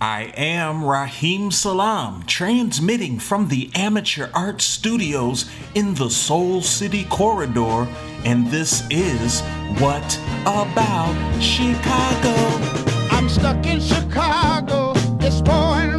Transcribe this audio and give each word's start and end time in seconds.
I 0.00 0.24
am 0.36 0.84
Raheem 0.84 1.50
Salam, 1.50 2.24
transmitting 2.26 3.18
from 3.18 3.48
the 3.48 3.70
Amateur 3.74 4.28
Art 4.34 4.60
Studios 4.60 5.50
in 5.74 5.94
the 5.94 6.10
Soul 6.10 6.60
City 6.60 7.04
Corridor, 7.04 7.88
and 8.22 8.46
this 8.48 8.86
is 8.90 9.40
What 9.80 10.20
About 10.42 11.16
Chicago? 11.40 12.34
I'm 13.10 13.30
stuck 13.30 13.64
in 13.64 13.80
Chicago. 13.80 14.92
It's 15.20 15.40
pouring 15.40 15.95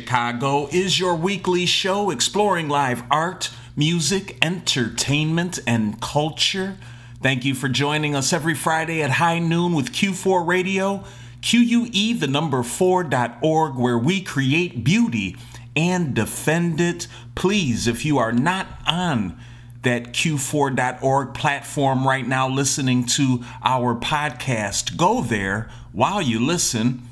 Chicago 0.00 0.66
is 0.72 0.98
your 0.98 1.14
weekly 1.14 1.66
show 1.66 2.08
exploring 2.08 2.70
live 2.70 3.02
art, 3.10 3.50
music, 3.76 4.38
entertainment, 4.40 5.58
and 5.66 6.00
culture. 6.00 6.78
Thank 7.22 7.44
you 7.44 7.54
for 7.54 7.68
joining 7.68 8.16
us 8.16 8.32
every 8.32 8.54
Friday 8.54 9.02
at 9.02 9.10
high 9.10 9.40
noon 9.40 9.74
with 9.74 9.92
Q4 9.92 10.46
Radio, 10.46 11.04
QUE, 11.42 12.18
the 12.18 12.26
number 12.26 12.62
4.org, 12.62 13.76
where 13.76 13.98
we 13.98 14.22
create 14.22 14.82
beauty 14.82 15.36
and 15.76 16.14
defend 16.14 16.80
it. 16.80 17.06
Please, 17.34 17.86
if 17.86 18.02
you 18.02 18.16
are 18.16 18.32
not 18.32 18.68
on 18.86 19.38
that 19.82 20.14
Q4.org 20.14 21.34
platform 21.34 22.08
right 22.08 22.26
now 22.26 22.48
listening 22.48 23.04
to 23.04 23.44
our 23.62 23.94
podcast, 23.94 24.96
go 24.96 25.20
there 25.20 25.68
while 25.92 26.22
you 26.22 26.40
listen 26.40 27.02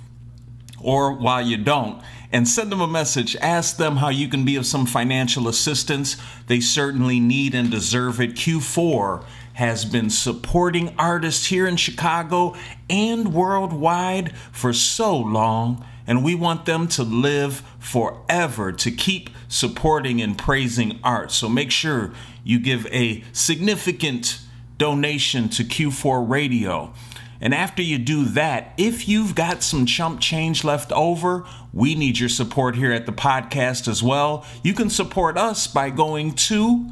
or 0.80 1.12
while 1.12 1.46
you 1.46 1.58
don't 1.58 2.02
and 2.32 2.46
send 2.46 2.70
them 2.70 2.80
a 2.80 2.86
message. 2.86 3.36
Ask 3.36 3.76
them 3.76 3.96
how 3.96 4.08
you 4.08 4.28
can 4.28 4.44
be 4.44 4.56
of 4.56 4.66
some 4.66 4.86
financial 4.86 5.48
assistance. 5.48 6.16
They 6.46 6.60
certainly 6.60 7.20
need 7.20 7.54
and 7.54 7.70
deserve 7.70 8.20
it. 8.20 8.34
Q4 8.34 9.24
has 9.54 9.84
been 9.84 10.10
supporting 10.10 10.94
artists 10.98 11.46
here 11.46 11.66
in 11.66 11.76
Chicago 11.76 12.54
and 12.88 13.32
worldwide 13.34 14.36
for 14.52 14.72
so 14.72 15.16
long, 15.16 15.84
and 16.06 16.22
we 16.22 16.34
want 16.34 16.64
them 16.64 16.86
to 16.86 17.02
live 17.02 17.62
forever 17.78 18.70
to 18.72 18.90
keep 18.90 19.30
supporting 19.48 20.22
and 20.22 20.38
praising 20.38 21.00
art. 21.02 21.32
So 21.32 21.48
make 21.48 21.70
sure 21.70 22.12
you 22.44 22.60
give 22.60 22.86
a 22.86 23.24
significant 23.32 24.40
donation 24.78 25.48
to 25.48 25.64
Q4 25.64 26.28
Radio. 26.28 26.92
And 27.40 27.54
after 27.54 27.82
you 27.82 27.98
do 27.98 28.24
that, 28.24 28.72
if 28.76 29.08
you've 29.08 29.34
got 29.34 29.62
some 29.62 29.86
chump 29.86 30.20
change 30.20 30.64
left 30.64 30.90
over, 30.92 31.44
we 31.72 31.94
need 31.94 32.18
your 32.18 32.28
support 32.28 32.74
here 32.74 32.92
at 32.92 33.06
the 33.06 33.12
podcast 33.12 33.86
as 33.86 34.02
well. 34.02 34.44
You 34.64 34.74
can 34.74 34.90
support 34.90 35.38
us 35.38 35.66
by 35.66 35.90
going 35.90 36.32
to 36.34 36.90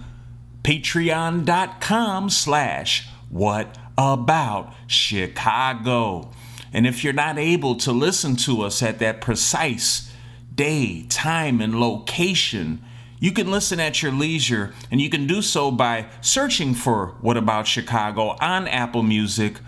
patreon.com 0.62 2.30
slash 2.30 3.08
what 3.28 3.76
about 3.98 4.72
Chicago. 4.86 6.30
And 6.72 6.86
if 6.86 7.02
you're 7.02 7.12
not 7.12 7.38
able 7.38 7.76
to 7.76 7.92
listen 7.92 8.36
to 8.36 8.62
us 8.62 8.82
at 8.82 8.98
that 8.98 9.20
precise 9.20 10.12
day, 10.54 11.06
time, 11.08 11.60
and 11.60 11.80
location, 11.80 12.82
you 13.18 13.32
can 13.32 13.50
listen 13.50 13.80
at 13.80 14.02
your 14.02 14.12
leisure, 14.12 14.74
and 14.90 15.00
you 15.00 15.08
can 15.08 15.26
do 15.26 15.40
so 15.40 15.70
by 15.70 16.06
searching 16.20 16.74
for 16.74 17.14
What 17.20 17.36
About 17.36 17.66
Chicago 17.66 18.36
on 18.40 18.68
Apple 18.68 19.02
Music, 19.02 19.58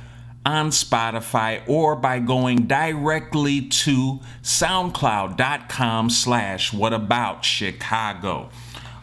on 0.48 0.70
Spotify, 0.70 1.60
or 1.66 1.94
by 1.94 2.19
going 2.19 2.66
directly 2.66 3.60
to 3.60 4.19
soundcloud.com 4.42 6.09
slash 6.09 6.72
What 6.72 6.94
About 6.94 7.44
Chicago. 7.44 8.48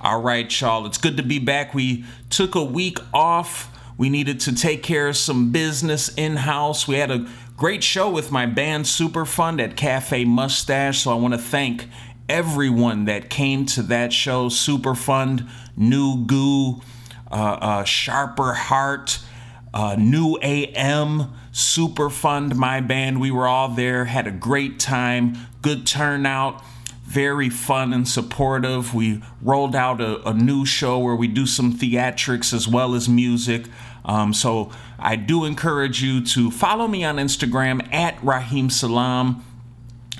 All 0.01 0.21
right, 0.21 0.59
y'all, 0.59 0.87
it's 0.87 0.97
good 0.97 1.17
to 1.17 1.23
be 1.23 1.37
back. 1.37 1.75
We 1.75 2.03
took 2.31 2.55
a 2.55 2.63
week 2.63 2.97
off. 3.13 3.71
We 3.95 4.09
needed 4.09 4.39
to 4.41 4.55
take 4.55 4.81
care 4.81 5.07
of 5.07 5.17
some 5.17 5.51
business 5.51 6.09
in 6.15 6.35
house. 6.37 6.87
We 6.87 6.95
had 6.95 7.11
a 7.11 7.27
great 7.55 7.83
show 7.83 8.09
with 8.09 8.31
my 8.31 8.47
band 8.47 8.85
Superfund 8.85 9.61
at 9.61 9.77
Cafe 9.77 10.25
Mustache, 10.25 11.03
so 11.03 11.11
I 11.11 11.15
want 11.15 11.35
to 11.35 11.39
thank 11.39 11.87
everyone 12.27 13.05
that 13.05 13.29
came 13.29 13.67
to 13.67 13.83
that 13.83 14.11
show 14.11 14.49
Superfund, 14.49 15.47
New 15.77 16.25
Goo, 16.25 16.81
uh, 17.31 17.35
uh, 17.35 17.83
Sharper 17.83 18.53
Heart, 18.53 19.19
uh, 19.75 19.95
New 19.99 20.39
AM, 20.41 21.33
Superfund, 21.51 22.55
my 22.55 22.79
band. 22.79 23.19
We 23.19 23.29
were 23.29 23.45
all 23.45 23.67
there, 23.67 24.05
had 24.05 24.25
a 24.25 24.31
great 24.31 24.79
time, 24.79 25.35
good 25.61 25.85
turnout, 25.85 26.63
very 27.03 27.49
fun 27.49 27.91
and 27.91 28.07
supportive. 28.07 28.95
We 28.95 29.21
rolled 29.41 29.75
out 29.75 29.99
a, 29.99 30.29
a 30.29 30.33
new 30.33 30.65
show 30.65 30.97
where 30.97 31.15
we 31.15 31.27
do 31.27 31.45
some 31.45 31.73
theatrics 31.73 32.53
as 32.53 32.69
well 32.69 32.95
as 32.95 33.09
music. 33.09 33.65
Um, 34.05 34.33
so 34.33 34.71
I 34.97 35.17
do 35.17 35.43
encourage 35.43 36.01
you 36.01 36.23
to 36.27 36.51
follow 36.51 36.87
me 36.87 37.03
on 37.03 37.17
Instagram 37.17 37.93
at 37.93 38.17
Raheem 38.23 38.69
Salam 38.69 39.43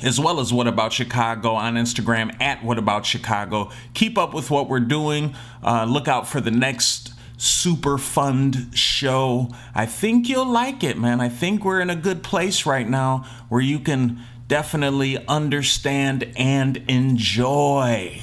as 0.04 0.20
well 0.20 0.42
as 0.42 0.52
What 0.52 0.68
About 0.68 0.92
Chicago 0.92 1.54
on 1.54 1.76
Instagram 1.76 2.36
at 2.42 2.62
What 2.62 2.78
About 2.78 3.06
Chicago. 3.06 3.72
Keep 3.94 4.18
up 4.18 4.34
with 4.34 4.52
what 4.52 4.68
we're 4.68 4.82
doing. 4.82 5.34
Uh, 5.64 5.86
look 5.86 6.10
out 6.10 6.28
for 6.28 6.42
the 6.42 6.52
next 6.52 7.15
super 7.38 7.98
fun 7.98 8.72
show. 8.74 9.50
I 9.74 9.86
think 9.86 10.30
you'll 10.30 10.50
like 10.50 10.84
it, 10.84 10.98
man. 10.98 11.22
I 11.22 11.30
think 11.30 11.64
we're 11.64 11.82
in 11.82 11.90
a 11.90 11.96
good 11.96 12.24
place 12.24 12.66
right 12.66 12.88
now 12.88 13.26
where 13.50 13.62
you 13.62 13.80
can 13.80 14.22
definitely 14.48 15.26
understand 15.28 16.32
and 16.36 16.78
enjoy. 16.88 18.22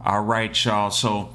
All 0.00 0.22
right, 0.22 0.64
y'all. 0.64 0.90
So 0.90 1.30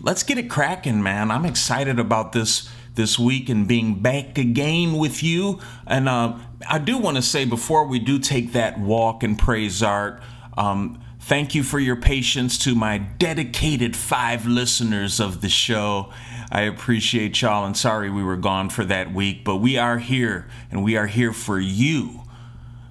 let's 0.00 0.22
get 0.22 0.38
it 0.38 0.48
cracking, 0.48 1.02
man. 1.02 1.30
I'm 1.30 1.44
excited 1.44 1.98
about 1.98 2.32
this 2.32 2.70
this 2.94 3.18
week 3.18 3.48
and 3.50 3.68
being 3.68 4.00
back 4.00 4.38
again 4.38 4.94
with 4.94 5.22
you. 5.22 5.60
And 5.86 6.08
uh, 6.08 6.38
I 6.68 6.78
do 6.78 6.98
want 6.98 7.16
to 7.16 7.22
say 7.22 7.44
before 7.44 7.86
we 7.86 7.98
do 7.98 8.18
take 8.18 8.52
that 8.52 8.80
walk 8.80 9.22
and 9.22 9.38
praise 9.38 9.82
art, 9.82 10.22
um, 10.56 10.98
thank 11.26 11.56
you 11.56 11.64
for 11.64 11.80
your 11.80 11.96
patience 11.96 12.56
to 12.56 12.72
my 12.72 12.98
dedicated 12.98 13.96
five 13.96 14.46
listeners 14.46 15.18
of 15.18 15.40
the 15.40 15.48
show. 15.48 16.12
I 16.52 16.62
appreciate 16.62 17.42
y'all 17.42 17.66
and 17.66 17.76
sorry 17.76 18.08
we 18.08 18.22
were 18.22 18.36
gone 18.36 18.70
for 18.70 18.84
that 18.84 19.12
week, 19.12 19.42
but 19.44 19.56
we 19.56 19.76
are 19.76 19.98
here 19.98 20.46
and 20.70 20.84
we 20.84 20.96
are 20.96 21.08
here 21.08 21.32
for 21.32 21.58
you. 21.58 22.22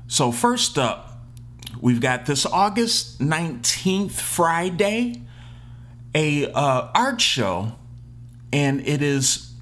So, 0.08 0.34
first 0.34 0.78
up, 0.78 1.18
we've 1.80 2.02
got 2.02 2.26
this 2.26 2.46
August 2.46 3.22
19th, 3.22 4.12
Friday, 4.12 5.22
a 6.14 6.52
uh, 6.52 6.90
art 6.94 7.22
show, 7.22 7.72
and 8.52 8.86
it 8.86 9.02
is 9.02 9.54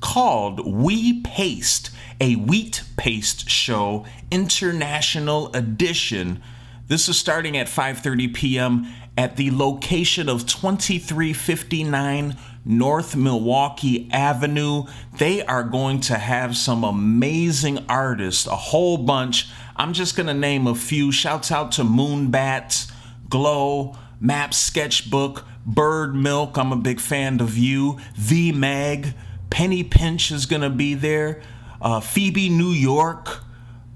called 0.00 0.64
We 0.64 1.22
Paste, 1.22 1.90
a 2.20 2.36
wheat 2.36 2.84
paste 2.96 3.50
show, 3.50 4.06
international 4.30 5.52
edition. 5.54 6.40
This 6.88 7.08
is 7.08 7.18
starting 7.18 7.56
at 7.56 7.68
5:30 7.68 8.34
p.m. 8.34 8.86
at 9.16 9.36
the 9.36 9.50
location 9.50 10.28
of 10.28 10.46
2359 10.46 12.36
North 12.64 13.16
Milwaukee 13.16 14.08
Avenue. 14.12 14.84
They 15.16 15.44
are 15.44 15.62
going 15.62 16.00
to 16.00 16.18
have 16.18 16.56
some 16.56 16.84
amazing 16.84 17.84
artists, 17.88 18.46
a 18.46 18.56
whole 18.56 18.98
bunch. 18.98 19.48
I'm 19.76 19.92
just 19.92 20.16
going 20.16 20.26
to 20.26 20.34
name 20.34 20.66
a 20.66 20.74
few. 20.74 21.12
Shouts 21.12 21.50
out 21.52 21.72
to 21.72 21.82
Moonbats, 21.82 22.90
Glow, 23.28 23.96
Map 24.20 24.52
Sketchbook, 24.52 25.46
Bird 25.64 26.14
Milk. 26.14 26.56
I'm 26.58 26.72
a 26.72 26.76
big 26.76 27.00
fan 27.00 27.40
of 27.40 27.56
you. 27.56 27.98
V 28.16 28.52
Mag, 28.52 29.14
Penny 29.50 29.84
Pinch 29.84 30.30
is 30.30 30.46
going 30.46 30.62
to 30.62 30.70
be 30.70 30.94
there. 30.94 31.42
Uh, 31.80 32.00
Phoebe 32.00 32.48
New 32.48 32.70
York, 32.70 33.42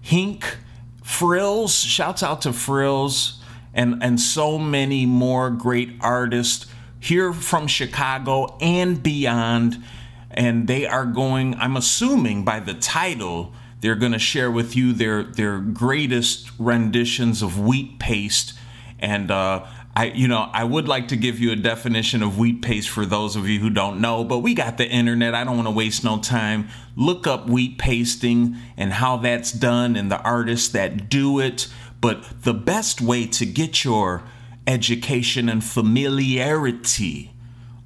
Hink, 0.01 0.59
Frills. 1.07 1.73
Shouts 1.73 2.25
out 2.25 2.43
to 2.43 2.53
Frills. 2.53 3.41
And, 3.73 4.03
and 4.03 4.21
so 4.21 4.59
many 4.59 5.07
more 5.07 5.51
great 5.51 5.93
artists 6.01 6.67
here 6.99 7.33
from 7.33 7.69
Chicago 7.69 8.57
and 8.61 9.01
beyond. 9.03 9.83
And 10.31 10.67
they 10.67 10.85
are 10.85 11.07
going, 11.07 11.55
I'm 11.55 11.77
assuming 11.77 12.45
by 12.45 12.59
the 12.59 12.75
title, 12.75 13.53
they're 13.81 13.95
going 13.95 14.13
to 14.13 14.19
share 14.19 14.51
with 14.51 14.75
you 14.75 14.93
their, 14.93 15.23
their 15.23 15.61
greatest 15.61 16.51
renditions 16.59 17.41
of 17.41 17.61
wheat 17.61 18.01
paste. 18.01 18.55
And 18.99 19.31
uh, 19.31 19.65
I, 19.97 20.13
you 20.15 20.29
know, 20.29 20.51
I 20.53 20.63
would 20.63 20.89
like 20.89 21.09
to 21.09 21.17
give 21.17 21.41
you 21.41 21.53
a 21.53 21.57
definition 21.57 22.23
of 22.23 22.37
wheat 22.37 22.61
paste 22.61 22.91
for 22.91 23.07
those 23.07 23.35
of 23.35 23.49
you 23.49 23.61
who 23.61 23.71
don't 23.71 23.99
know, 23.99 24.25
but 24.25 24.41
we 24.41 24.53
got 24.53 24.77
the 24.77 24.87
internet. 24.87 25.35
I 25.35 25.43
don't 25.43 25.57
want 25.57 25.69
to 25.69 25.75
waste 25.75 26.05
no 26.05 26.19
time. 26.19 26.69
Look 26.97 27.27
up 27.27 27.49
wheat 27.49 27.79
pasting 27.79 28.59
and 28.77 28.93
how 28.93 29.17
that's 29.17 29.51
done 29.53 29.97
and 29.97 30.13
the 30.13 30.21
artists 30.21 30.69
that 30.69 31.09
do 31.09 31.41
it. 31.41 31.69
But 32.03 32.43
the 32.43 32.53
best 32.53 33.01
way 33.01 33.27
to 33.29 33.47
get 33.47 33.85
your 33.85 34.23
education 34.67 35.49
and 35.49 35.65
familiarity 35.65 37.33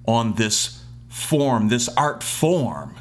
on 0.05 0.35
this 0.35 0.83
form, 1.09 1.69
this 1.69 1.89
art 1.97 2.25
form, 2.25 2.97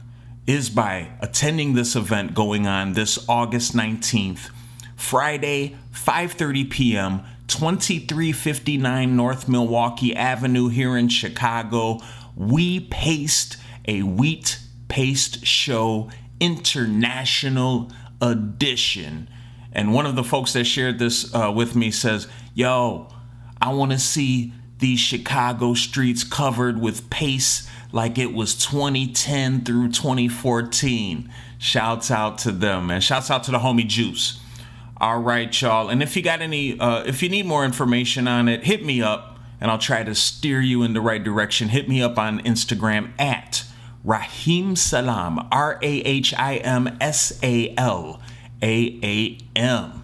is 0.45 0.69
by 0.69 1.13
attending 1.19 1.73
this 1.73 1.95
event 1.95 2.35
going 2.35 2.67
on 2.67 2.93
this 2.93 3.27
August 3.27 3.75
19th, 3.75 4.51
Friday, 4.95 5.77
5:30 5.95 6.69
p.m. 6.69 7.21
2359 7.49 9.15
North 9.15 9.49
Milwaukee 9.49 10.15
Avenue 10.15 10.69
here 10.69 10.95
in 10.95 11.09
Chicago. 11.09 11.99
We 12.35 12.79
paste 12.79 13.57
a 13.87 14.03
wheat 14.03 14.59
paste 14.87 15.45
show 15.45 16.09
international 16.39 17.91
edition. 18.21 19.29
And 19.71 19.93
one 19.93 20.05
of 20.05 20.15
the 20.15 20.23
folks 20.23 20.53
that 20.53 20.65
shared 20.65 20.99
this 20.99 21.33
uh, 21.33 21.51
with 21.55 21.75
me 21.75 21.91
says, 21.91 22.27
Yo, 22.53 23.07
I 23.61 23.73
want 23.73 23.91
to 23.91 23.99
see 23.99 24.53
these 24.79 24.99
Chicago 24.99 25.73
streets 25.73 26.23
covered 26.23 26.79
with 26.79 27.09
paste 27.09 27.69
like 27.91 28.17
it 28.17 28.33
was 28.33 28.55
2010 28.55 29.65
through 29.65 29.89
2014. 29.89 31.31
Shouts 31.57 32.09
out 32.09 32.37
to 32.39 32.51
them, 32.51 32.89
and 32.89 33.03
shouts 33.03 33.29
out 33.29 33.43
to 33.43 33.51
the 33.51 33.59
homie 33.59 33.87
Juice. 33.87 34.38
All 35.01 35.19
right, 35.19 35.61
y'all. 35.61 35.87
And 35.87 36.03
if 36.03 36.17
you 36.17 36.21
got 36.21 36.41
any, 36.41 36.77
uh, 36.77 37.03
if 37.03 37.23
you 37.23 37.29
need 37.29 37.45
more 37.45 37.63
information 37.63 38.27
on 38.27 38.49
it, 38.49 38.65
hit 38.65 38.83
me 38.83 39.01
up 39.01 39.39
and 39.61 39.71
I'll 39.71 39.77
try 39.77 40.03
to 40.03 40.13
steer 40.13 40.59
you 40.59 40.83
in 40.83 40.93
the 40.93 40.99
right 40.99 41.23
direction. 41.23 41.69
Hit 41.69 41.87
me 41.87 42.01
up 42.01 42.17
on 42.17 42.41
Instagram 42.41 43.11
at 43.19 43.63
Rahim 44.03 44.75
Salam, 44.75 45.47
R 45.51 45.79
A 45.81 46.01
H 46.01 46.33
I 46.33 46.57
M 46.57 46.97
S 46.99 47.39
A 47.41 47.73
L 47.77 48.21
A 48.61 48.99
A 49.03 49.37
M. 49.55 50.03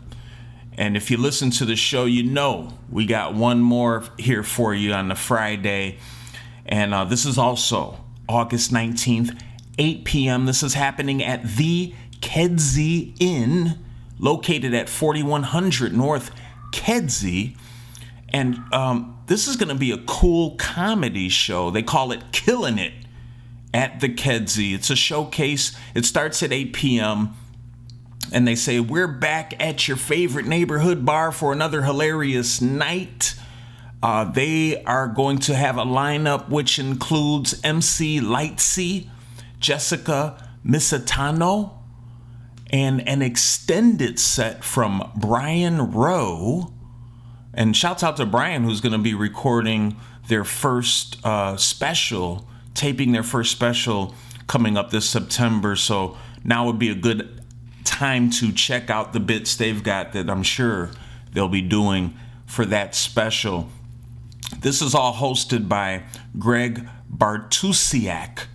And 0.78 0.96
if 0.98 1.12
you 1.12 1.18
listen 1.18 1.52
to 1.52 1.66
the 1.66 1.76
show, 1.76 2.06
you 2.06 2.24
know 2.24 2.70
we 2.90 3.06
got 3.06 3.34
one 3.34 3.62
more 3.62 4.04
here 4.18 4.44
for 4.44 4.74
you 4.74 4.94
on 4.94 5.10
the 5.10 5.16
Friday. 5.16 5.98
And 6.66 6.94
uh, 6.94 7.06
this 7.06 7.26
is 7.26 7.38
also 7.38 8.00
August 8.28 8.72
19th, 8.72 9.40
8 9.78 10.06
p.m. 10.06 10.46
This 10.46 10.64
is 10.64 10.74
happening 10.74 11.24
at 11.24 11.44
the 11.44 11.94
Kedzie 12.22 13.14
Inn, 13.20 13.78
located 14.20 14.74
at 14.74 14.90
4100 14.90 15.94
North 15.94 16.32
Kedzie. 16.72 17.56
And 18.30 18.60
um, 18.74 19.18
this 19.28 19.48
is 19.48 19.56
going 19.56 19.70
to 19.70 19.76
be 19.76 19.92
a 19.92 19.98
cool 20.00 20.56
comedy 20.58 21.30
show. 21.30 21.70
They 21.70 21.84
call 21.84 22.12
it 22.12 22.22
Killing 22.32 22.78
It 22.78 22.94
at 23.74 24.00
the 24.00 24.10
Kedzie. 24.10 24.74
It's 24.74 24.90
a 24.90 24.96
showcase. 24.96 25.78
It 25.94 26.06
starts 26.06 26.42
at 26.44 26.52
8 26.52 26.74
p.m. 26.74 27.34
And 28.32 28.48
they 28.48 28.56
say, 28.56 28.80
We're 28.80 29.08
back 29.08 29.54
at 29.62 29.88
your 29.88 29.98
favorite 29.98 30.46
neighborhood 30.46 31.06
bar 31.06 31.32
for 31.32 31.54
another 31.54 31.84
hilarious 31.84 32.62
night. 32.62 33.36
Uh, 34.02 34.24
they 34.26 34.84
are 34.84 35.08
going 35.08 35.40
to 35.40 35.56
have 35.56 35.78
a 35.78 35.84
lineup 35.84 36.50
which 36.50 36.78
includes 36.78 37.60
MC 37.64 38.20
Lightsey, 38.20 39.10
Jessica 39.60 40.50
Misitano, 40.66 41.74
and 42.76 43.08
an 43.08 43.22
extended 43.22 44.20
set 44.20 44.62
from 44.62 45.10
Brian 45.16 45.94
Rowe. 45.94 46.74
And 47.54 47.74
shouts 47.74 48.04
out 48.04 48.18
to 48.18 48.26
Brian, 48.26 48.66
who's 48.66 48.82
going 48.82 48.92
to 48.92 48.98
be 48.98 49.14
recording 49.14 49.96
their 50.28 50.44
first 50.44 51.26
uh, 51.26 51.56
special, 51.56 52.46
taping 52.74 53.14
their 53.14 53.24
first 53.24 53.54
special 53.54 54.14
coming 54.48 54.76
up 54.76 54.90
this 54.90 55.10
September. 55.10 55.78
So 55.78 56.18
now 56.44 56.66
would 56.66 56.78
be 56.78 56.90
a 56.90 56.96
good 56.96 57.42
time 57.86 58.30
to 58.32 58.52
check 58.52 58.90
out 58.90 59.14
the 59.14 59.22
bits 59.22 59.56
they've 59.56 59.82
got 59.82 60.12
that 60.12 60.30
I'm 60.30 60.44
sure 60.44 60.90
they'll 61.32 61.48
be 61.48 61.62
doing 61.62 62.14
for 62.46 62.66
that 62.66 62.94
special. 62.94 63.70
This 64.60 64.82
is 64.82 64.94
all 64.94 65.14
hosted 65.14 65.70
by 65.70 66.04
Greg 66.38 66.90
Bartusiak. 67.10 68.48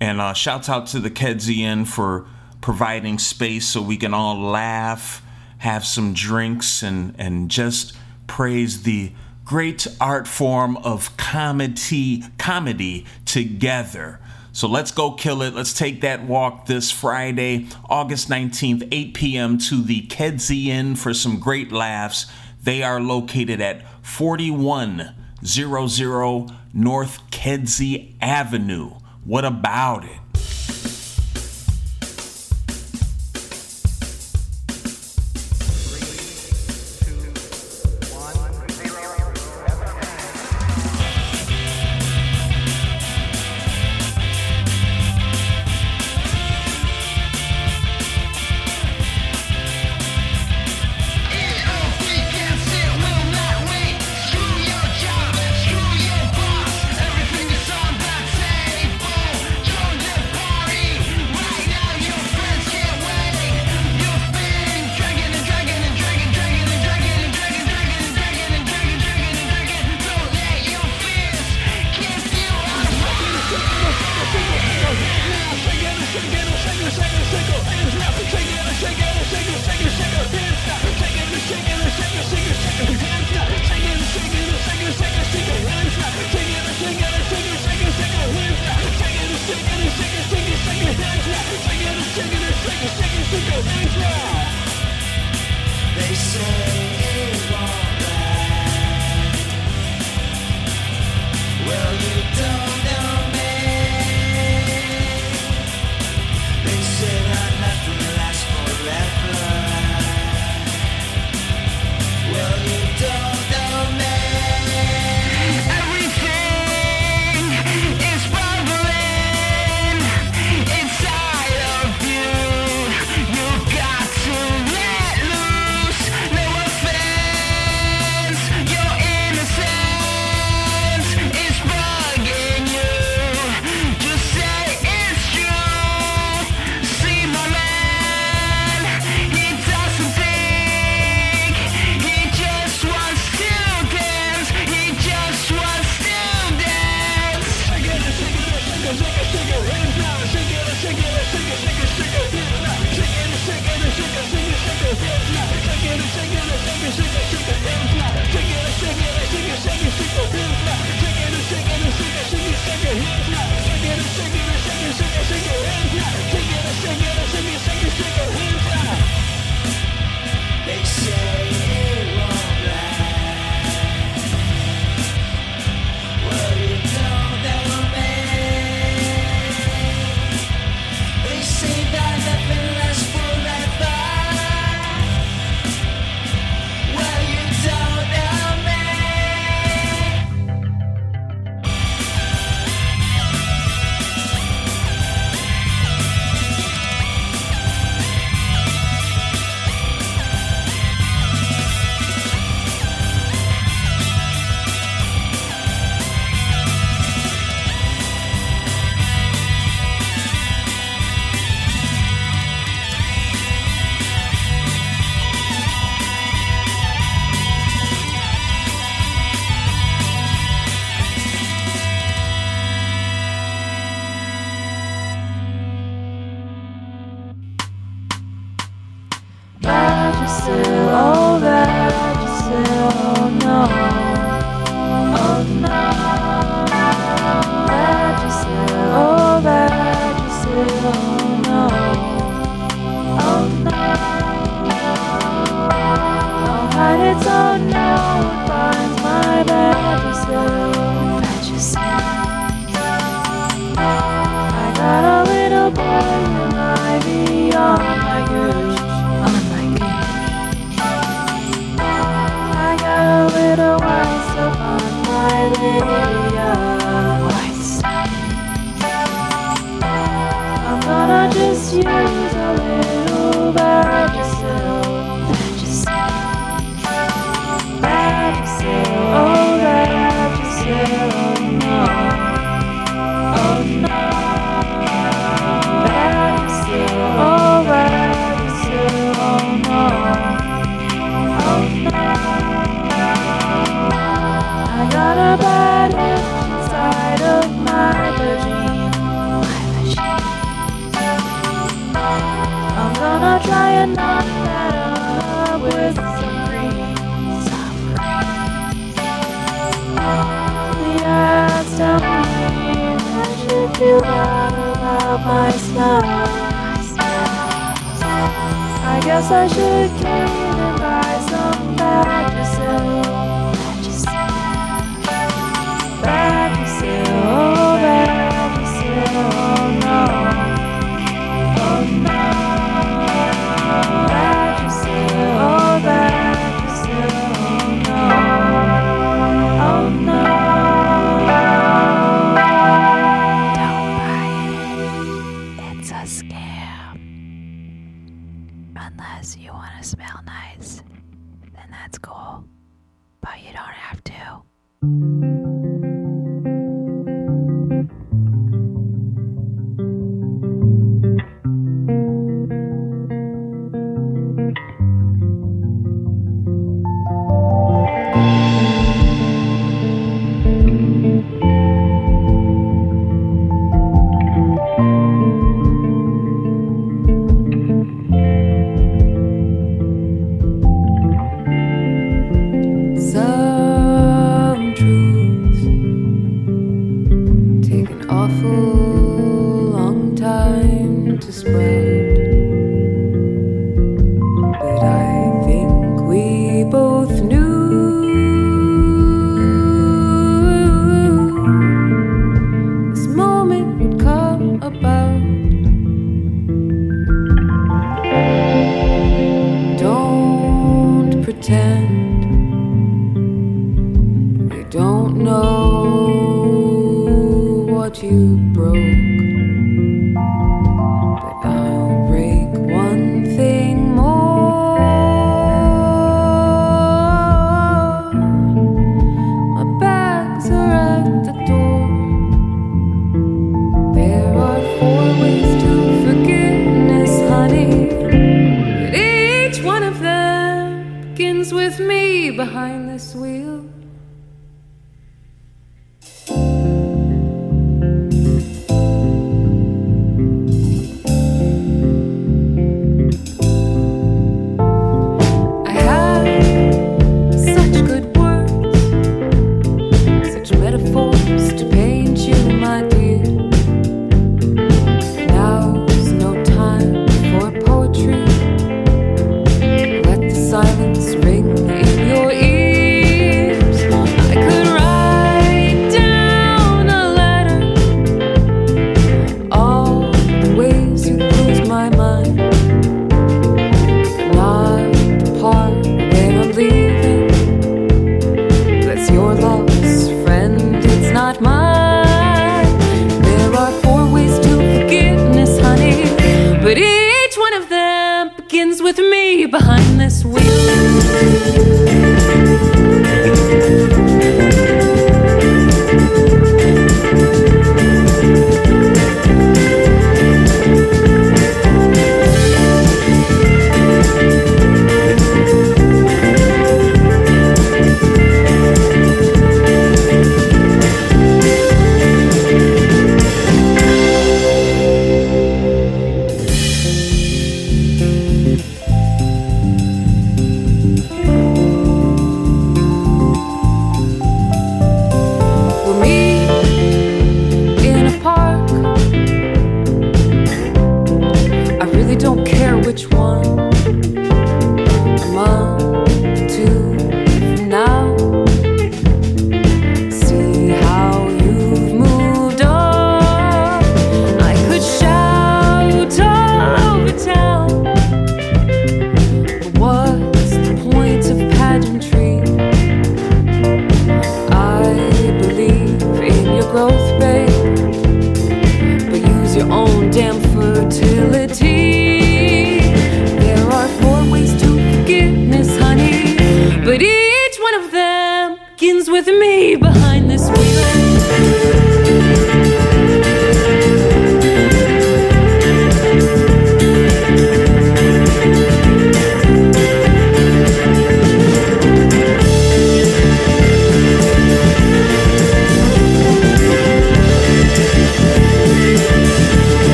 And 0.00 0.20
uh, 0.20 0.34
shouts 0.34 0.68
out 0.68 0.86
to 0.88 1.00
the 1.00 1.10
Kedzie 1.10 1.62
Inn 1.62 1.84
for 1.84 2.28
providing 2.62 3.18
space 3.18 3.66
so 3.66 3.82
we 3.82 3.98
can 3.98 4.14
all 4.14 4.40
laugh, 4.40 5.22
have 5.58 5.84
some 5.84 6.14
drinks, 6.14 6.82
and, 6.82 7.14
and 7.18 7.50
just 7.50 7.94
praise 8.26 8.84
the 8.84 9.12
great 9.44 9.86
art 10.00 10.26
form 10.26 10.78
of 10.78 11.14
comedy, 11.18 12.24
comedy 12.38 13.04
together. 13.26 14.18
So 14.52 14.68
let's 14.68 14.90
go 14.90 15.12
kill 15.12 15.42
it. 15.42 15.54
Let's 15.54 15.72
take 15.72 16.02
that 16.02 16.24
walk 16.24 16.66
this 16.66 16.90
Friday, 16.90 17.68
August 17.88 18.28
19th, 18.28 18.86
8 18.90 19.14
p.m. 19.14 19.58
to 19.58 19.82
the 19.82 20.06
Kedzie 20.06 20.68
Inn 20.68 20.94
for 20.94 21.12
some 21.12 21.40
great 21.40 21.72
laughs. 21.72 22.26
They 22.62 22.82
are 22.82 23.00
located 23.00 23.60
at 23.60 23.82
4100 24.06 26.56
North 26.74 27.30
Kedzie 27.30 28.14
Avenue. 28.20 28.90
What 29.24 29.44
about 29.44 30.04
it? 30.04 30.21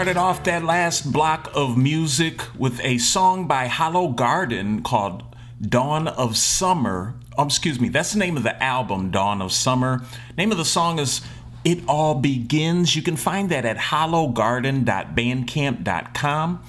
Started 0.00 0.16
off 0.16 0.42
that 0.44 0.64
last 0.64 1.12
block 1.12 1.50
of 1.54 1.76
music 1.76 2.40
with 2.58 2.80
a 2.80 2.96
song 2.96 3.46
by 3.46 3.66
Hollow 3.66 4.08
Garden 4.08 4.82
called 4.82 5.22
Dawn 5.60 6.08
of 6.08 6.38
Summer. 6.38 7.16
Oh, 7.36 7.44
excuse 7.44 7.78
me, 7.78 7.90
that's 7.90 8.14
the 8.14 8.18
name 8.18 8.38
of 8.38 8.42
the 8.42 8.62
album, 8.62 9.10
Dawn 9.10 9.42
of 9.42 9.52
Summer. 9.52 10.02
Name 10.38 10.52
of 10.52 10.56
the 10.56 10.64
song 10.64 10.98
is 10.98 11.20
It 11.66 11.80
All 11.86 12.14
Begins. 12.14 12.96
You 12.96 13.02
can 13.02 13.16
find 13.16 13.50
that 13.50 13.66
at 13.66 13.76
hollowgarden.bandcamp.com. 13.76 16.62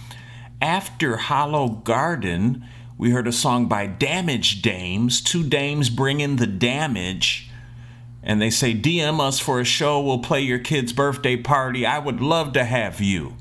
After 0.61 1.15
Hollow 1.15 1.69
Garden, 1.69 2.65
we 2.97 3.11
heard 3.11 3.27
a 3.27 3.31
song 3.31 3.67
by 3.67 3.87
Damage 3.87 4.61
Dames, 4.61 5.21
two 5.21 5.47
dames 5.47 5.89
bringing 5.89 6.35
the 6.35 6.47
damage 6.47 7.40
and 8.23 8.41
they 8.41 8.49
say 8.49 8.73
DM 8.73 9.19
us 9.19 9.39
for 9.39 9.59
a 9.59 9.65
show. 9.65 9.99
We'll 9.99 10.19
play 10.19 10.41
your 10.41 10.59
kid's 10.59 10.93
birthday 10.93 11.37
party. 11.37 11.85
I 11.85 11.99
would 11.99 12.21
love 12.21 12.53
to 12.53 12.63
have 12.63 13.01
you, 13.01 13.35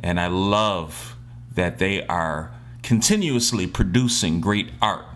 And 0.00 0.20
I 0.20 0.28
love 0.28 1.16
that 1.56 1.78
they 1.78 2.06
are 2.06 2.52
continuously 2.84 3.66
producing 3.66 4.40
great 4.40 4.70
art. 4.80 5.06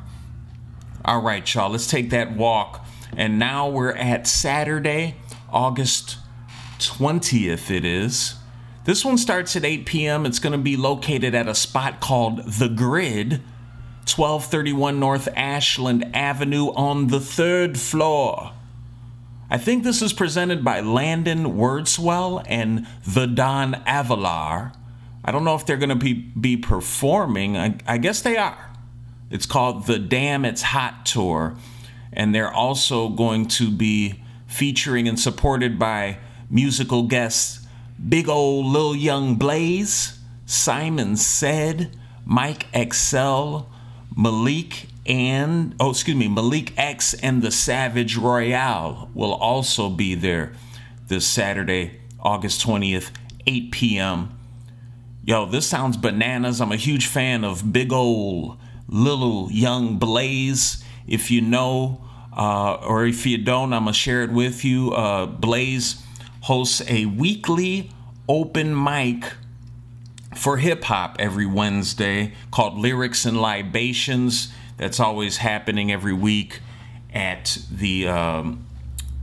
All 1.05 1.23
right, 1.23 1.55
y'all, 1.55 1.71
let's 1.71 1.87
take 1.87 2.11
that 2.11 2.33
walk. 2.33 2.85
And 3.17 3.39
now 3.39 3.69
we're 3.69 3.93
at 3.93 4.27
Saturday, 4.27 5.15
August 5.49 6.17
20th, 6.81 7.71
it 7.71 7.85
is. 7.85 8.35
This 8.89 9.05
one 9.05 9.19
starts 9.19 9.55
at 9.55 9.67
8 9.67 9.85
p.m. 9.85 10.25
It's 10.25 10.39
going 10.39 10.55
to 10.55 10.59
be 10.59 10.75
located 10.75 11.35
at 11.35 11.47
a 11.47 11.55
spot 11.55 12.01
called 12.01 12.39
The 12.45 12.71
Grid, 12.71 13.33
1231 14.07 14.99
North 14.99 15.29
Ashland 15.37 16.17
Avenue 16.17 16.69
on 16.69 17.09
the 17.09 17.21
third 17.21 17.79
floor. 17.79 18.53
I 19.51 19.59
think 19.59 19.85
this 19.85 20.01
is 20.01 20.15
presented 20.15 20.65
by 20.65 20.81
Landon 20.81 21.59
Wordswell 21.59 22.43
and 22.47 22.87
the 23.07 23.27
Don 23.27 23.75
Avalar. 23.87 24.75
I 25.23 25.33
don't 25.33 25.45
know 25.45 25.55
if 25.55 25.67
they're 25.67 25.77
going 25.77 25.91
to 25.91 25.95
be, 25.95 26.15
be 26.15 26.57
performing. 26.57 27.59
I, 27.59 27.77
I 27.87 27.99
guess 27.99 28.23
they 28.23 28.39
are. 28.39 28.71
It's 29.31 29.45
called 29.45 29.87
the 29.87 29.99
Damn 29.99 30.47
It's 30.47 30.63
Hot 30.63 31.05
Tour. 31.05 31.59
And 32.11 32.35
they're 32.35 32.51
also 32.51 33.11
going 33.11 33.49
to 33.49 33.71
be 33.71 34.25
featuring 34.47 35.07
and 35.07 35.21
supported 35.21 35.79
by 35.79 36.21
musical 36.49 37.03
guests 37.03 37.58
Big 38.07 38.29
Old 38.29 38.67
Lil 38.67 38.95
Young 38.95 39.35
Blaze, 39.37 40.19
Simon 40.47 41.17
Said, 41.17 41.97
Mike 42.25 42.67
Excel, 42.73 43.69
Malik 44.17 44.89
and 45.07 45.75
oh 45.81 45.91
excuse 45.91 46.17
me 46.17 46.29
Malik 46.29 46.77
X 46.77 47.15
and 47.15 47.41
the 47.41 47.51
Savage 47.51 48.17
Royale 48.17 49.09
will 49.15 49.33
also 49.33 49.89
be 49.89 50.15
there 50.15 50.53
this 51.07 51.27
Saturday, 51.27 51.99
August 52.21 52.65
20th, 52.67 53.11
8 53.47 53.71
p.m. 53.71 54.39
Yo, 55.25 55.47
this 55.47 55.67
sounds 55.67 55.97
bananas. 55.97 56.61
I'm 56.61 56.73
a 56.73 56.77
huge 56.77 57.07
fan 57.07 57.45
of 57.45 57.73
Big 57.73 57.93
Ol' 57.93 58.59
Little 58.89 59.51
Young 59.51 59.99
Blaze. 59.99 60.85
If 61.07 61.31
you 61.31 61.41
know, 61.41 62.03
uh, 62.37 62.75
or 62.75 63.07
if 63.07 63.25
you 63.25 63.39
don't, 63.39 63.73
I'm 63.73 63.85
gonna 63.85 63.95
share 63.95 64.23
it 64.23 64.31
with 64.31 64.65
you. 64.65 64.93
Uh, 64.93 65.27
Blaze 65.27 66.03
hosts 66.43 66.83
a 66.89 67.07
weekly 67.07 67.91
open 68.29 68.81
mic 68.81 69.33
for 70.35 70.59
hip 70.59 70.85
hop 70.85 71.17
every 71.19 71.47
Wednesday 71.47 72.33
called 72.51 72.79
Lyrics 72.79 73.25
and 73.25 73.41
Libations. 73.41 74.53
That's 74.77 75.01
always 75.01 75.39
happening 75.39 75.91
every 75.91 76.13
week 76.13 76.61
at 77.13 77.59
the, 77.71 78.07
um, 78.07 78.67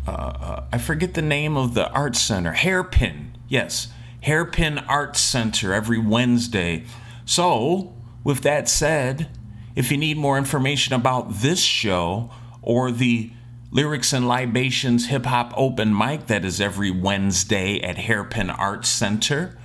uh, 0.07 0.11
uh, 0.11 0.63
I 0.71 0.77
forget 0.77 1.13
the 1.13 1.21
name 1.21 1.55
of 1.55 1.73
the 1.73 1.89
art 1.91 2.15
center, 2.15 2.51
Hairpin. 2.53 3.37
Yes, 3.47 3.89
Hairpin 4.21 4.79
Art 4.79 5.15
Center 5.15 5.71
every 5.71 5.99
Wednesday. 5.99 6.83
So, 7.25 7.93
with 8.23 8.41
that 8.41 8.67
said, 8.67 9.29
if 9.75 9.91
you 9.91 9.97
need 9.97 10.17
more 10.17 10.37
information 10.37 10.95
about 10.95 11.31
this 11.41 11.59
show 11.59 12.31
or 12.61 12.91
the 12.91 13.31
Lyrics 13.75 14.13
and 14.13 14.25
Libations 14.25 15.07
Hip 15.07 15.25
Hop 15.25 15.53
Open 15.57 15.93
Mic 15.93 16.27
that 16.27 16.45
is 16.45 16.61
every 16.61 16.91
Wednesday 16.91 17.81
at 17.81 17.97
Hairpin 17.97 18.49
Art 18.49 18.85
Center, 18.85 19.57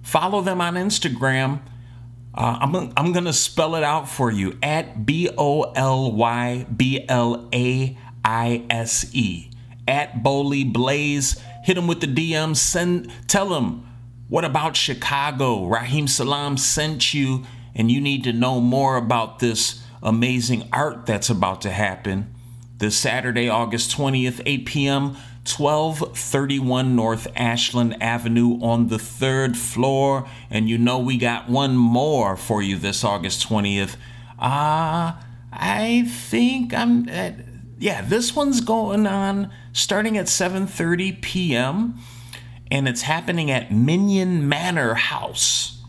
follow 0.00 0.42
them 0.42 0.60
on 0.60 0.74
Instagram. 0.74 1.58
Uh, 2.32 2.58
I'm, 2.60 2.92
I'm 2.96 3.12
going 3.12 3.24
to 3.24 3.32
spell 3.32 3.74
it 3.74 3.82
out 3.82 4.08
for 4.08 4.30
you 4.30 4.56
at 4.62 5.04
B 5.04 5.28
O 5.36 5.62
L 5.72 6.12
Y 6.12 6.66
B 6.76 7.04
L 7.08 7.48
A 7.52 7.98
I 8.24 8.64
S 8.70 9.12
E. 9.12 9.50
At 9.88 10.22
Bowley 10.22 10.62
Blaze. 10.62 11.42
Hit 11.64 11.74
them 11.74 11.88
with 11.88 12.00
the 12.00 12.06
DM. 12.06 12.54
Send, 12.56 13.10
tell 13.26 13.48
them, 13.48 13.84
what 14.28 14.44
about 14.44 14.76
Chicago? 14.76 15.66
Raheem 15.66 16.06
Salam 16.06 16.58
sent 16.58 17.12
you, 17.12 17.44
and 17.74 17.90
you 17.90 18.00
need 18.00 18.22
to 18.22 18.32
know 18.32 18.60
more 18.60 18.96
about 18.96 19.40
this 19.40 19.82
amazing 20.00 20.68
art 20.72 21.06
that's 21.06 21.28
about 21.28 21.60
to 21.62 21.70
happen 21.70 22.32
this 22.78 22.96
Saturday, 22.96 23.48
August 23.48 23.96
20th, 23.96 24.40
8 24.46 24.66
p.m., 24.66 25.16
1231 25.48 26.94
North 26.94 27.26
Ashland 27.34 28.00
Avenue 28.02 28.60
on 28.60 28.88
the 28.88 28.98
third 28.98 29.56
floor. 29.56 30.28
And 30.50 30.68
you 30.68 30.76
know, 30.76 30.98
we 30.98 31.16
got 31.16 31.48
one 31.48 31.76
more 31.76 32.36
for 32.36 32.62
you 32.62 32.76
this 32.76 33.02
August 33.02 33.48
20th. 33.48 33.96
Uh, 34.38 35.14
I 35.52 36.04
think 36.06 36.74
I'm, 36.74 37.08
uh, 37.08 37.30
yeah, 37.78 38.02
this 38.02 38.36
one's 38.36 38.60
going 38.60 39.06
on 39.06 39.50
starting 39.72 40.18
at 40.18 40.26
7.30 40.26 41.22
p.m. 41.22 41.94
And 42.70 42.86
it's 42.86 43.02
happening 43.02 43.50
at 43.50 43.72
Minion 43.72 44.48
Manor 44.48 44.94
House. 44.94 45.82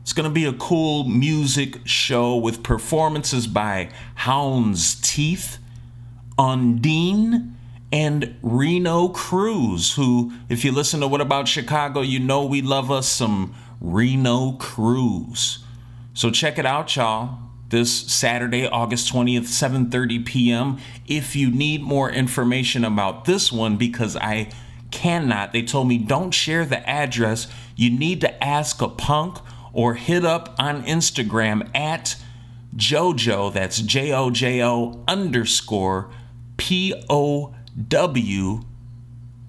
It's 0.00 0.12
going 0.12 0.28
to 0.28 0.34
be 0.34 0.44
a 0.44 0.52
cool 0.52 1.04
music 1.04 1.80
show 1.84 2.36
with 2.36 2.62
performances 2.62 3.46
by 3.46 3.90
Hound's 4.16 5.00
Teeth, 5.00 5.58
Undine 6.38 7.56
and 7.92 8.34
Reno 8.42 9.08
Cruz, 9.08 9.94
who, 9.94 10.32
if 10.48 10.64
you 10.64 10.72
listen 10.72 11.00
to 11.00 11.06
What 11.08 11.20
About 11.20 11.46
Chicago, 11.46 12.00
you 12.00 12.18
know 12.18 12.44
we 12.44 12.60
love 12.60 12.90
us 12.90 13.08
some 13.08 13.54
Reno 13.80 14.52
Cruz. 14.52 15.64
So 16.12 16.30
check 16.30 16.58
it 16.58 16.66
out, 16.66 16.96
y'all. 16.96 17.38
this 17.70 17.92
Saturday, 18.12 18.66
August 18.68 19.12
20th, 19.12 19.42
7:30 19.48 20.24
p.m. 20.24 20.78
If 21.06 21.34
you 21.34 21.50
need 21.50 21.82
more 21.82 22.10
information 22.10 22.84
about 22.84 23.24
this 23.24 23.50
one 23.50 23.76
because 23.76 24.16
I 24.16 24.50
cannot, 24.90 25.52
they 25.52 25.62
told 25.62 25.88
me 25.88 25.98
don't 25.98 26.30
share 26.30 26.64
the 26.64 26.88
address. 26.88 27.48
You 27.74 27.90
need 27.90 28.20
to 28.20 28.44
ask 28.44 28.80
a 28.80 28.88
punk 28.88 29.38
or 29.72 29.94
hit 29.94 30.24
up 30.24 30.54
on 30.58 30.84
Instagram 30.84 31.68
at 31.74 32.16
Jojo, 32.76 33.52
that's 33.52 33.80
J 33.80 34.12
O 34.12 34.30
J 34.30 34.62
O 34.62 35.02
underscore 35.08 36.10
P 36.56 36.94
O 37.10 37.54
W 37.88 38.60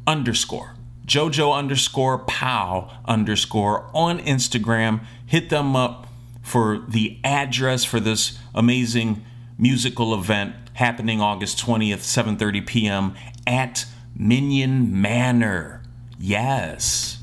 underscore. 0.08 0.76
Jojo 1.06 1.54
underscore 1.54 2.20
Pow 2.20 2.90
underscore 3.06 3.90
on 3.94 4.20
Instagram. 4.20 5.06
Hit 5.26 5.50
them 5.50 5.76
up 5.76 6.08
for 6.42 6.80
the 6.88 7.20
address 7.24 7.84
for 7.84 8.00
this 8.00 8.40
amazing 8.54 9.24
musical 9.58 10.14
event 10.14 10.56
happening 10.74 11.22
August 11.22 11.64
20th, 11.64 12.00
7:30 12.00 12.66
p.m. 12.66 13.14
at 13.48 13.86
Minion 14.16 15.02
Manor. 15.02 15.82
Yes. 16.20 17.15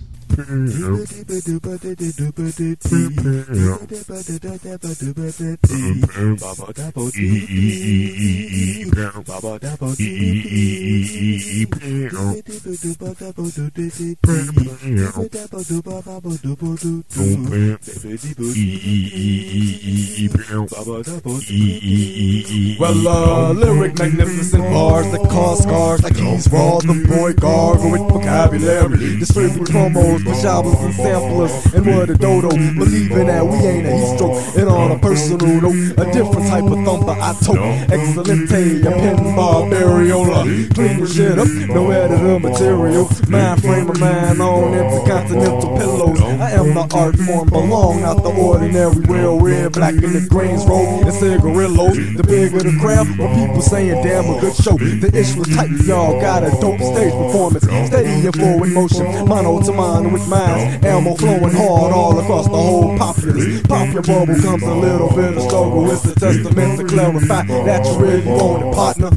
Well, 22.78 23.08
uh, 23.08 23.52
lyric 23.52 23.98
magnificent 23.98 24.64
bars 24.64 25.10
that 25.12 25.20
cause 25.30 25.62
scars 25.62 26.02
like 26.02 26.16
he's 26.16 26.48
raw, 26.50 26.78
the 26.78 27.06
boy 27.08 27.32
gargle 27.34 27.90
with 27.90 28.02
vocabulary. 28.02 29.18
Distribute 29.18 29.68
promos 29.68 30.21
jobbers 30.24 30.80
and 30.80 30.94
samplers. 30.94 31.74
And 31.74 31.86
what 31.86 32.10
a 32.10 32.14
dodo, 32.14 32.50
believing 32.50 33.26
that 33.26 33.44
we 33.44 33.56
ain't 33.58 33.86
a 33.86 33.96
heat 33.96 34.16
stroke. 34.16 34.56
And 34.56 34.68
on 34.68 34.92
a 34.92 34.98
personal 34.98 35.60
note, 35.60 35.98
a 35.98 36.04
different 36.12 36.46
type 36.48 36.64
of 36.64 36.84
thumper 36.84 37.16
I 37.18 37.34
tote. 37.42 37.58
Excelente, 37.90 38.86
a 38.86 38.90
pen 38.90 39.16
barbariola. 39.36 40.74
Clean 40.74 41.00
the 41.00 41.06
shit 41.06 41.38
up, 41.38 41.48
no 41.68 41.90
editor 41.90 42.38
material. 42.38 43.08
Mind 43.28 43.62
frame 43.62 43.90
of 43.90 43.98
mind 43.98 44.40
on 44.40 44.74
intercontinental 44.74 45.76
pillows. 45.76 46.20
I 46.20 46.50
am 46.52 46.74
the 46.74 46.86
art 46.94 47.16
form, 47.16 47.48
belong 47.48 48.02
not 48.02 48.22
the 48.22 48.30
ordinary. 48.30 49.00
Well 49.06 49.38
red, 49.38 49.72
black 49.72 49.94
in 49.94 50.12
the 50.12 50.26
grains 50.28 50.64
roll 50.66 51.04
and 51.04 51.12
cigarillos. 51.12 51.96
The 52.16 52.22
bigger 52.22 52.58
the 52.58 52.76
crowd, 52.80 53.08
more 53.16 53.32
people 53.34 53.62
saying 53.62 54.02
damn 54.02 54.24
a 54.24 54.40
good 54.40 54.54
show. 54.54 54.76
The 54.76 55.10
ish 55.14 55.34
tight, 55.54 55.70
y'all 55.86 56.20
got 56.20 56.44
a 56.44 56.50
dope 56.60 56.80
stage 56.80 57.12
performance. 57.12 57.64
Steady 57.64 58.26
and 58.26 58.36
forward 58.36 58.70
motion, 58.70 59.06
mono 59.26 59.60
to 59.62 59.72
mono 59.72 60.11
with 60.12 60.28
minds. 60.28 60.84
Elmo 60.84 61.14
flowing 61.14 61.54
hard 61.54 61.92
all 61.92 62.18
across 62.18 62.46
the 62.46 62.56
whole 62.56 62.98
populace. 62.98 63.62
Pop 63.62 63.92
your 63.92 64.02
bubble 64.02 64.40
comes 64.40 64.62
a 64.62 64.74
little 64.74 65.08
bit 65.08 65.36
of 65.36 65.42
struggle. 65.42 65.90
It's 65.90 66.04
a 66.04 66.14
testament 66.14 66.80
to 66.80 66.86
clarify 66.86 67.42
that 67.46 67.86
you 67.86 67.98
really 67.98 68.26
want 68.26 68.62
it, 68.64 68.74
partner. 68.74 69.10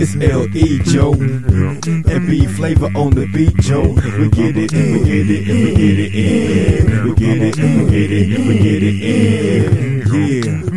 It's 0.00 0.14
L.E. 0.16 0.78
Joe 0.84 1.12
and 1.12 2.26
B 2.26 2.46
flavor 2.46 2.90
on 2.94 3.10
the 3.10 3.26
beat, 3.32 3.56
Joe. 3.56 3.88
We 4.18 4.28
get 4.30 4.56
it, 4.56 4.72
we 4.72 5.04
get 5.04 5.30
it, 5.30 5.48
we 5.48 5.74
get 5.74 5.98
it 5.98 6.14
in. 6.14 7.04
We 7.04 7.14
get 7.14 7.42
it, 7.42 7.56
we 7.56 7.90
get 7.90 8.12
it, 8.12 8.38
we 8.38 8.58
get 8.58 8.82
it 8.82 9.02
in. 9.02 9.98
Yeah. 10.08 10.68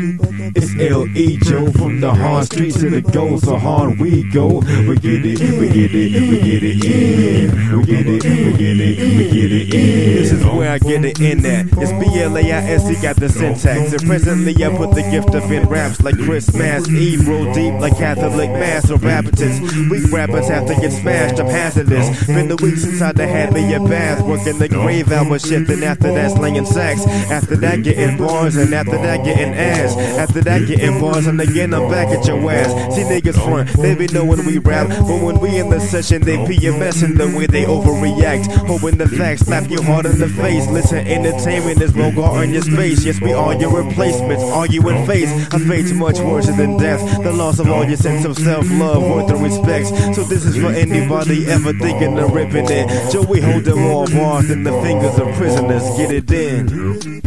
It's 0.54 0.78
L.E. 0.80 1.38
Joe 1.38 1.72
from 1.72 2.02
the 2.02 2.14
hard 2.14 2.46
streets 2.46 2.80
to 2.80 2.90
the 2.90 3.02
goals 3.02 3.44
so 3.44 3.58
hard 3.58 4.00
we 4.00 4.24
go. 4.32 4.60
We 4.60 4.98
get 4.98 5.26
it, 5.26 5.40
we 5.40 5.70
get 5.70 5.96
it, 5.96 6.30
we 6.30 6.40
get 6.42 6.64
it 6.64 6.86
in. 6.86 7.78
We 7.78 7.86
get 7.86 8.08
it, 8.08 8.24
we 8.24 8.41
get 8.54 8.80
it, 8.80 8.98
we 9.18 9.30
get 9.32 9.52
it. 9.52 9.72
This 9.72 10.32
is 10.32 10.46
where 10.46 10.72
I 10.72 10.80
get 10.80 11.06
it 11.06 11.20
in 11.20 11.46
at. 11.46 11.68
It's 11.78 11.92
B-L-A-I-S, 11.92 13.02
got 13.02 13.16
the 13.16 13.30
syntax. 13.30 13.94
And 13.94 14.02
presently 14.08 14.54
I 14.64 14.76
put 14.76 14.96
the 14.96 15.02
gift 15.04 15.34
of 15.36 15.52
in 15.52 15.68
raps 15.68 16.02
like 16.02 16.18
Christmas 16.18 16.88
Eve, 16.90 17.28
roll 17.28 17.54
deep 17.54 17.74
like 17.76 17.98
Catholic 17.98 18.50
Mass 18.52 18.90
or 18.90 18.98
Baptist. 18.98 19.62
Weak 19.90 20.12
rappers 20.12 20.48
have 20.48 20.68
to 20.68 20.76
get 20.76 20.92
smashed, 20.92 21.40
I'm 21.40 21.48
hazardous. 21.48 22.28
Been 22.28 22.48
the 22.48 22.56
week 22.58 22.78
since 22.78 23.02
I 23.02 23.12
done 23.12 23.28
had 23.28 23.54
me 23.54 23.74
a 23.74 23.80
bath, 23.80 24.22
working 24.26 24.58
the 24.58 24.70
grave 24.70 25.12
hour 25.12 25.38
shift, 25.40 25.70
and 25.70 25.84
after 25.84 26.12
that 26.14 26.32
slinging 26.32 26.66
sacks. 26.66 27.06
After 27.30 27.56
that 27.58 27.84
getting 27.84 28.18
bars, 28.18 28.56
and 28.56 28.74
after 28.74 28.98
that 28.98 29.24
getting 29.24 29.54
ass. 29.54 29.96
After 30.18 30.42
that 30.42 30.68
getting 30.68 31.00
bars, 31.00 31.28
and 31.28 31.40
again 31.40 31.74
I'm 31.74 31.90
back 31.90 32.08
at 32.10 32.26
your 32.26 32.52
ass. 32.52 32.96
See 32.96 33.04
niggas 33.04 33.44
front, 33.44 33.70
they 33.82 33.96
be 33.96 34.08
knowing 34.08 34.46
we 34.46 34.58
rap, 34.58 34.88
but 34.90 35.22
when 35.24 35.40
we 35.40 35.58
in 35.60 35.70
the 35.70 35.80
session, 35.80 36.22
they 36.22 36.38
PMS 36.38 37.04
in 37.04 37.16
the 37.18 37.28
way 37.38 37.46
they 37.46 37.66
overreact. 37.66 38.31
Hoping 38.40 38.98
the 38.98 39.08
facts 39.08 39.42
slap 39.42 39.70
you 39.70 39.82
hard 39.82 40.06
in 40.06 40.18
the 40.18 40.30
face. 40.30 40.68
Listen, 40.68 41.06
entertainment 41.08 41.82
is 41.82 41.92
vulgar 41.92 42.22
on 42.22 42.52
your 42.52 42.62
space. 42.62 43.04
Yes, 43.04 43.20
we 43.20 43.34
are 43.34 43.54
your 43.56 43.84
replacements, 43.84 44.44
Are 44.44 44.68
you 44.68 44.88
in 44.90 45.06
face. 45.06 45.30
I 45.54 45.60
fate 45.60 45.94
much 45.96 46.20
worse 46.20 46.48
than 46.48 46.78
death. 46.78 47.02
The 47.24 47.34
loss 47.34 47.60
of 47.60 47.70
all 47.70 47.84
your 47.84 47.98
sense 47.98 48.26
of 48.26 48.38
self-love, 48.38 49.04
worth 49.04 49.30
and 49.30 49.44
respect. 49.44 49.88
So 50.16 50.24
this 50.24 50.46
is 50.46 50.56
for 50.56 50.72
anybody 50.72 51.46
ever 51.48 51.74
thinking 51.74 52.18
of 52.18 52.34
ripping 52.34 52.70
it. 52.70 53.12
Joe, 53.12 53.24
we 53.24 53.42
hold 53.42 53.66
them 53.66 53.86
all 53.86 54.08
bars 54.08 54.50
in 54.50 54.64
the 54.64 54.72
fingers 54.82 55.18
of 55.20 55.28
prisoners. 55.36 55.84
Get 55.98 56.12
it 56.12 56.32
in. 56.32 57.22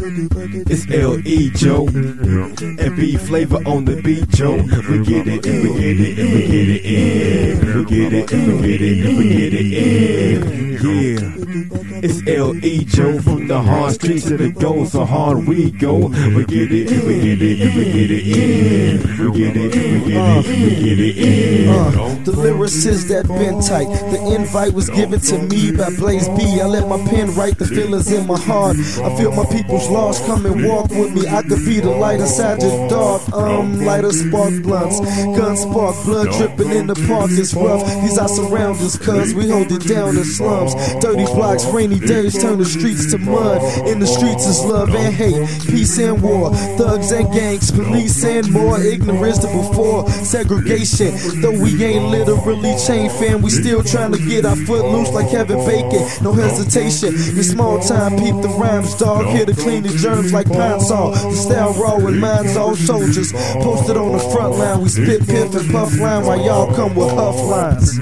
It's 0.67 0.91
L.E. 0.91 1.51
Joe 1.51 1.87
and 1.89 2.97
B 2.97 3.17
flavor 3.17 3.57
on 3.67 3.85
the 3.85 4.01
beat, 4.03 4.29
Joe. 4.31 4.57
We 4.57 5.05
get 5.05 5.27
it, 5.27 5.47
in, 5.47 5.63
we 5.63 5.81
get 5.81 6.01
it, 6.01 6.19
in, 6.19 6.33
we 6.33 6.47
get 6.47 6.69
it 6.69 6.85
in. 6.85 7.79
We 7.79 7.85
get 7.85 8.13
it, 8.13 8.33
in, 8.33 8.63
we 8.63 8.69
get 8.69 8.83
it, 8.83 9.07
in, 9.07 9.17
we 9.17 9.29
get 9.29 9.55
it 9.55 9.73
in. 9.73 10.84
Yeah. 10.85 11.33
It's 12.05 12.21
L.E. 12.29 12.85
Joe 12.85 13.19
from 13.21 13.49
the 13.49 13.63
hard 13.63 13.95
streets 13.95 14.25
to 14.29 14.37
the 14.37 14.51
goal, 14.51 14.85
so 14.85 15.07
hard 15.07 15.47
we 15.47 15.71
go. 15.71 16.09
We 16.09 16.45
get 16.45 16.71
it, 16.73 16.91
we 17.05 17.37
get 17.37 17.41
it, 17.41 17.75
we 17.75 17.85
get 17.85 18.11
it 18.11 18.27
in. 18.27 19.33
We 19.33 19.39
get 19.39 19.57
it, 19.57 19.75
we 19.75 20.13
get 20.13 20.45
it, 20.45 20.47
we 20.47 20.85
get 20.85 21.01
it 21.01 21.17
in. 21.17 21.69
Uh, 21.71 22.15
the 22.25 22.33
lyricist 22.33 23.09
that 23.09 23.27
been 23.29 23.63
tight. 23.63 23.89
The 24.11 24.35
invite 24.35 24.75
was 24.75 24.91
given 24.91 25.21
to 25.21 25.39
me 25.39 25.73
by 25.73 25.89
Blaze 25.97 26.29
B. 26.29 26.61
I 26.61 26.67
let 26.67 26.87
my 26.87 26.99
pen 27.09 27.35
write 27.35 27.59
the 27.59 27.65
feelings 27.67 28.13
in 28.13 28.27
my 28.27 28.39
heart. 28.39 28.77
I 28.77 29.17
feel 29.17 29.33
my 29.33 29.47
people's 29.47 29.89
lost. 29.89 30.27
Come 30.27 30.45
and 30.45 30.67
walk 30.67 30.91
with 30.91 31.15
me. 31.15 31.27
I 31.27 31.41
could 31.43 31.65
be 31.65 31.81
the 31.81 31.91
light 31.91 32.21
inside 32.21 32.61
your 32.61 32.89
dark. 32.91 33.23
Um, 33.33 33.81
lighter 33.81 34.13
spark 34.13 34.63
blunts, 34.63 35.01
gun 35.01 35.57
spark, 35.57 35.97
blood 36.05 36.29
dripping 36.37 36.71
in 36.73 36.87
the 36.89 36.95
park 37.09 37.31
is 37.31 37.55
rough. 37.55 37.85
These 38.03 38.19
are 38.19 38.29
surroundings, 38.29 38.99
cuz 38.99 39.35
we 39.35 39.49
hold 39.49 39.73
it 39.73 39.87
down 39.89 40.19
in 40.19 40.25
slums. 40.25 40.74
Dirty 41.01 41.25
blocks, 41.25 41.65
rainy 41.67 41.99
days 41.99 42.41
turn 42.41 42.59
the 42.59 42.65
streets 42.65 43.11
to 43.13 43.19
mud. 43.19 43.63
In 43.87 43.99
the 43.99 44.07
streets 44.07 44.47
is 44.47 44.65
love 44.65 44.95
and 44.95 45.15
hate, 45.15 45.47
peace 45.69 45.99
and 45.99 46.23
war, 46.23 46.55
thugs 46.79 47.13
and 47.13 47.33
gangs, 47.33 47.71
police 47.71 48.25
and 48.25 48.51
more. 48.51 48.81
Ignorance 48.81 49.39
than 49.39 49.57
before, 49.57 50.09
segregation. 50.11 51.15
Though 51.41 51.59
we 51.59 51.83
ain't 51.85 52.07
literally 52.11 52.75
chain 52.87 53.11
fam, 53.11 53.43
we 53.43 53.51
still 53.51 53.83
trying 53.83 54.13
to 54.13 54.19
get 54.19 54.45
our 54.45 54.57
foot 54.57 54.85
loose 54.85 55.11
like 55.11 55.31
Kevin 55.31 55.65
Bacon. 55.67 56.07
No 56.23 56.33
hesitation, 56.33 57.15
in 57.15 57.45
small 57.45 57.81
time, 57.81 58.17
peep 58.17 58.35
the 58.43 58.49
rhymes, 58.59 58.95
dog. 58.97 59.27
Here 59.27 59.47
to 59.47 59.55
clean 59.55 59.83
the 59.83 59.91
germs 59.91 60.33
like 60.33 60.49
pine 60.49 60.81
saw. 60.81 61.11
The 61.11 61.37
style 61.37 61.73
raw 61.75 61.99
minds 61.99 62.57
all 62.57 62.77
soldiers. 62.77 63.33
Posted 63.33 63.97
on 63.97 64.13
the 64.13 64.19
front 64.19 64.57
line, 64.57 64.81
we 64.83 64.89
spit 64.89 65.27
piff 65.27 65.55
and 65.55 65.71
puff 65.71 65.99
line 65.99 66.25
while 66.25 66.41
y'all 66.41 66.75
come 66.75 66.95
with 66.95 67.11
huff 67.11 67.37
lines. 67.37 67.99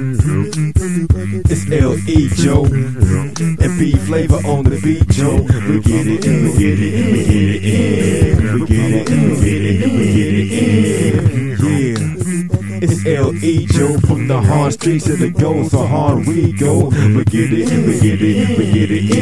It's 1.51 1.71
L.E. 1.71 2.29
Joe 2.35 2.62
and 2.65 3.79
B 3.79 3.93
flavor 3.93 4.37
on 4.47 4.65
the 4.65 4.81
beat, 4.83 5.09
Joe. 5.09 5.43
We 5.43 5.81
get 5.81 6.07
it, 6.07 6.25
we 6.25 6.53
get 6.59 6.79
it, 6.79 7.13
we 7.13 7.25
get 7.25 7.49
it 7.49 7.65
in. 7.65 8.55
We 8.55 8.67
get 8.67 8.93
it, 8.93 9.11
we 9.11 9.37
get 9.41 9.63
it, 9.63 9.93
we 9.93 10.07
get 10.13 10.35
it 10.35 10.53
in. 10.53 11.53
Yeah. 11.59 12.13
It's 12.85 13.07
L.E. 13.07 13.67
Joe 13.67 13.97
from 14.01 14.27
the 14.27 14.41
hard 14.41 14.73
streets 14.73 15.05
to 15.05 15.15
the 15.15 15.31
goal, 15.31 15.65
so 15.69 15.87
hard 15.87 16.27
we 16.27 16.53
go. 16.53 16.87
We 16.89 17.25
get 17.25 17.53
it, 17.53 17.69
we 17.87 18.01
get 18.01 18.21
it, 18.21 18.59
we 18.59 18.73
get 18.73 18.91
it 18.91 19.17
in. 19.17 19.22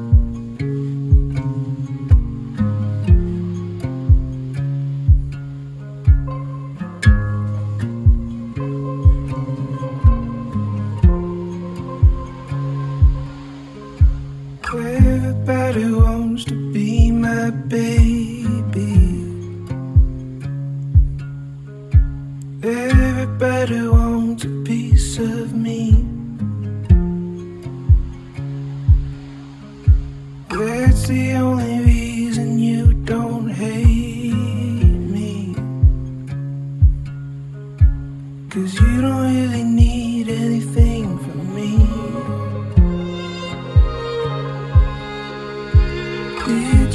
about 15.43 15.73
who 15.73 15.99
wants 15.99 16.45
to 16.45 16.55
be 16.71 17.09
my 17.09 17.49
baby. 17.49 18.93
Everybody 22.61 23.87
wants 23.87 24.43
a 24.43 24.49
piece 24.63 25.17
of 25.17 25.55
me. 25.55 26.05
That's 30.49 31.07
the 31.07 31.33
only 31.33 31.79
reason 31.91 32.59
you 32.59 32.93
don't 33.13 33.49
hate 33.49 34.33
me. 35.15 35.55
Cause 38.51 38.73
you 38.79 39.01
don't 39.01 39.23
really 39.33 39.63
need 39.63 40.29
anything. 40.29 40.90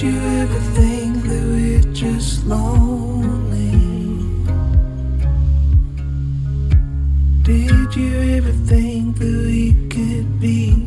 you 0.06 0.20
ever 0.42 0.60
think 0.78 1.14
that 1.28 1.44
we're 1.52 1.92
just 1.92 2.44
lonely? 2.46 3.70
Did 7.42 7.88
you 7.96 8.12
ever 8.36 8.54
think 8.70 9.18
that 9.18 9.38
we 9.50 9.64
could 9.94 10.40
be 10.40 10.86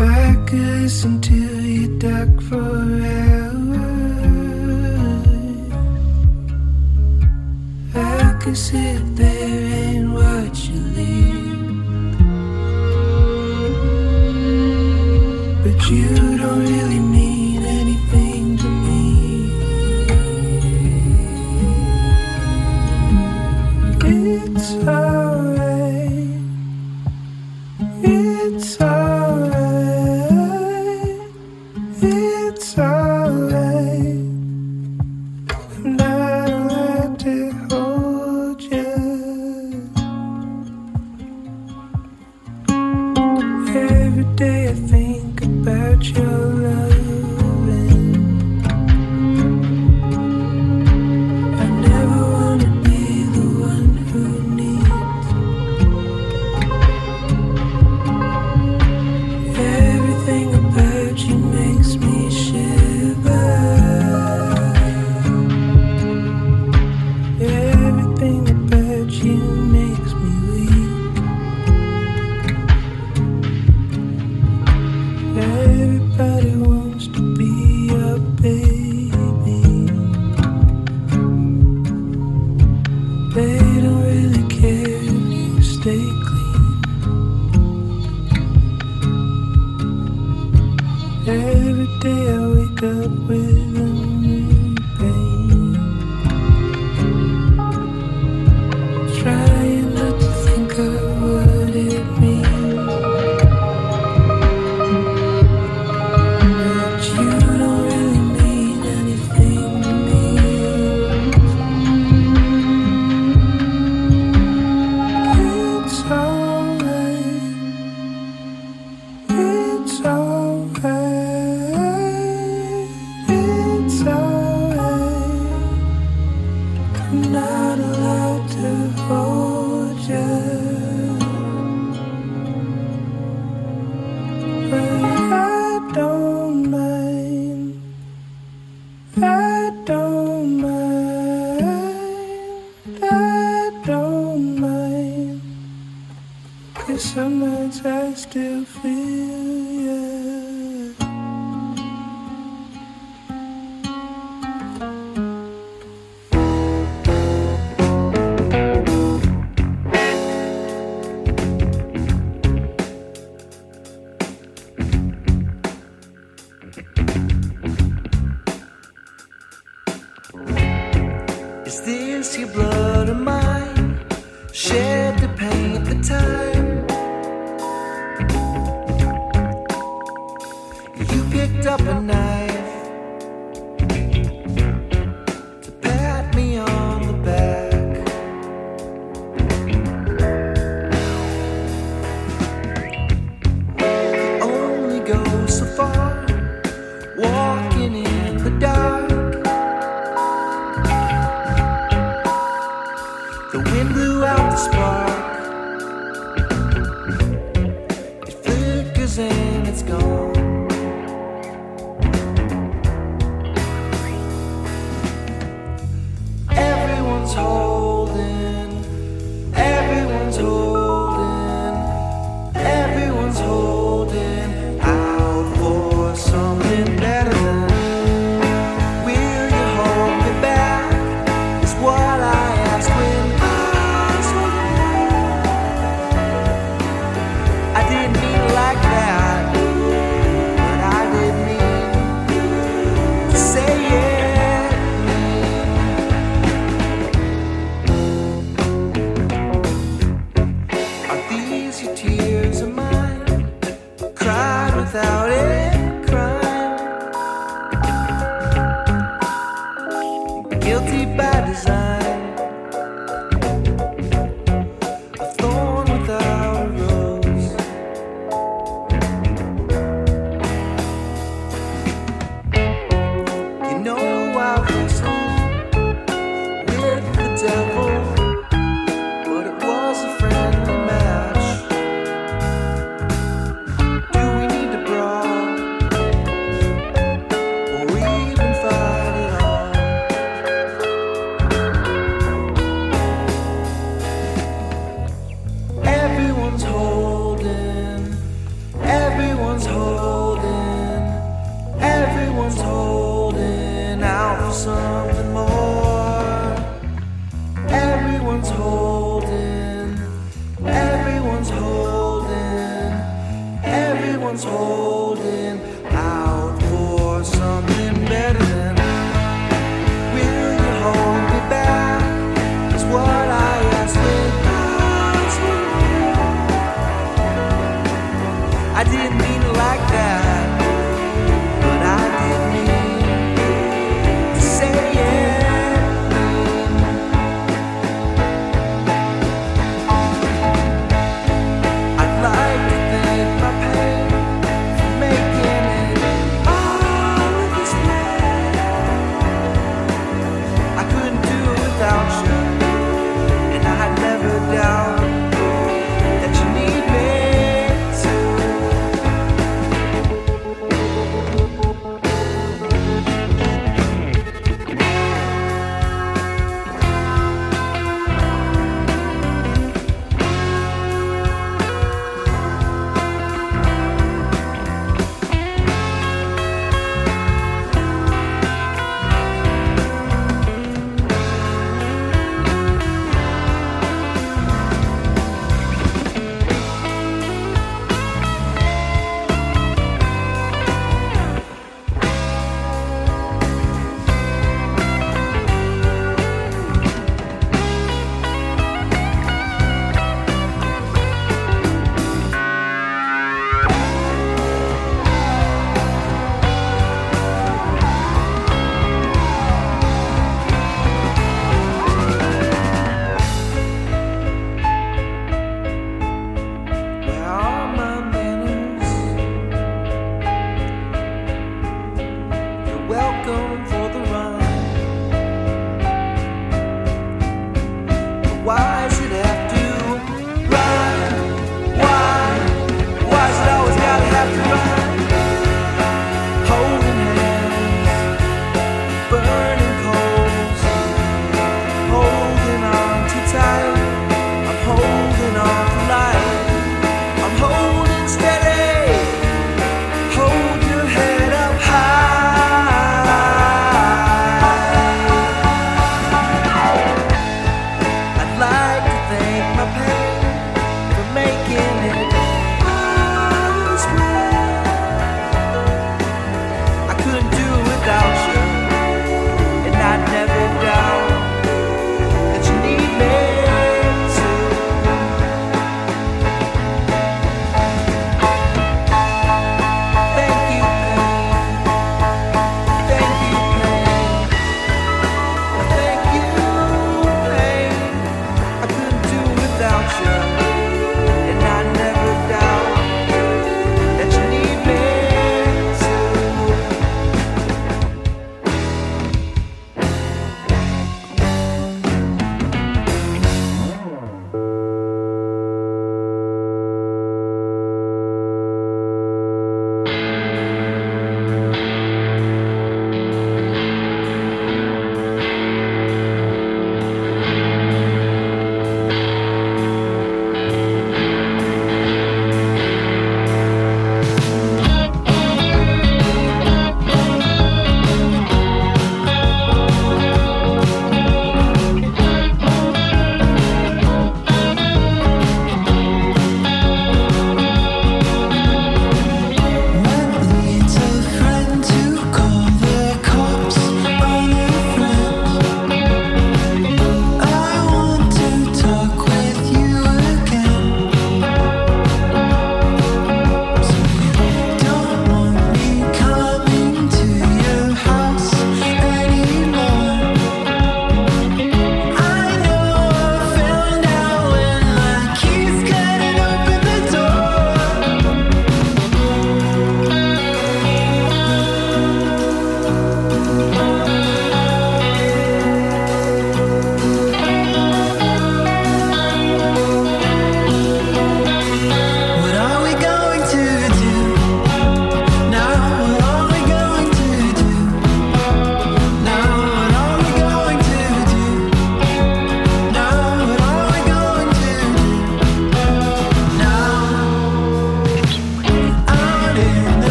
I 0.00 0.34
could 0.46 0.58
listen 0.82 1.20
to 1.20 1.34
you 1.34 1.98
talk 1.98 2.40
for. 2.48 2.80
I 7.94 8.32
could 8.40 8.56
sit 8.56 9.02
there 9.16 9.64
and 9.88 10.14
watch 10.14 10.68
you 10.68 10.80
leave. 10.96 11.49
time. 24.84 25.29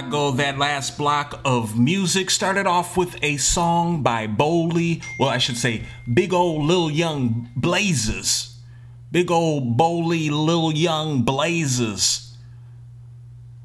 Chicago? 0.00 0.30
That 0.30 0.56
last 0.56 0.96
block 0.96 1.40
of 1.44 1.78
music 1.78 2.30
started 2.30 2.66
off 2.66 2.96
with 2.96 3.22
a 3.22 3.36
song 3.36 4.02
by 4.02 4.26
Boly. 4.26 5.04
Well, 5.18 5.28
I 5.28 5.36
should 5.36 5.58
say 5.58 5.82
Big 6.12 6.32
Old 6.32 6.64
Lil 6.64 6.90
Young 6.90 7.50
Blazes. 7.54 8.58
Big 9.12 9.30
Old 9.30 9.76
Boly 9.76 10.30
Lil 10.30 10.72
Young 10.72 11.22
Blazes. 11.22 12.34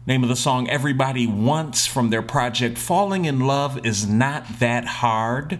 Name 0.07 0.21
of 0.21 0.29
the 0.29 0.35
song 0.35 0.69
Everybody 0.69 1.25
Wants 1.25 1.87
from 1.87 2.11
their 2.11 2.21
project 2.21 2.77
Falling 2.77 3.25
in 3.25 3.39
Love 3.39 3.83
is 3.83 4.07
Not 4.07 4.59
That 4.59 4.85
Hard. 4.85 5.59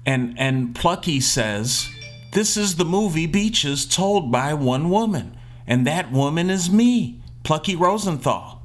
And, 0.05 0.33
and 0.39 0.73
Plucky 0.73 1.19
says, 1.19 1.89
This 2.31 2.55
is 2.55 2.77
the 2.77 2.85
movie 2.85 3.27
Beaches 3.27 3.85
told 3.85 4.31
by 4.31 4.53
one 4.53 4.89
woman, 4.89 5.35
and 5.67 5.85
that 5.85 6.09
woman 6.13 6.49
is 6.49 6.71
me. 6.71 7.20
Plucky 7.43 7.75
Rosenthal. 7.75 8.61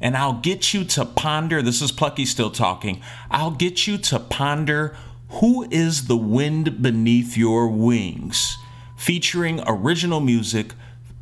And 0.00 0.16
I'll 0.16 0.34
get 0.34 0.72
you 0.72 0.84
to 0.84 1.04
ponder, 1.04 1.60
this 1.60 1.82
is 1.82 1.90
Plucky 1.90 2.24
still 2.24 2.50
talking, 2.50 3.02
I'll 3.30 3.50
get 3.50 3.86
you 3.86 3.98
to 3.98 4.20
ponder 4.20 4.96
Who 5.28 5.66
is 5.70 6.06
the 6.06 6.16
Wind 6.16 6.80
Beneath 6.80 7.36
Your 7.36 7.68
Wings, 7.68 8.56
featuring 8.96 9.60
original 9.66 10.20
music, 10.20 10.74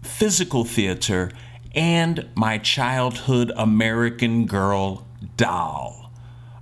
physical 0.03 0.65
theater, 0.65 1.33
and 1.75 2.29
my 2.35 2.59
childhood 2.59 3.51
American 3.57 4.47
Girl 4.47 5.07
doll. 5.37 6.13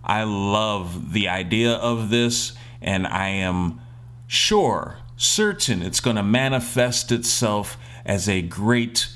I 0.04 0.24
love 0.24 1.12
the 1.12 1.28
idea 1.28 1.72
of 1.72 2.10
this, 2.10 2.52
and 2.80 3.06
I 3.06 3.28
am 3.28 3.80
sure, 4.26 4.98
certain 5.16 5.82
it's 5.82 6.00
going 6.00 6.16
to 6.16 6.22
manifest 6.22 7.10
itself 7.10 7.76
as 8.04 8.28
a 8.28 8.42
great 8.42 9.08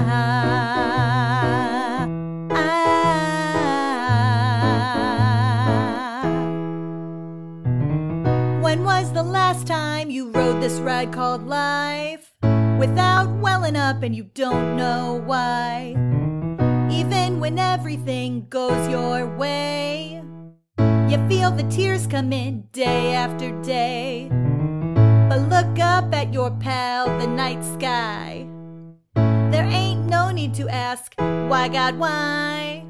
ah, 0.08 0.16
ah. 2.52 2.86
When 8.62 8.86
was 8.86 9.12
the 9.12 9.24
last 9.24 9.68
time 9.68 10.10
you 10.10 10.32
rode 10.32 10.62
this 10.62 10.80
ride 10.80 11.12
called 11.12 11.46
life? 11.46 12.39
Without 12.80 13.30
welling 13.42 13.76
up 13.76 14.04
and 14.04 14.16
you 14.16 14.24
don't 14.24 14.78
know 14.78 15.22
why. 15.26 15.90
Even 16.90 17.42
when 17.42 17.60
everything 17.60 18.48
goes 18.50 18.88
your 18.88 19.28
way, 19.36 20.24
you 21.10 21.18
feel 21.28 21.52
the 21.52 21.68
tears 21.70 22.08
come 22.08 22.32
in 22.32 22.70
day 22.72 23.14
after 23.14 23.52
day. 23.64 24.30
But 25.28 25.42
look 25.50 25.78
up 25.78 26.16
at 26.16 26.34
your 26.34 26.52
pal, 26.52 27.08
the 27.20 27.28
night 27.28 27.62
sky. 27.66 28.48
There 29.14 29.66
ain't 29.66 30.06
no 30.06 30.32
need 30.32 30.54
to 30.54 30.70
ask, 30.70 31.14
why 31.18 31.68
God, 31.68 32.00
why? 32.00 32.86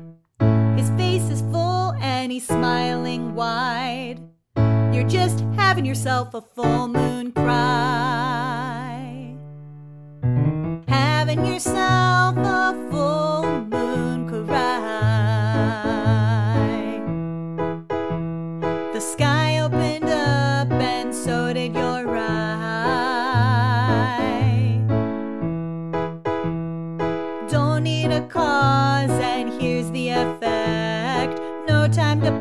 His 0.78 0.92
face 0.92 1.28
is 1.32 1.42
full 1.52 1.94
and 2.00 2.32
he's 2.32 2.48
smiling 2.48 3.34
wide. 3.34 4.20
You're 4.94 5.10
just 5.10 5.40
having 5.56 5.84
yourself 5.84 6.36
a 6.36 6.42
full 6.42 6.88
moon 6.90 7.32
cry. 7.32 8.19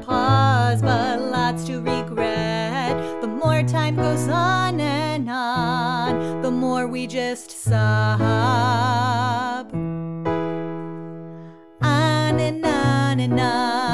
Pause, 0.08 0.80
but 0.80 1.20
lots 1.20 1.64
to 1.64 1.80
regret. 1.80 3.20
The 3.20 3.26
more 3.28 3.62
time 3.62 3.96
goes 3.96 4.26
on 4.28 4.80
and 4.80 5.28
on, 5.28 6.42
the 6.42 6.50
more 6.50 6.86
we 6.86 7.06
just 7.06 7.50
sob. 7.50 7.78
On 11.82 12.40
and 12.40 12.64
on 12.64 13.20
and 13.20 13.40
on 13.40 13.87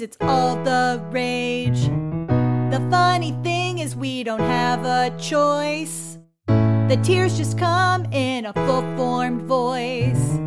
it's 0.00 0.16
all 0.20 0.56
the 0.64 1.02
rage. 1.10 1.84
The 2.70 2.86
funny 2.90 3.32
thing 3.42 3.78
is, 3.78 3.94
we 3.94 4.22
don't 4.24 4.40
have 4.40 4.84
a 4.84 5.16
choice. 5.18 6.18
The 6.46 6.98
tears 7.02 7.36
just 7.36 7.58
come 7.58 8.04
in 8.06 8.46
a 8.46 8.52
full 8.52 8.82
formed 8.96 9.42
voice. 9.42 10.38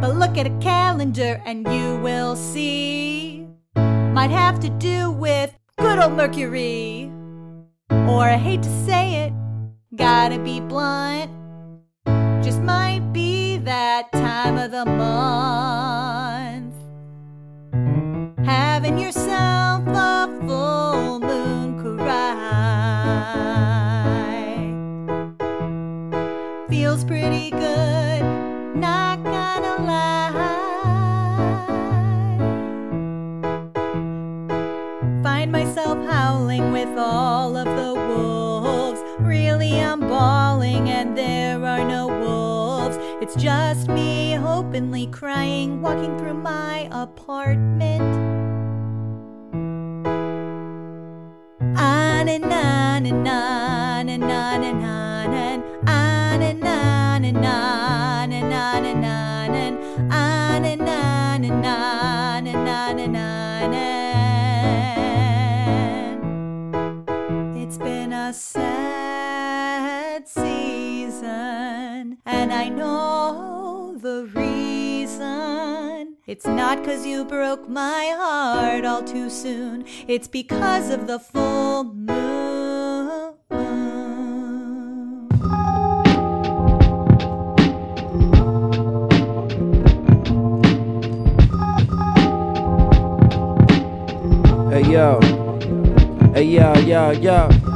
But 0.00 0.16
look 0.16 0.36
at 0.36 0.46
a 0.46 0.58
calendar 0.60 1.40
and 1.44 1.66
you 1.68 1.98
will 1.98 2.36
see. 2.36 3.46
Might 3.76 4.30
have 4.30 4.58
to 4.60 4.70
do 4.70 5.10
with 5.10 5.56
good 5.78 5.98
old 5.98 6.14
Mercury. 6.14 7.12
Or 7.90 8.24
I 8.24 8.36
hate 8.36 8.62
to 8.62 8.86
say 8.86 9.26
it, 9.26 9.32
gotta 9.94 10.38
be 10.38 10.60
blunt. 10.60 11.30
Just 12.42 12.60
might 12.62 13.12
be 13.12 13.58
that 13.58 14.10
time 14.12 14.58
of 14.58 14.70
the 14.70 14.84
month. 14.84 16.19
Having 18.50 18.98
yourself 18.98 19.84
a 19.86 20.26
full 20.44 20.89
just 43.40 43.88
me 43.88 44.36
openly 44.36 45.06
crying, 45.06 45.80
walking 45.80 46.18
through 46.18 46.34
my 46.34 46.86
apartment. 46.92 48.02
On 51.78 52.28
and 52.28 52.44
on 52.44 53.06
and 53.06 53.26
on 53.28 54.08
and 54.10 54.24
on 54.24 54.62
and 54.62 54.84
on 54.84 55.32
and 55.42 55.88
on 55.88 56.42
and 56.42 56.66
on 56.66 57.24
and 57.24 57.46
on 57.46 58.32
and 58.32 58.52
on 58.52 58.84
and 58.84 59.04
on 59.06 59.54
and 59.54 60.12
on 60.12 60.64
and 60.66 60.82
on 60.82 61.44
and 61.44 61.66
on 61.66 61.99
I 72.60 72.68
know 72.68 73.96
the 73.96 74.28
reason. 74.34 76.16
It's 76.26 76.46
not 76.46 76.84
'cause 76.84 77.06
you 77.06 77.24
broke 77.24 77.66
my 77.70 78.12
heart 78.14 78.84
all 78.84 79.02
too 79.02 79.30
soon. 79.30 79.86
It's 80.06 80.28
because 80.28 80.90
of 80.90 81.06
the 81.06 81.18
full 81.18 81.84
moon. 81.84 83.32
Hey 94.70 94.84
yo, 94.92 95.18
hey 96.34 96.44
yo, 96.44 96.74
yo, 96.80 97.10
yo. 97.12 97.69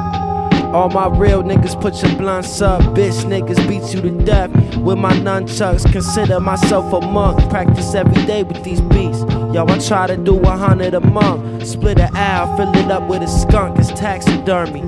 All 0.75 0.89
my 0.89 1.07
real 1.07 1.45
niggas 1.45 1.81
put 1.81 2.03
your 2.03 2.17
blunts 2.19 2.61
up. 2.61 2.83
Bitch 2.97 3.25
niggas 3.25 3.69
beat 3.69 3.95
you 3.95 4.01
to 4.01 4.25
death 4.25 4.51
with 4.79 4.99
my 4.99 5.13
nunchucks. 5.13 5.91
Consider 5.93 6.41
myself 6.41 6.93
a 6.93 7.01
monk. 7.01 7.49
Practice 7.49 7.95
every 7.95 8.27
day 8.27 8.43
with 8.43 8.65
these 8.65 8.81
beats. 8.81 9.21
Yo, 9.55 9.65
I 9.69 9.79
try 9.79 10.09
to 10.09 10.17
do 10.17 10.37
a 10.41 10.57
hundred 10.57 10.95
a 10.95 11.01
month. 11.01 11.65
Split 11.65 12.01
an 12.01 12.17
owl, 12.17 12.57
fill 12.57 12.75
it 12.75 12.91
up 12.91 13.09
with 13.09 13.23
a 13.23 13.29
skunk. 13.29 13.79
It's 13.79 13.91
taxidermy. 13.91 14.81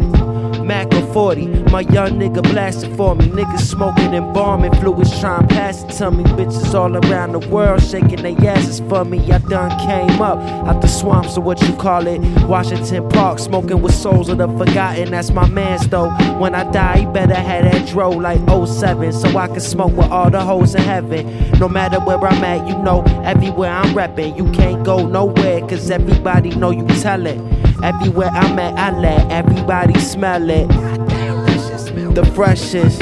Mac 0.66 0.92
or 0.94 1.06
40, 1.12 1.46
my 1.70 1.80
young 1.80 2.18
nigga 2.18 2.42
blasted 2.42 2.96
for 2.96 3.14
me. 3.14 3.26
Niggas 3.26 3.60
smoking 3.60 4.14
and 4.14 4.34
bombing, 4.34 4.74
fluids 4.74 5.20
trying 5.20 5.46
pass 5.46 5.84
it 5.84 5.90
to 5.98 6.10
me. 6.10 6.24
Bitches 6.24 6.74
all 6.74 6.96
around 6.96 7.32
the 7.32 7.48
world 7.48 7.80
shaking 7.80 8.22
their 8.22 8.50
asses 8.50 8.80
for 8.88 9.04
me. 9.04 9.18
I 9.30 9.38
done 9.38 9.70
came 9.86 10.20
up 10.20 10.38
out 10.66 10.82
the 10.82 10.88
swamps 10.88 11.36
or 11.38 11.42
what 11.42 11.60
you 11.62 11.74
call 11.76 12.08
it. 12.08 12.20
Washington 12.46 13.08
Park, 13.10 13.38
smoking 13.38 13.80
with 13.80 13.94
souls 13.94 14.28
of 14.28 14.38
the 14.38 14.48
forgotten. 14.48 15.12
That's 15.12 15.30
my 15.30 15.48
man's 15.48 15.86
though. 15.86 16.10
When 16.38 16.54
I 16.54 16.68
die, 16.72 16.98
he 16.98 17.06
better 17.06 17.34
have 17.34 17.64
that 17.70 17.88
dro 17.88 18.10
like 18.10 18.40
07 18.40 19.12
so 19.12 19.38
I 19.38 19.46
can 19.46 19.60
smoke 19.60 19.92
with 19.92 20.10
all 20.10 20.30
the 20.30 20.40
hoes 20.40 20.74
in 20.74 20.82
heaven. 20.82 21.50
No 21.60 21.68
matter 21.68 22.00
where 22.00 22.18
I'm 22.18 22.42
at, 22.42 22.66
you 22.66 22.76
know, 22.82 23.02
everywhere 23.24 23.70
I'm 23.70 23.94
reppin'. 23.94 24.36
You 24.36 24.50
can't 24.50 24.84
go 24.84 25.06
nowhere, 25.06 25.60
cause 25.60 25.90
everybody 25.90 26.50
know 26.56 26.70
you 26.70 26.84
tell 26.86 27.24
it. 27.24 27.38
Everywhere 27.86 28.30
I'm 28.32 28.58
at, 28.58 28.76
I 28.76 28.98
let 28.98 29.30
everybody 29.30 29.96
smell 30.00 30.50
it. 30.50 30.66
The 32.16 32.28
freshest. 32.34 32.98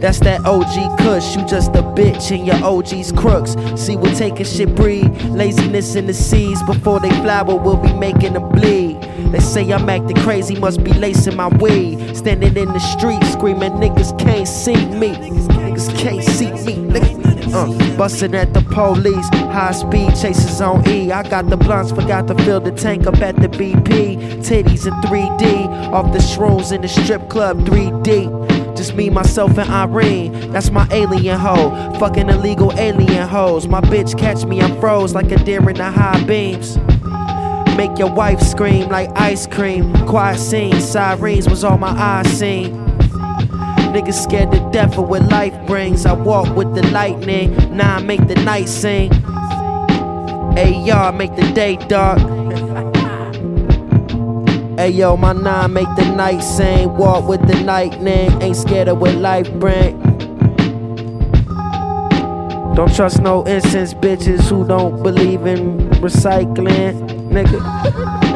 That's 0.00 0.20
that 0.20 0.46
OG 0.46 0.98
Kush. 1.00 1.36
You 1.36 1.46
just 1.46 1.76
a 1.76 1.82
bitch 1.82 2.34
and 2.34 2.46
your 2.46 2.56
OG's 2.64 3.12
crooks. 3.12 3.54
See, 3.78 3.98
we're 3.98 4.14
taking 4.14 4.46
shit 4.46 4.74
breed. 4.74 5.04
Laziness 5.24 5.96
in 5.96 6.06
the 6.06 6.14
seas. 6.14 6.62
Before 6.62 6.98
they 6.98 7.10
flower, 7.20 7.54
we'll 7.54 7.76
be 7.76 7.92
making 7.92 8.32
them 8.32 8.48
bleed. 8.48 9.02
They 9.32 9.40
say 9.40 9.70
I'm 9.70 9.86
acting 9.90 10.16
crazy, 10.16 10.58
must 10.58 10.82
be 10.82 10.94
lacing 10.94 11.36
my 11.36 11.48
weed. 11.48 12.16
Standing 12.16 12.56
in 12.56 12.68
the 12.68 12.80
street, 12.80 13.22
screaming, 13.24 13.72
niggas 13.72 14.18
can't 14.18 14.48
see 14.48 14.76
me. 14.96 15.10
Niggas 15.10 15.94
can't 15.98 16.24
see 16.24 16.52
me. 16.52 16.90
Niggas. 16.90 17.21
Uh, 17.54 17.96
busting 17.96 18.34
at 18.34 18.54
the 18.54 18.62
police, 18.62 19.28
high 19.52 19.72
speed 19.72 20.08
chases 20.16 20.60
on 20.60 20.88
E. 20.88 21.12
I 21.12 21.22
got 21.28 21.48
the 21.50 21.56
blunts, 21.56 21.90
forgot 21.92 22.26
to 22.28 22.34
fill 22.44 22.60
the 22.60 22.70
tank 22.70 23.06
up 23.06 23.20
at 23.20 23.36
the 23.36 23.48
BP. 23.48 24.16
Titties 24.42 24.86
in 24.86 24.94
3D, 25.02 25.68
off 25.92 26.12
the 26.12 26.18
shrooms 26.18 26.72
in 26.72 26.80
the 26.80 26.88
strip 26.88 27.28
club 27.28 27.58
3D. 27.60 28.76
Just 28.76 28.94
me, 28.94 29.10
myself, 29.10 29.58
and 29.58 29.70
Irene. 29.70 30.50
That's 30.50 30.70
my 30.70 30.88
alien 30.90 31.38
hoe. 31.38 31.94
Fucking 31.98 32.30
illegal 32.30 32.72
alien 32.78 33.28
hoes. 33.28 33.68
My 33.68 33.82
bitch 33.82 34.18
catch 34.18 34.46
me, 34.46 34.62
I'm 34.62 34.80
froze 34.80 35.14
like 35.14 35.30
a 35.30 35.36
deer 35.36 35.68
in 35.68 35.76
the 35.76 35.90
high 35.90 36.24
beams. 36.24 36.78
Make 37.76 37.98
your 37.98 38.12
wife 38.12 38.40
scream 38.40 38.88
like 38.88 39.10
ice 39.14 39.46
cream. 39.46 39.92
Quiet 40.06 40.38
scene, 40.38 40.80
sirens 40.80 41.48
was 41.48 41.64
all 41.64 41.78
my 41.78 41.90
eyes 41.90 42.26
seen. 42.38 42.91
Niggas 43.92 44.22
scared 44.22 44.50
to 44.52 44.70
death 44.72 44.96
of 44.96 45.08
what 45.08 45.22
life 45.30 45.54
brings. 45.66 46.06
I 46.06 46.14
walk 46.14 46.56
with 46.56 46.74
the 46.74 46.82
lightning, 46.88 47.54
now 47.76 47.96
I 47.96 48.02
make 48.02 48.26
the 48.26 48.36
night 48.36 48.68
sing. 48.68 49.12
Y'all, 50.86 51.12
make 51.12 51.34
the 51.36 51.50
day 51.54 51.76
dark. 51.76 52.18
Hey 54.78 54.90
yo, 54.90 55.16
my 55.16 55.32
nine 55.32 55.72
make 55.72 55.88
the 55.96 56.12
night 56.16 56.40
sing. 56.40 56.96
Walk 56.96 57.28
with 57.28 57.46
the 57.46 57.56
lightning. 57.64 58.42
Ain't 58.42 58.56
scared 58.56 58.88
of 58.88 58.98
what 58.98 59.14
life 59.16 59.52
bring. 59.54 60.00
Don't 62.74 62.92
trust 62.94 63.20
no 63.20 63.44
incense 63.44 63.94
bitches 63.94 64.48
who 64.48 64.66
don't 64.66 65.02
believe 65.02 65.46
in 65.46 65.78
recycling, 66.00 66.98
nigga. 67.30 68.31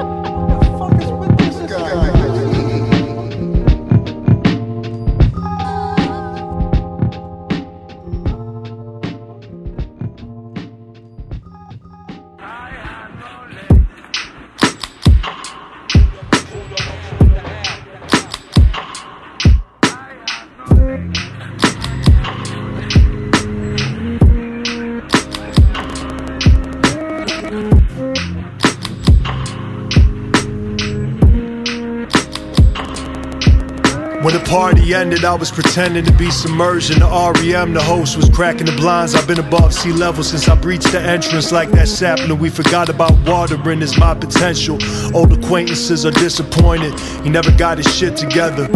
Was 35.39 35.51
pretending 35.51 36.05
to 36.05 36.13
be 36.13 36.31
submerged 36.31 36.91
in 36.91 37.01
the 37.01 37.07
REM. 37.07 37.73
The 37.75 37.83
host 37.83 38.17
was 38.17 38.29
cracking 38.31 38.67
the 38.67 38.73
blinds. 38.73 39.15
I've 39.15 39.27
been 39.27 39.39
above 39.39 39.75
sea 39.75 39.93
level 39.93 40.23
since 40.23 40.49
I 40.49 40.55
breached 40.55 40.93
the 40.93 41.01
entrance 41.01 41.53
like 41.53 41.71
that 41.73 41.89
sapling. 41.89 42.39
We 42.39 42.51
forgot 42.51 42.89
about 42.89 43.13
watering 43.27 43.83
is 43.83 43.99
my 43.99 44.15
potential. 44.15 44.79
Old 45.15 45.33
acquaintances 45.33 46.07
are 46.07 46.11
disappointed. 46.11 46.99
He 47.23 47.31
never 47.31 47.51
got 47.53 47.79
his 47.79 47.95
shit 47.95 48.17
together. 48.17 48.67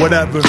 Whatever. 0.00 0.40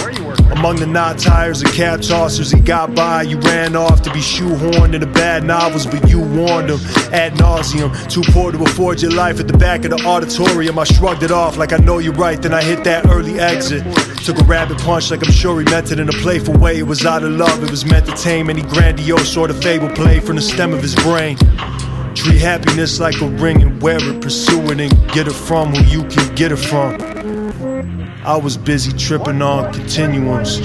Among 0.55 0.77
the 0.77 0.87
knot 0.87 1.19
tires 1.19 1.61
and 1.61 1.71
cab 1.73 1.99
tossers, 1.99 2.53
he 2.53 2.59
got 2.59 2.95
by. 2.95 3.23
You 3.23 3.39
ran 3.39 3.75
off 3.75 4.01
to 4.03 4.11
be 4.11 4.19
shoehorned 4.19 4.93
into 4.93 5.05
bad 5.05 5.43
novels, 5.43 5.85
but 5.85 6.09
you 6.09 6.19
warned 6.19 6.69
him 6.69 6.79
ad 7.13 7.33
nauseum. 7.33 7.91
Too 8.09 8.23
poor 8.31 8.51
to 8.51 8.63
afford 8.63 9.01
your 9.01 9.11
life 9.11 9.39
at 9.39 9.47
the 9.47 9.57
back 9.57 9.83
of 9.83 9.91
the 9.91 10.03
auditorium. 10.05 10.79
I 10.79 10.85
shrugged 10.85 11.23
it 11.23 11.31
off 11.31 11.57
like 11.57 11.73
I 11.73 11.77
know 11.77 11.99
you're 11.99 12.13
right. 12.13 12.41
Then 12.41 12.53
I 12.53 12.63
hit 12.63 12.83
that 12.85 13.05
early 13.07 13.39
exit. 13.39 13.83
Took 14.23 14.39
a 14.39 14.43
rabbit 14.45 14.79
punch 14.79 15.11
like 15.11 15.23
I'm 15.23 15.31
sure 15.31 15.59
he 15.59 15.65
meant 15.65 15.91
it 15.91 15.99
in 15.99 16.09
a 16.09 16.13
playful 16.13 16.57
way. 16.57 16.79
It 16.79 16.87
was 16.87 17.05
out 17.05 17.23
of 17.23 17.31
love, 17.31 17.63
it 17.63 17.69
was 17.69 17.85
meant 17.85 18.05
to 18.07 18.13
tame 18.13 18.49
any 18.49 18.63
grandiose 18.63 19.31
sort 19.31 19.49
of 19.49 19.61
fable 19.61 19.89
play 19.89 20.19
from 20.19 20.37
the 20.37 20.41
stem 20.41 20.73
of 20.73 20.81
his 20.81 20.95
brain. 20.95 21.37
Treat 22.15 22.39
happiness 22.39 22.99
like 22.99 23.21
a 23.21 23.27
ring 23.27 23.61
and 23.61 23.81
wear 23.81 23.99
it, 24.01 24.21
pursue 24.21 24.61
it 24.71 24.79
and 24.79 25.11
get 25.11 25.27
it 25.27 25.33
from 25.33 25.75
who 25.75 25.83
you 25.83 26.07
can 26.07 26.33
get 26.33 26.51
it 26.51 26.57
from. 26.57 27.14
I 28.25 28.37
was 28.37 28.57
busy 28.57 28.91
tripping 28.91 29.43
on 29.43 29.71
continuums. 29.71 30.59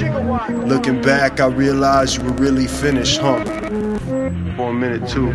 Looking 0.66 1.02
back, 1.02 1.40
I 1.40 1.46
realized 1.46 2.16
you 2.16 2.24
were 2.24 2.32
really 2.32 2.66
finished, 2.66 3.20
huh? 3.20 3.44
For 4.56 4.70
a 4.70 4.72
minute, 4.72 5.06
too. 5.06 5.30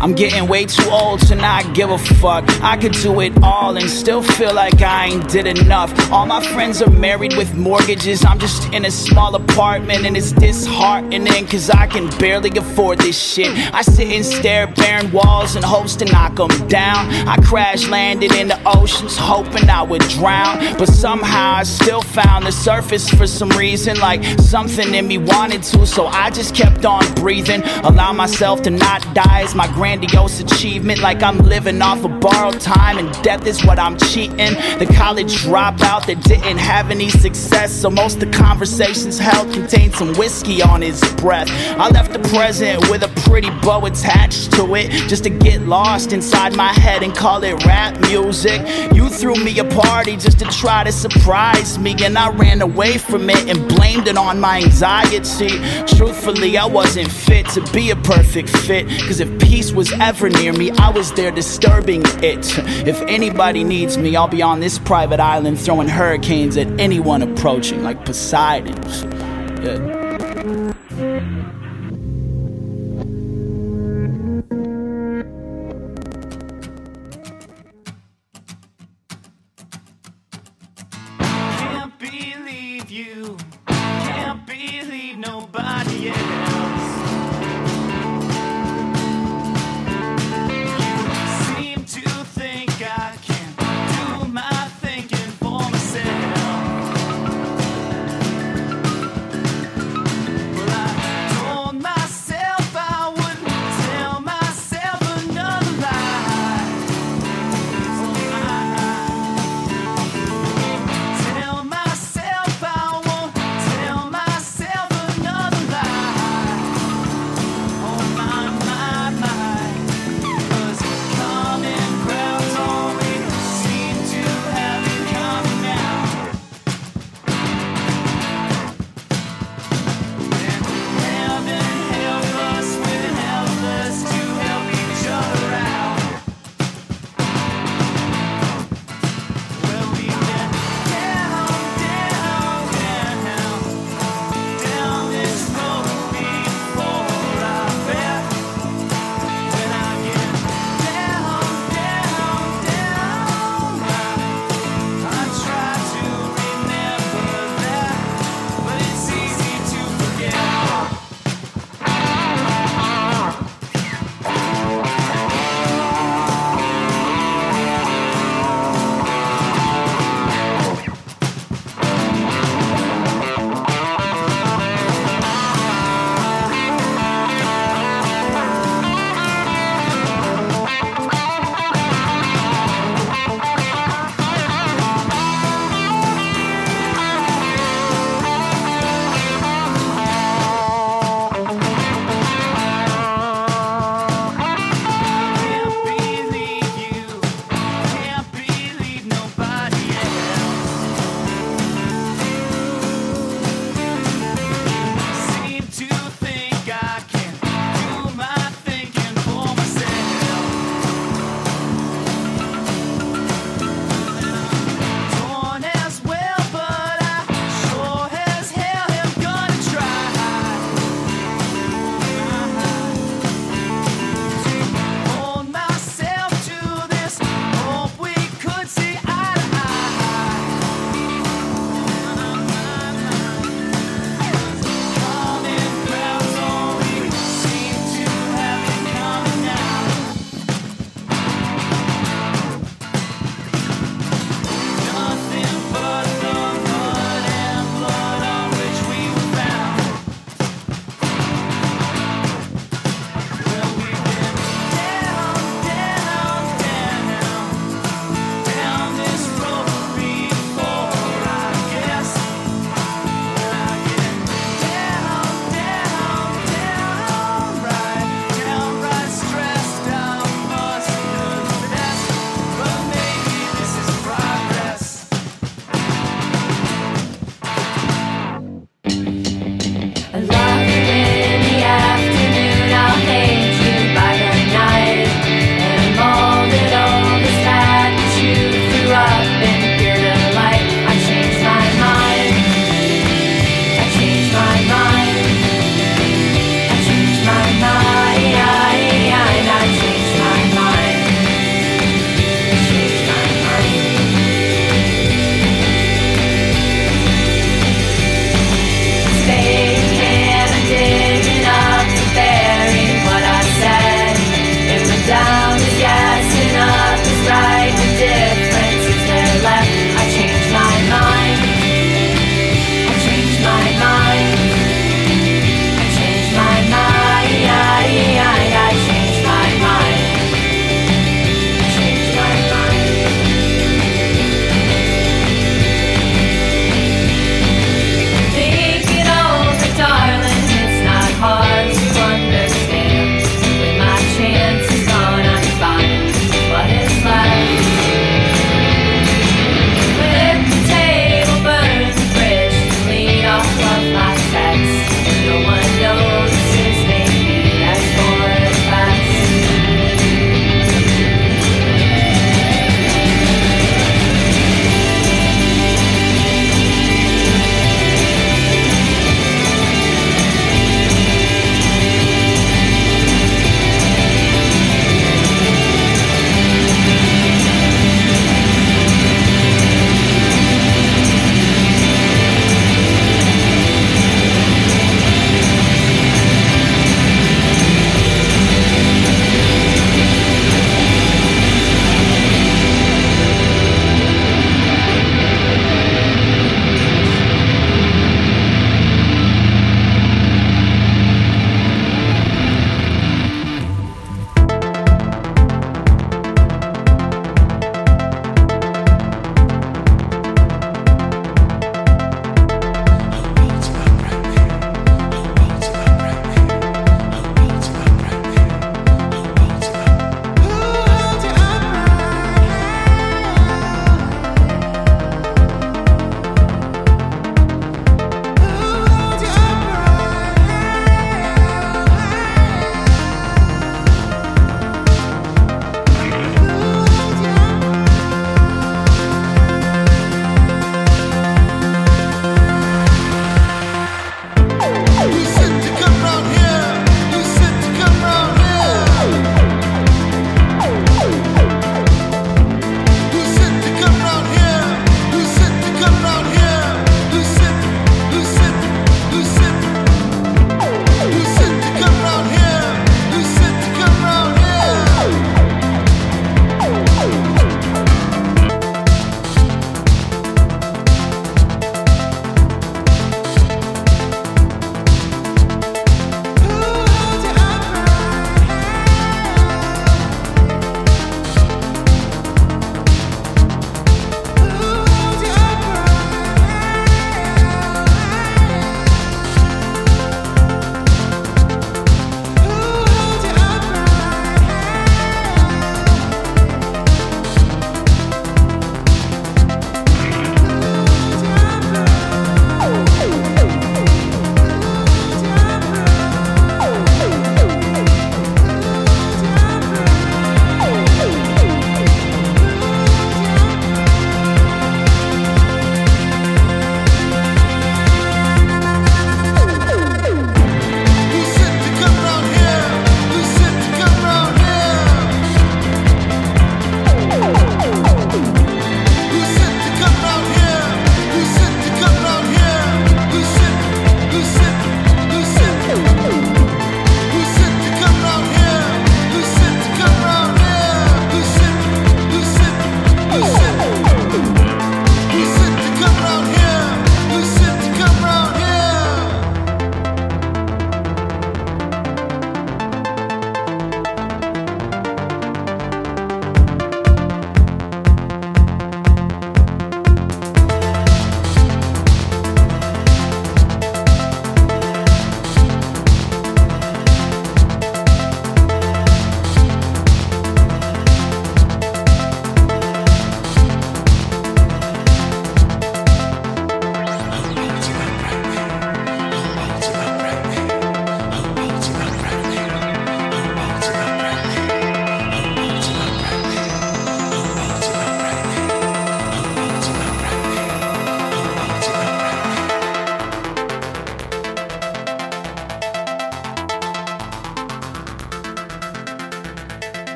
I'm 0.00 0.14
getting 0.14 0.48
way 0.48 0.64
too 0.64 0.88
old 0.90 1.20
to 1.28 1.34
not 1.34 1.74
give 1.74 1.90
a 1.90 1.98
fuck. 1.98 2.44
I 2.62 2.78
could 2.78 2.92
do 2.92 3.20
it 3.20 3.34
all 3.42 3.76
and 3.76 3.88
still 3.88 4.22
feel 4.22 4.54
like 4.54 4.80
I 4.80 5.06
ain't 5.08 5.28
did 5.28 5.46
enough. 5.46 5.92
All 6.10 6.24
my 6.24 6.42
friends 6.42 6.80
are 6.80 6.88
married 6.88 7.36
with 7.36 7.54
mortgages. 7.54 8.24
I'm 8.24 8.38
just 8.38 8.72
in 8.72 8.86
a 8.86 8.90
small 8.90 9.34
apartment 9.34 10.06
and 10.06 10.16
it's 10.16 10.32
disheartening 10.32 11.46
cause 11.46 11.68
I 11.68 11.86
can 11.86 12.08
barely 12.18 12.50
afford 12.56 12.98
this 12.98 13.20
shit. 13.20 13.48
I 13.74 13.82
sit 13.82 14.08
and 14.08 14.24
stare 14.24 14.68
at 14.68 14.74
barren 14.74 15.12
walls 15.12 15.54
and 15.54 15.64
hopes 15.64 15.96
to 15.96 16.06
knock 16.06 16.36
them 16.36 16.48
down. 16.68 17.10
I 17.28 17.36
crash 17.36 17.86
landed 17.88 18.32
in 18.32 18.48
the 18.48 18.60
oceans 18.66 19.18
hoping 19.18 19.68
I 19.68 19.82
would 19.82 20.02
drown. 20.08 20.78
But 20.78 20.88
somehow 20.88 21.56
I 21.56 21.64
still 21.64 22.00
found 22.00 22.46
the 22.46 22.52
surface 22.52 23.10
for 23.10 23.26
some 23.26 23.50
reason. 23.50 23.98
Like 23.98 24.24
something 24.40 24.94
in 24.94 25.06
me 25.06 25.18
wanted 25.18 25.62
to, 25.64 25.86
so 25.86 26.06
I 26.06 26.30
just 26.30 26.54
kept 26.54 26.86
on 26.86 27.02
breathing. 27.16 27.62
Allow 27.84 28.14
myself 28.14 28.62
to 28.62 28.70
not 28.70 29.02
die 29.14 29.42
as 29.42 29.54
my 29.54 29.66
grandiose 29.90 30.38
achievement. 30.40 31.00
Like 31.00 31.20
I'm 31.22 31.38
living 31.38 31.82
off 31.82 32.04
of 32.04 32.20
borrowed 32.20 32.60
time, 32.60 32.98
and 32.98 33.10
death 33.24 33.44
is 33.46 33.64
what 33.64 33.78
I'm 33.78 33.98
cheating. 33.98 34.54
The 34.78 34.88
college 34.96 35.42
dropout 35.42 36.06
that 36.06 36.22
didn't 36.22 36.58
have 36.58 36.92
any 36.92 37.10
success, 37.10 37.72
so 37.72 37.90
most 37.90 38.22
of 38.22 38.30
the 38.30 38.38
conversations 38.38 39.18
held 39.18 39.52
contained 39.52 39.94
some 39.94 40.14
whiskey 40.14 40.62
on 40.62 40.80
his 40.82 41.00
breath. 41.14 41.48
I 41.76 41.88
left 41.88 42.12
the 42.12 42.20
present 42.28 42.88
with 42.88 43.02
a 43.02 43.08
pretty 43.28 43.50
bow 43.62 43.86
attached 43.86 44.52
to 44.52 44.74
it, 44.76 44.90
just 45.08 45.24
to 45.24 45.30
get 45.30 45.62
lost 45.62 46.12
inside 46.12 46.54
my 46.54 46.72
head 46.72 47.02
and 47.02 47.12
call 47.14 47.42
it 47.42 47.64
rap 47.66 47.98
music. 48.02 48.60
You 48.94 49.08
threw 49.08 49.34
me 49.34 49.58
a 49.58 49.64
party 49.64 50.16
just 50.16 50.38
to 50.38 50.44
try 50.44 50.84
to 50.84 50.92
surprise 50.92 51.78
me, 51.80 51.96
and 52.04 52.16
I 52.16 52.30
ran 52.30 52.62
away 52.62 52.96
from 52.96 53.28
it 53.28 53.48
and 53.48 53.68
blamed 53.68 54.06
it 54.06 54.16
on 54.16 54.38
my 54.38 54.62
anxiety. 54.62 55.58
Truthfully, 55.96 56.56
I 56.56 56.66
wasn't 56.66 57.10
fit 57.10 57.48
to 57.50 57.72
be 57.72 57.90
a 57.90 57.96
perfect 57.96 58.50
fit, 58.50 58.86
cause 58.88 59.18
if 59.18 59.28
peace 59.40 59.72
was 59.80 59.92
ever 59.92 60.28
near 60.28 60.52
me, 60.52 60.70
I 60.72 60.90
was 60.90 61.10
there 61.14 61.30
disturbing 61.30 62.02
it. 62.22 62.58
If 62.86 63.00
anybody 63.08 63.64
needs 63.64 63.96
me, 63.96 64.14
I'll 64.14 64.28
be 64.28 64.42
on 64.42 64.60
this 64.60 64.78
private 64.78 65.20
island 65.20 65.58
throwing 65.58 65.88
hurricanes 65.88 66.58
at 66.58 66.68
anyone 66.78 67.22
approaching, 67.22 67.82
like 67.82 68.04
Poseidon. 68.04 68.76
Yeah. 69.64 69.99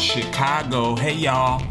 Chicago? 0.00 0.96
Hey 0.96 1.14
y'all. 1.14 1.62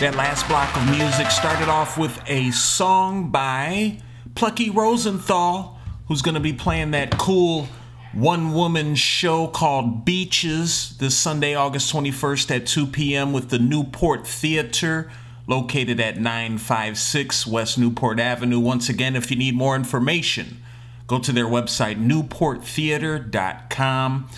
That 0.00 0.16
last 0.16 0.48
block 0.48 0.76
of 0.76 0.90
music 0.90 1.30
started 1.30 1.68
off 1.68 1.96
with 1.96 2.20
a 2.26 2.50
song 2.50 3.30
by 3.30 4.00
Plucky 4.34 4.70
Rosenthal, 4.70 5.78
who's 6.08 6.20
going 6.20 6.34
to 6.34 6.40
be 6.40 6.52
playing 6.52 6.90
that 6.90 7.16
cool 7.18 7.68
one 8.12 8.52
woman 8.52 8.96
show 8.96 9.46
called 9.46 10.04
Beaches 10.04 10.98
this 10.98 11.16
Sunday, 11.16 11.54
August 11.54 11.94
21st 11.94 12.56
at 12.56 12.66
2 12.66 12.88
p.m. 12.88 13.32
with 13.32 13.50
the 13.50 13.60
Newport 13.60 14.26
Theater 14.26 15.12
located 15.46 16.00
at 16.00 16.16
956 16.16 17.46
West 17.46 17.78
Newport 17.78 18.18
Avenue. 18.18 18.58
Once 18.58 18.88
again, 18.88 19.14
if 19.14 19.30
you 19.30 19.36
need 19.36 19.54
more 19.54 19.76
information, 19.76 20.60
go 21.06 21.20
to 21.20 21.30
their 21.30 21.46
website, 21.46 22.04
newporttheater.com. 22.04 24.28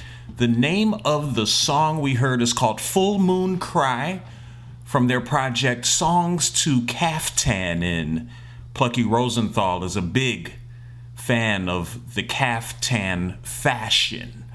The 0.41 0.49
name 0.49 0.95
of 1.05 1.35
the 1.35 1.47
song 1.47 2.01
we 2.01 2.15
heard 2.15 2.41
is 2.41 2.55
called 2.55 2.81
Full 2.81 3.19
Moon 3.19 3.59
Cry 3.59 4.23
from 4.85 5.07
their 5.07 5.21
project 5.21 5.85
Songs 5.85 6.49
to 6.63 6.81
Caftan. 6.87 7.83
And 7.83 8.31
Plucky 8.73 9.05
Rosenthal 9.05 9.85
is 9.85 9.97
a 9.97 10.01
big 10.01 10.55
fan 11.15 11.69
of 11.69 12.15
the 12.15 12.23
caftan 12.23 13.37
fashion. 13.43 14.47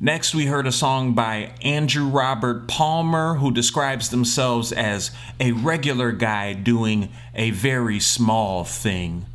Next, 0.00 0.32
we 0.32 0.46
heard 0.46 0.66
a 0.66 0.72
song 0.72 1.14
by 1.14 1.52
Andrew 1.60 2.06
Robert 2.06 2.68
Palmer, 2.68 3.34
who 3.34 3.50
describes 3.50 4.10
themselves 4.10 4.70
as 4.70 5.10
a 5.40 5.52
regular 5.52 6.12
guy 6.12 6.52
doing 6.52 7.10
a 7.34 7.50
very 7.50 7.98
small 7.98 8.62
thing. 8.64 9.26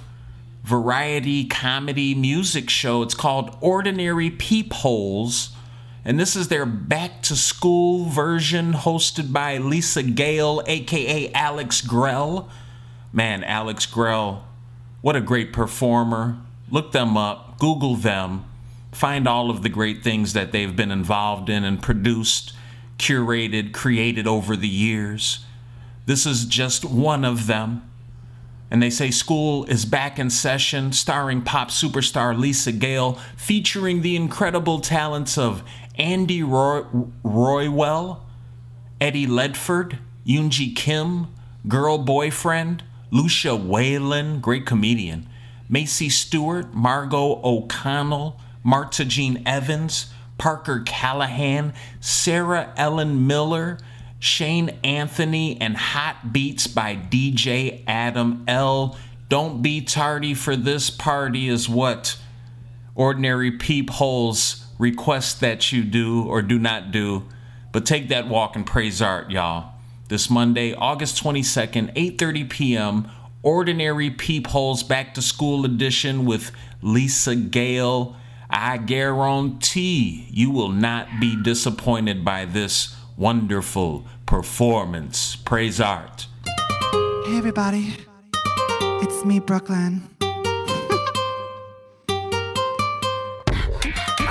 variety 0.64 1.46
comedy 1.46 2.16
music 2.16 2.70
show. 2.70 3.02
It's 3.04 3.16
called 3.16 3.58
Ordinary 3.62 4.30
Peepholes. 4.30 5.50
And 6.06 6.20
this 6.20 6.36
is 6.36 6.48
their 6.48 6.66
back 6.66 7.22
to 7.24 7.36
school 7.36 8.06
version 8.06 8.74
hosted 8.74 9.32
by 9.32 9.58
Lisa 9.58 10.04
Gale, 10.04 10.62
aka 10.66 11.32
Alex 11.34 11.82
Grell. 11.82 12.50
Man, 13.12 13.44
Alex 13.44 13.86
Grell, 13.86 14.48
what 15.02 15.16
a 15.16 15.22
great 15.22 15.54
performer. 15.54 16.38
Look 16.70 16.92
them 16.92 17.16
up, 17.16 17.60
Google 17.60 17.96
them, 17.96 18.46
find 18.92 19.28
all 19.28 19.50
of 19.50 19.62
the 19.62 19.70
great 19.70 20.04
things 20.04 20.34
that 20.34 20.52
they've 20.52 20.76
been 20.76 20.92
involved 20.92 21.50
in 21.50 21.64
and 21.64 21.82
produced, 21.82 22.54
curated, 22.98 23.72
created 23.72 24.28
over 24.28 24.56
the 24.56 24.68
years. 24.68 25.46
This 26.06 26.26
is 26.26 26.46
just 26.46 26.84
one 26.84 27.24
of 27.24 27.48
them. 27.48 27.90
And 28.74 28.82
they 28.82 28.90
say 28.90 29.12
school 29.12 29.66
is 29.66 29.86
back 29.86 30.18
in 30.18 30.32
session, 30.32 30.94
starring 30.94 31.44
pop 31.44 31.70
superstar 31.70 32.36
Lisa 32.36 32.72
Gale, 32.72 33.20
featuring 33.38 34.02
the 34.02 34.16
incredible 34.16 34.80
talents 34.80 35.38
of 35.38 35.64
Andy 35.96 36.42
Roy- 36.42 36.84
Roywell, 37.24 38.22
Eddie 39.00 39.28
Ledford, 39.28 40.00
Yoonji 40.26 40.76
Kim, 40.76 41.28
Girl 41.68 42.00
Boyfriend, 42.00 42.82
Lucia 43.12 43.56
Whalen, 43.56 44.40
great 44.40 44.66
comedian, 44.66 45.30
Macy 45.70 46.10
Stewart, 46.10 46.74
Margot 46.74 47.40
O'Connell, 47.44 48.40
Marta 48.64 49.06
Jean 49.06 49.44
Evans, 49.46 50.12
Parker 50.40 50.82
Callahan, 50.84 51.76
Sarah 52.00 52.74
Ellen 52.76 53.28
Miller, 53.28 53.78
Shane 54.24 54.70
Anthony, 54.86 55.60
and 55.60 55.76
Hot 55.76 56.32
Beats 56.32 56.66
by 56.66 56.96
DJ 56.96 57.84
Adam 57.86 58.46
L. 58.48 58.98
Don't 59.28 59.62
be 59.62 59.82
tardy 59.82 60.34
for 60.34 60.56
this 60.56 60.90
party, 60.90 61.50
is 61.50 61.68
what 61.68 62.18
ordinary 62.96 63.52
peepholes 63.52 64.66
request 64.80 65.42
that 65.42 65.74
you 65.74 65.84
do 65.84 66.24
or 66.24 66.42
do 66.42 66.58
not 66.58 66.90
do. 66.90 67.24
But 67.74 67.86
take 67.86 68.08
that 68.08 68.30
walk 68.30 68.56
and 68.56 68.66
praise 68.66 69.02
art, 69.02 69.30
y'all. 69.30 69.74
This 70.08 70.30
Monday, 70.30 70.74
August 70.74 71.22
22nd, 71.22 71.94
8:30 71.94 72.50
p.m. 72.50 73.12
Ordinary 73.42 74.10
Peepholes 74.10 74.84
Back 74.84 75.16
to 75.16 75.22
School 75.22 75.66
edition 75.66 76.24
with 76.24 76.54
Lisa 76.82 77.36
Gale. 77.36 78.16
I 78.50 78.78
guarantee 78.78 80.30
you 80.32 80.50
will 80.50 80.70
not 80.70 81.10
be 81.20 81.36
disappointed 81.36 82.24
by 82.24 82.46
this 82.46 82.96
wonderful 83.18 84.06
performance. 84.26 85.36
Praise 85.36 85.80
art. 85.80 86.28
Hey 87.26 87.38
everybody, 87.38 87.96
it's 89.02 89.24
me, 89.26 89.40
Brooklyn. 89.40 90.10
Are 90.22 90.28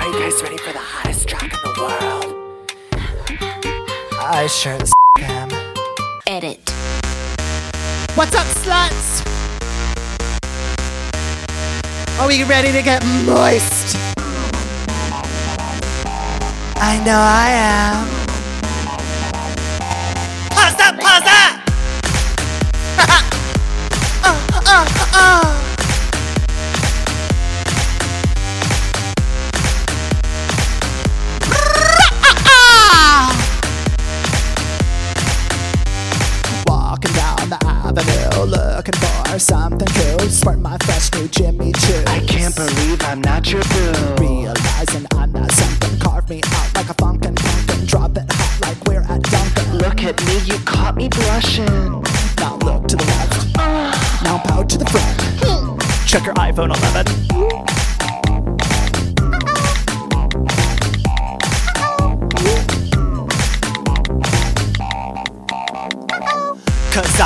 you 0.07 0.19
guys 0.19 0.41
ready 0.43 0.57
for 0.57 0.73
the 0.73 0.79
hottest 0.79 1.27
track 1.27 1.43
in 1.43 1.49
the 1.49 1.73
world? 1.79 2.25
I 4.19 4.47
sure 4.47 4.73
as 4.73 4.91
am. 5.19 5.49
Edit. 6.27 6.69
What's 8.15 8.35
up, 8.35 8.45
sluts? 8.47 9.23
Are 12.19 12.27
we 12.27 12.43
ready 12.43 12.71
to 12.71 12.81
get 12.81 13.03
moist? 13.25 13.97
I 16.75 17.01
know 17.05 17.17
I 17.17 17.49
am. 17.49 18.22
Pause 20.73 20.87
up, 20.87 20.99
pause 20.99 21.27
up! 21.27 21.59
uh, 24.23 24.61
uh, 24.65 25.07
uh. 25.13 25.62
For 39.33 39.39
something 39.39 39.87
cool. 39.87 40.19
Sport 40.29 40.59
my 40.59 40.77
fresh 40.83 41.11
new 41.13 41.27
Jimmy 41.27 41.71
Choo. 41.73 42.03
I 42.05 42.19
can't 42.27 42.55
believe 42.55 43.01
I'm 43.03 43.21
not 43.21 43.51
your 43.51 43.63
boo. 43.63 44.23
Realizing 44.23 45.05
I'm 45.11 45.31
not 45.31 45.51
something, 45.51 45.99
carve 45.99 46.29
me 46.29 46.41
out 46.53 46.75
like 46.75 46.89
a 46.89 46.93
funkin' 46.93 47.35
pumpkin. 47.35 47.85
Drop 47.85 48.15
it 48.15 48.31
hot 48.31 48.61
like 48.61 48.77
we're 48.85 49.01
at 49.01 49.23
Dunkin'. 49.23 49.77
Look 49.79 50.03
at 50.03 50.23
me, 50.25 50.37
you 50.45 50.57
caught 50.65 50.95
me 50.95 51.09
blushing. 51.09 52.03
Now 52.37 52.57
look 52.57 52.87
to 52.89 52.95
the 52.95 53.05
left. 53.05 53.57
Ah. 53.57 54.21
Now 54.23 54.37
pout 54.37 54.69
to 54.69 54.77
the 54.77 54.85
front. 54.85 55.21
Hmm. 55.41 55.79
Check 56.05 56.25
your 56.25 56.35
iPhone 56.35 56.75
11. 56.77 57.92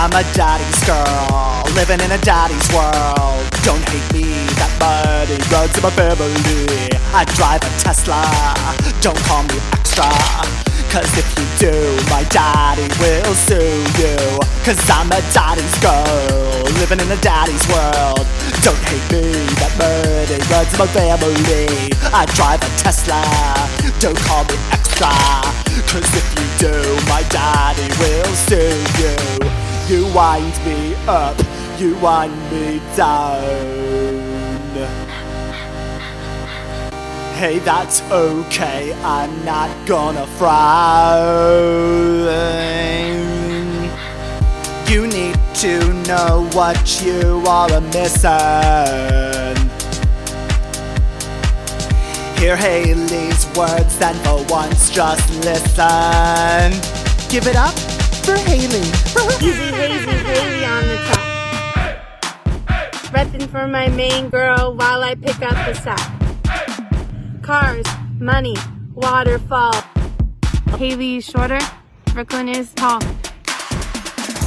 I'm 0.07 0.23
a 0.23 0.23
daddy's 0.31 0.79
girl, 0.87 1.67
living 1.75 1.99
in 1.99 2.15
a 2.15 2.17
daddy's 2.23 2.63
world. 2.71 3.43
Don't 3.67 3.83
hate 3.91 4.07
me, 4.15 4.23
that 4.55 4.71
money 4.79 5.35
runs 5.51 5.75
in 5.75 5.83
my 5.83 5.91
family. 5.99 6.95
I 7.11 7.27
drive 7.35 7.59
a 7.59 7.71
Tesla, 7.83 8.23
don't 9.03 9.19
call 9.27 9.43
me 9.51 9.59
extra. 9.75 10.07
Cause 10.87 11.11
if 11.11 11.27
you 11.35 11.43
do, 11.59 11.75
my 12.07 12.23
daddy 12.31 12.87
will 13.03 13.35
sue 13.35 13.83
you. 13.99 14.15
Cause 14.63 14.79
I'm 14.87 15.11
a 15.11 15.19
daddy's 15.35 15.75
girl, 15.83 16.63
living 16.79 17.03
in 17.03 17.11
a 17.11 17.19
daddy's 17.19 17.67
world. 17.67 18.23
Don't 18.63 18.79
hate 18.87 19.03
me, 19.11 19.27
that 19.59 19.75
money 19.75 20.39
runs 20.47 20.71
in 20.71 20.79
my 20.79 20.87
family. 20.87 21.91
I 22.15 22.23
drive 22.31 22.63
a 22.63 22.71
Tesla, 22.79 23.19
don't 23.99 24.15
call 24.23 24.47
me 24.47 24.55
extra. 24.71 25.11
Cause 25.91 26.07
if 26.15 26.27
you 26.39 26.71
do, 26.71 26.75
my 27.11 27.27
daddy 27.27 27.91
will 27.99 28.31
sue 28.47 28.71
you. 29.03 29.56
You 29.89 30.05
wind 30.13 30.53
me 30.65 30.95
up, 31.07 31.37
you 31.77 31.95
wind 31.99 32.33
me 32.51 32.81
down. 32.97 33.41
Hey, 37.35 37.59
that's 37.59 38.01
okay, 38.11 38.91
I'm 39.01 39.45
not 39.45 39.69
gonna 39.87 40.27
frown. 40.27 40.57
You 44.89 45.07
need 45.07 45.39
to 45.55 45.93
know 46.03 46.49
what 46.51 47.01
you 47.01 47.45
are 47.47 47.71
a 47.71 47.79
missing. 47.79 48.27
Hear 52.35 52.57
Haley's 52.57 53.47
words 53.55 54.01
and 54.01 54.17
for 54.17 54.43
once 54.49 54.89
just 54.89 55.29
listen. 55.45 56.73
Give 57.29 57.47
it 57.47 57.55
up 57.55 57.86
for 58.27 58.35
Haley. 58.39 58.83
Easy 59.39 59.71
hazy 59.71 60.17
Haley 60.27 60.65
on 60.65 60.83
the 60.91 60.97
top. 61.07 61.25
Reppin' 63.15 63.47
for 63.47 63.65
my 63.69 63.87
main 63.87 64.27
girl 64.29 64.73
while 64.75 65.01
I 65.01 65.15
pick 65.15 65.41
up 65.41 65.55
the 65.65 65.73
sack. 65.73 66.07
Cars, 67.41 67.85
money, 68.19 68.57
waterfall. 68.93 69.81
Haley 70.77 71.17
is 71.17 71.25
shorter, 71.25 71.59
Brooklyn 72.13 72.49
is 72.49 72.73
tall. 72.73 72.99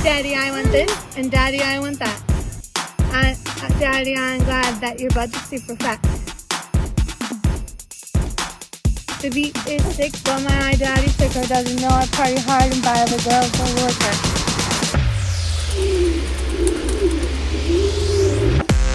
Daddy, 0.05 0.35
I 0.35 0.51
want 0.51 0.71
this, 0.71 1.17
and 1.17 1.31
Daddy, 1.31 1.63
I 1.63 1.79
want 1.79 1.99
that. 2.01 2.21
I, 3.13 3.35
Daddy, 3.81 4.15
I'm 4.15 4.45
glad 4.45 4.79
that 4.83 5.01
your 5.01 5.11
butt's 5.13 5.41
super 5.49 5.75
fat. 5.77 6.20
The 9.21 9.29
beat 9.29 9.55
is 9.69 9.85
sick, 9.97 10.15
but 10.25 10.41
my 10.45 10.73
daddy 10.81 11.09
sicker 11.09 11.45
doesn't 11.47 11.77
know 11.83 11.93
I 11.93 12.07
party 12.17 12.41
hard 12.41 12.73
and 12.73 12.81
buy 12.81 13.05
other 13.05 13.21
girls 13.21 13.53
a 13.53 13.69
worker. 13.77 14.17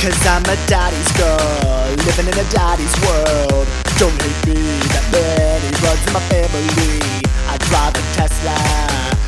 Cause 0.02 0.18
I'm 0.26 0.42
a 0.50 0.58
daddy's 0.66 1.12
girl, 1.14 1.94
living 2.10 2.26
in 2.26 2.38
a 2.42 2.48
daddy's 2.50 2.96
world. 3.06 3.70
Don't 4.02 4.18
hate 4.18 4.42
me, 4.50 4.82
that 4.98 5.06
money 5.14 5.70
runs 5.86 6.02
in 6.02 6.14
my 6.18 6.24
family. 6.34 7.06
I 7.46 7.62
drive 7.70 7.94
a 7.94 8.02
Tesla, 8.18 8.58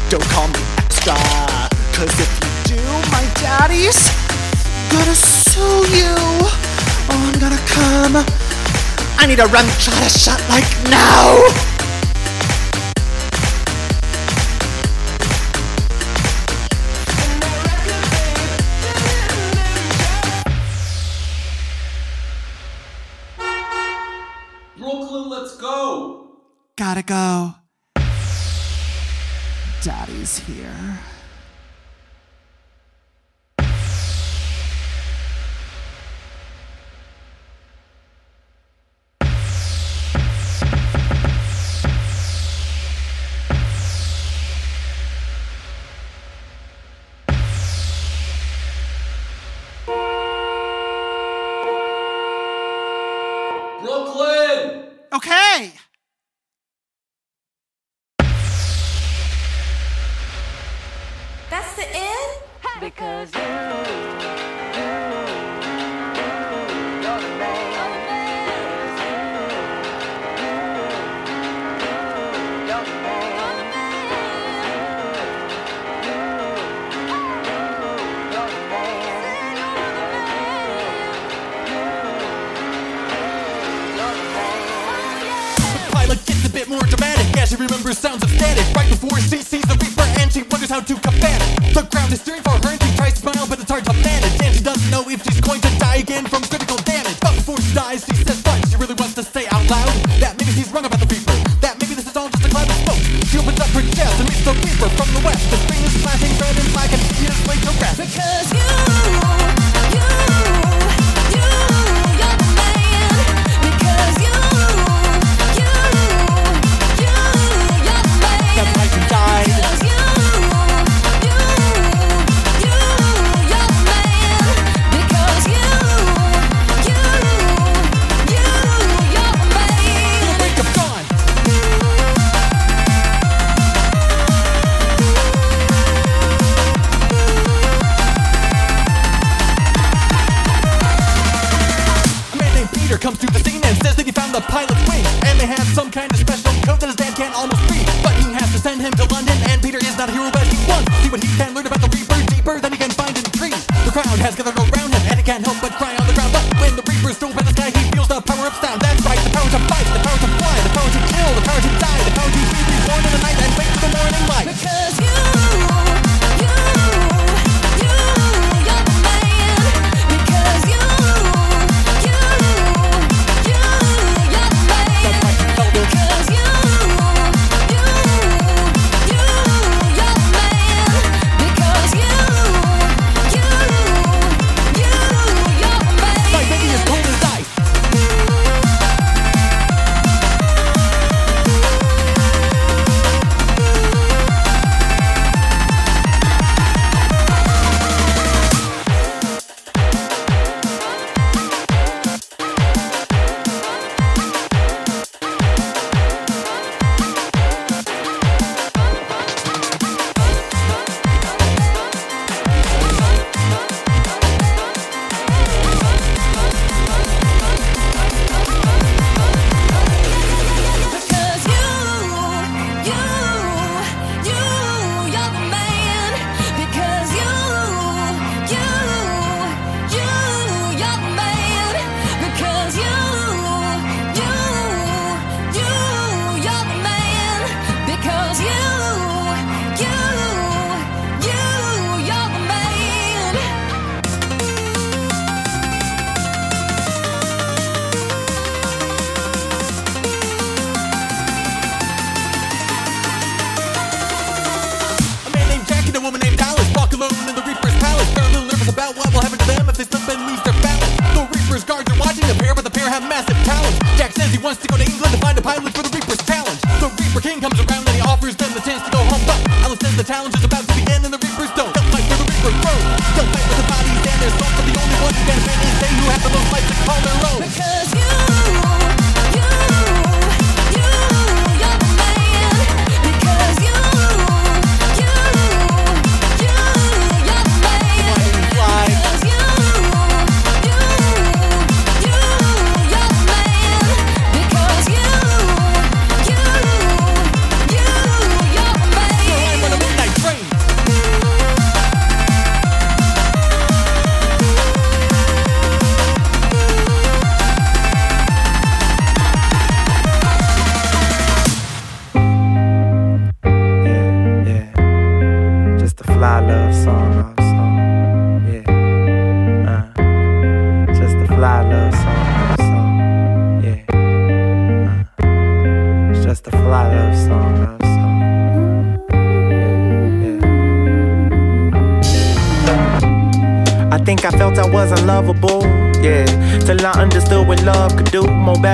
don't 0.09 0.25
call 0.33 0.49
me 0.49 0.65
extra. 0.81 1.13
Cause 1.93 2.09
if 2.17 2.31
you 2.41 2.73
do, 2.73 2.81
my 3.13 3.21
daddy's 3.37 4.09
gonna 4.89 5.13
sue 5.13 5.85
you. 5.93 6.17
Oh, 7.05 7.21
I'm 7.21 7.37
gonna 7.37 7.61
come. 7.69 8.46
I 9.19 9.25
need 9.25 9.39
a 9.39 9.47
run 9.47 9.67
shot, 9.79 9.99
a 10.05 10.09
shot 10.09 10.39
like 10.49 10.63
now. 10.89 11.77
Brooklyn, 24.77 25.29
let's 25.29 25.57
go. 25.57 26.27
Gotta 26.75 27.03
go. 27.03 27.55
Daddy's 29.81 30.39
here. 30.39 30.99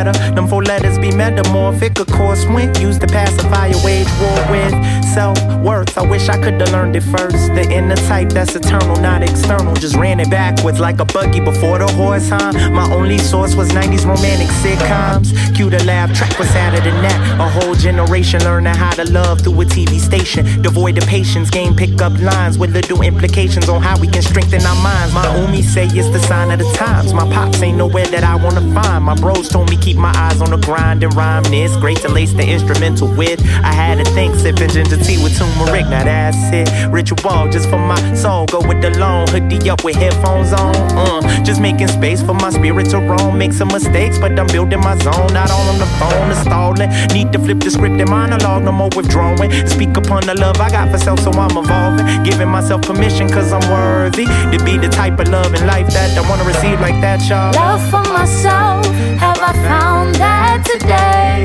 Better. 0.04 0.36
Them 0.36 0.48
four 0.48 0.64
letters 0.64 0.98
be 0.98 1.12
metamorphic, 1.12 2.00
of 2.00 2.08
course. 2.08 2.46
When 2.46 2.74
used 2.76 3.02
to 3.02 3.08
pacify 3.08 3.68
a 3.68 3.86
wage 3.86 4.10
war 4.20 4.52
with 4.52 4.74
self 5.14 5.38
worth. 5.64 5.98
I 5.98 6.02
wish 6.02 6.28
I 6.30 6.38
could 6.42 6.60
have 6.60 6.72
learned 6.72 6.96
it 6.96 7.02
first. 7.02 7.54
The 7.56 7.66
inner 7.72 7.96
type 7.96 8.30
that's 8.30 8.56
eternal, 8.56 8.96
not 8.98 9.22
external. 9.22 9.74
Just 9.76 9.96
ran 9.96 10.20
it 10.20 10.30
backwards 10.30 10.80
like 10.80 11.00
a 11.00 11.06
buggy 11.06 11.40
before 11.40 11.78
the 11.80 11.88
horse, 11.88 12.30
huh? 12.30 12.52
My 12.72 12.92
only 12.94 13.18
source 13.18 13.56
was 13.56 13.70
90s 13.70 14.06
romantic 14.06 14.50
sitcoms. 14.62 15.28
Cue 15.56 15.70
the 15.70 15.84
laugh 15.86 16.12
track 16.18 16.38
was 16.40 16.50
sadder 16.50 16.82
than 16.82 17.02
that. 17.04 17.40
A 17.40 17.48
whole 17.48 17.76
generation 17.76 18.44
learning 18.44 18.76
how 18.76 18.92
to 18.92 19.06
love 19.12 19.42
through 19.42 19.62
a 19.62 19.66
TV 19.66 20.00
station. 20.00 20.62
Devoid 20.62 20.98
of 20.98 21.06
patience, 21.06 21.50
game 21.50 21.76
pick 21.76 22.02
up 22.02 22.14
lines 22.20 22.58
with 22.58 22.74
little 22.74 23.02
implications 23.02 23.70
on 23.70 23.82
how 23.82 24.00
we 24.00 24.08
can 24.08 24.22
strengthen 24.22 24.66
our 24.66 24.82
minds. 24.82 25.14
My 25.14 25.26
umi 25.42 25.62
say 25.62 25.86
it's 25.86 26.10
the 26.10 26.20
sign 26.20 26.52
of 26.52 26.60
the 26.60 26.70
times. 26.74 27.14
My 27.14 27.26
pops 27.32 27.62
ain't 27.62 27.78
nowhere 27.78 28.08
that 28.08 28.24
I 28.24 28.36
wanna 28.36 28.62
find. 28.74 29.06
My 29.06 29.16
bros 29.16 29.48
told 29.48 29.70
me 29.70 29.78
keep 29.78 29.93
my 29.96 30.12
eyes 30.16 30.42
on 30.42 30.52
the 30.52 30.58
grind 30.58 31.04
and 31.04 31.14
rhyme. 31.16 31.44
Great 31.84 31.98
to 31.98 32.10
lace 32.10 32.32
the 32.34 32.48
instrumental 32.48 33.08
with. 33.16 33.40
I 33.64 33.74
had 33.74 33.98
to 33.98 34.06
think, 34.12 34.36
sipping 34.36 34.70
ginger 34.70 34.98
tea 34.98 35.22
with 35.22 35.38
turmeric. 35.38 35.86
Now 35.90 36.04
that's 36.04 36.38
it. 36.52 36.70
Ritual 36.92 37.50
just 37.50 37.70
for 37.70 37.78
my 37.78 38.00
soul. 38.16 38.46
Go 38.46 38.60
with 38.66 38.82
the 38.82 38.98
long 38.98 39.28
hoodie 39.28 39.70
up 39.70 39.84
with 39.84 39.96
headphones 39.96 40.54
on. 40.54 40.76
Uh, 40.96 41.44
just 41.44 41.60
making 41.60 41.90
space 41.90 42.22
for 42.22 42.34
my 42.34 42.50
spirit 42.50 42.90
to 42.92 43.00
roam. 43.00 43.38
Make 43.38 43.52
some 43.52 43.68
mistakes, 43.68 44.18
but 44.18 44.40
I'm 44.40 44.48
building 44.48 44.80
my 44.80 44.98
zone. 45.00 45.28
Not 45.34 45.52
all 45.52 45.68
on 45.68 45.78
the 45.78 45.86
phone, 46.00 46.32
installing. 46.32 46.90
Need 47.14 47.34
to 47.34 47.40
flip 47.40 47.60
the 47.60 47.70
script 47.70 48.00
and 48.00 48.10
monologue, 48.10 48.64
no 48.64 48.72
more 48.72 48.90
withdrawing. 48.96 49.52
Speak 49.68 49.96
upon 49.98 50.26
the 50.26 50.36
love 50.36 50.60
I 50.62 50.70
got 50.70 50.90
for 50.90 50.98
self, 50.98 51.20
so 51.20 51.32
I'm 51.32 51.58
evolving. 51.58 52.06
Giving 52.24 52.50
myself 52.50 52.84
permission, 52.84 53.30
cause 53.30 53.52
I'm 53.52 53.66
worthy 53.70 54.26
to 54.26 54.64
be 54.64 54.78
the 54.78 54.90
type 54.90 55.20
of 55.20 55.28
love 55.28 55.54
in 55.54 55.68
life 55.68 55.88
that 55.94 56.18
I 56.18 56.22
wanna 56.30 56.46
receive 56.46 56.80
like 56.80 57.00
that, 57.02 57.20
y'all. 57.28 57.52
Love 57.54 57.84
for 57.92 58.04
myself, 58.14 58.86
have 59.20 59.40
I 59.40 59.54
found 59.68 59.83
that 60.18 60.64
today? 60.66 61.44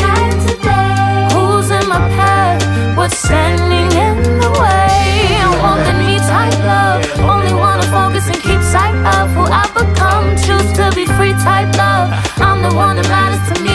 Who's 1.34 1.70
in 1.70 1.88
my 1.88 2.00
path? 2.16 2.62
What's 2.96 3.18
standing 3.18 3.90
in 4.06 4.16
the 4.40 4.50
way? 4.60 4.88
Want 5.62 5.82
the 5.86 5.94
me 6.00 6.18
type 6.18 6.58
love. 6.64 7.02
Only 7.20 7.54
wanna 7.54 7.86
focus 7.90 8.26
and 8.26 8.40
keep 8.46 8.60
sight 8.62 8.96
of 9.14 9.30
who 9.34 9.44
I 9.62 9.64
become. 9.74 10.26
Choose 10.44 10.70
to 10.78 10.90
be 10.94 11.04
free 11.16 11.34
type 11.46 11.70
love. 11.76 12.08
I'm 12.38 12.62
the 12.62 12.74
one 12.74 12.96
that 12.96 13.08
matters 13.08 13.44
to 13.50 13.54
me 13.62 13.67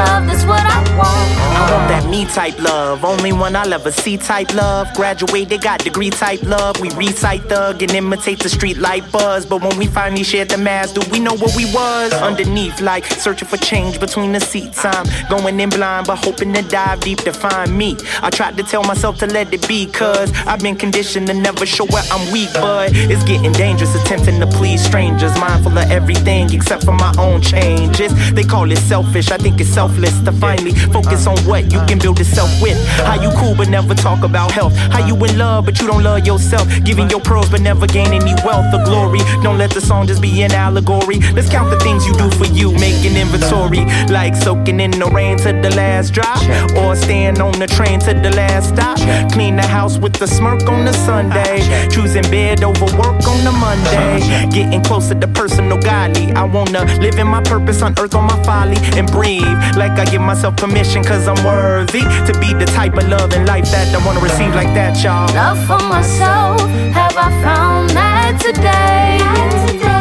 love. 0.00 0.26
That's 0.26 0.44
what 0.44 0.64
I 0.64 0.78
want. 0.96 1.30
I 1.58 1.62
want 1.72 1.88
that 1.92 2.08
me 2.08 2.24
type 2.26 2.58
love. 2.58 3.04
Only 3.04 3.32
one 3.32 3.54
I'll 3.56 3.72
ever 3.72 3.92
see 3.92 4.16
type 4.16 4.54
love. 4.54 4.88
Graduated, 4.94 5.60
got 5.62 5.84
degree 5.84 6.10
type 6.10 6.42
love. 6.42 6.80
We 6.80 6.90
recite 6.94 7.42
thug 7.42 7.82
and 7.82 7.92
imitate 7.92 8.40
the 8.40 8.48
street 8.48 8.78
light 8.78 9.04
buzz. 9.12 9.46
But 9.46 9.62
when 9.62 9.76
we 9.78 9.86
finally 9.86 10.24
shared 10.24 10.48
the 10.48 10.58
mask, 10.58 10.94
do 10.94 11.02
we 11.10 11.20
know 11.20 11.34
what 11.34 11.54
we 11.56 11.66
was? 11.72 12.12
Underneath, 12.12 12.80
like 12.80 13.04
searching 13.04 13.48
for 13.48 13.58
change 13.58 14.00
between 14.00 14.32
the 14.32 14.40
seats. 14.40 14.84
I'm 14.84 15.06
going 15.28 15.58
in 15.60 15.70
blind, 15.70 16.06
but 16.06 16.16
hoping 16.16 16.52
to 16.54 16.62
dive 16.62 17.00
deep 17.00 17.18
to 17.20 17.32
find 17.32 17.76
me. 17.76 17.96
I 18.22 18.30
tried 18.30 18.56
to 18.56 18.62
tell 18.62 18.84
myself 18.84 19.18
to 19.18 19.26
let 19.26 19.52
it 19.52 19.66
be, 19.68 19.86
cause 19.86 20.32
I've 20.46 20.60
been 20.60 20.76
conditioned 20.76 21.26
to 21.28 21.34
never 21.34 21.66
show 21.66 21.86
where 21.86 22.04
I'm 22.10 22.32
weak. 22.32 22.50
But 22.54 22.90
it's 22.94 23.24
getting 23.24 23.52
dangerous, 23.52 23.94
attempting 23.94 24.40
to 24.40 24.46
please 24.46 24.84
strangers. 24.84 25.32
Mindful 25.38 25.76
of 25.78 25.90
everything 25.90 26.52
except 26.52 26.84
for 26.84 26.92
my 26.92 27.12
own 27.18 27.40
changes. 27.40 28.10
They 28.32 28.44
call 28.44 28.70
it 28.70 28.78
selfish, 28.78 29.30
I 29.30 29.36
think 29.36 29.60
it's 29.60 29.76
selfless 29.90 30.20
to 30.22 30.32
finally 30.32 30.72
focus 30.92 31.26
on 31.26 31.36
what 31.40 31.72
you 31.72 31.80
can 31.86 31.98
build 31.98 32.18
yourself 32.18 32.50
with. 32.62 32.78
How 33.06 33.20
you 33.20 33.30
cool 33.36 33.54
but 33.54 33.68
never 33.68 33.94
talk 33.94 34.22
about 34.24 34.50
health. 34.50 34.74
How 34.76 35.06
you 35.06 35.14
in 35.24 35.38
love 35.38 35.64
but 35.64 35.80
you 35.80 35.86
don't 35.86 36.02
love 36.02 36.26
yourself. 36.26 36.68
Giving 36.84 37.10
your 37.10 37.20
pearls 37.20 37.48
but 37.50 37.60
never 37.60 37.86
gain 37.86 38.12
any 38.12 38.34
wealth 38.44 38.72
or 38.72 38.84
glory. 38.84 39.20
Don't 39.42 39.58
let 39.58 39.70
the 39.70 39.80
song 39.80 40.06
just 40.06 40.22
be 40.22 40.42
an 40.42 40.52
allegory. 40.52 41.18
Let's 41.34 41.48
count 41.48 41.70
the 41.70 41.78
things 41.80 42.06
you 42.06 42.14
do 42.14 42.30
for 42.30 42.46
you, 42.46 42.72
make 42.74 43.04
an 43.04 43.16
inventory. 43.16 43.84
Like 44.08 44.34
soaking 44.36 44.80
in 44.80 44.92
the 44.92 45.06
rain 45.06 45.38
to 45.38 45.52
the 45.52 45.70
last 45.76 46.12
drop. 46.12 46.40
Or 46.76 46.94
staying 46.96 47.40
on 47.40 47.58
the 47.58 47.66
train 47.66 48.00
to 48.00 48.14
the 48.14 48.30
last 48.36 48.70
stop. 48.74 48.98
Clean 49.32 49.56
the 49.56 49.66
house 49.66 49.98
with 49.98 50.20
a 50.22 50.26
smirk 50.26 50.62
on 50.68 50.84
the 50.84 50.92
Sunday. 50.92 51.60
Choosing 51.90 52.28
bed 52.30 52.62
over 52.62 52.86
work 52.96 53.20
on 53.26 53.44
the 53.44 53.52
Monday. 53.52 54.20
Getting 54.50 54.82
closer 54.82 55.14
to 55.14 55.28
personal 55.28 55.78
godly. 55.78 56.32
I 56.32 56.44
wanna 56.44 56.84
live 57.00 57.18
in 57.18 57.26
my 57.26 57.42
purpose 57.42 57.82
on 57.82 57.94
earth 57.98 58.14
on 58.14 58.24
my 58.24 58.42
folly 58.44 58.76
and 58.98 59.10
breathe 59.10 59.58
like 59.80 59.98
I 59.98 60.04
give 60.04 60.20
myself 60.20 60.56
permission 60.56 61.02
cause 61.02 61.26
I'm 61.26 61.42
worthy 61.42 62.02
to 62.28 62.32
be 62.38 62.52
the 62.52 62.66
type 62.66 62.98
of 62.98 63.08
love 63.08 63.32
in 63.32 63.46
life 63.46 63.64
that 63.70 63.88
I 63.94 64.06
wanna 64.06 64.20
receive 64.20 64.54
like 64.54 64.74
that, 64.74 65.02
y'all. 65.02 65.26
Love 65.34 65.58
for 65.66 65.82
myself, 65.88 66.60
have 66.92 67.16
I 67.16 67.30
found 67.42 67.88
that 67.96 68.38
today? 68.38 69.16
Who's 69.24 69.99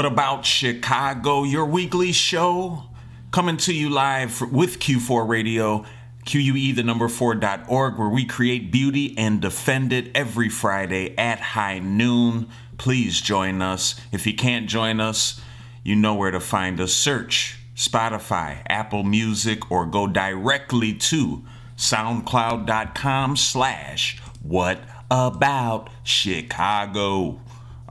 What 0.00 0.10
about 0.10 0.46
Chicago? 0.46 1.44
Your 1.44 1.66
weekly 1.66 2.12
show 2.12 2.84
coming 3.32 3.58
to 3.58 3.74
you 3.74 3.90
live 3.90 4.40
with 4.50 4.78
Que4 4.78 5.28
Radio, 5.28 5.84
QUE 6.24 6.72
the 6.74 6.82
number 6.82 7.06
4.org, 7.06 7.98
where 7.98 8.08
we 8.08 8.24
create 8.24 8.72
beauty 8.72 9.14
and 9.18 9.42
defend 9.42 9.92
it 9.92 10.10
every 10.14 10.48
Friday 10.48 11.14
at 11.18 11.38
high 11.38 11.80
noon. 11.80 12.48
Please 12.78 13.20
join 13.20 13.60
us. 13.60 14.00
If 14.10 14.26
you 14.26 14.32
can't 14.32 14.70
join 14.70 15.00
us, 15.00 15.38
you 15.84 15.96
know 15.96 16.14
where 16.14 16.30
to 16.30 16.40
find 16.40 16.80
us. 16.80 16.94
Search 16.94 17.58
Spotify, 17.76 18.62
Apple 18.70 19.02
Music, 19.02 19.70
or 19.70 19.84
go 19.84 20.06
directly 20.06 20.94
to 20.94 21.44
soundcloud.com 21.76 23.36
slash 23.36 24.18
what 24.42 24.80
about 25.10 25.90
Chicago. 26.04 27.38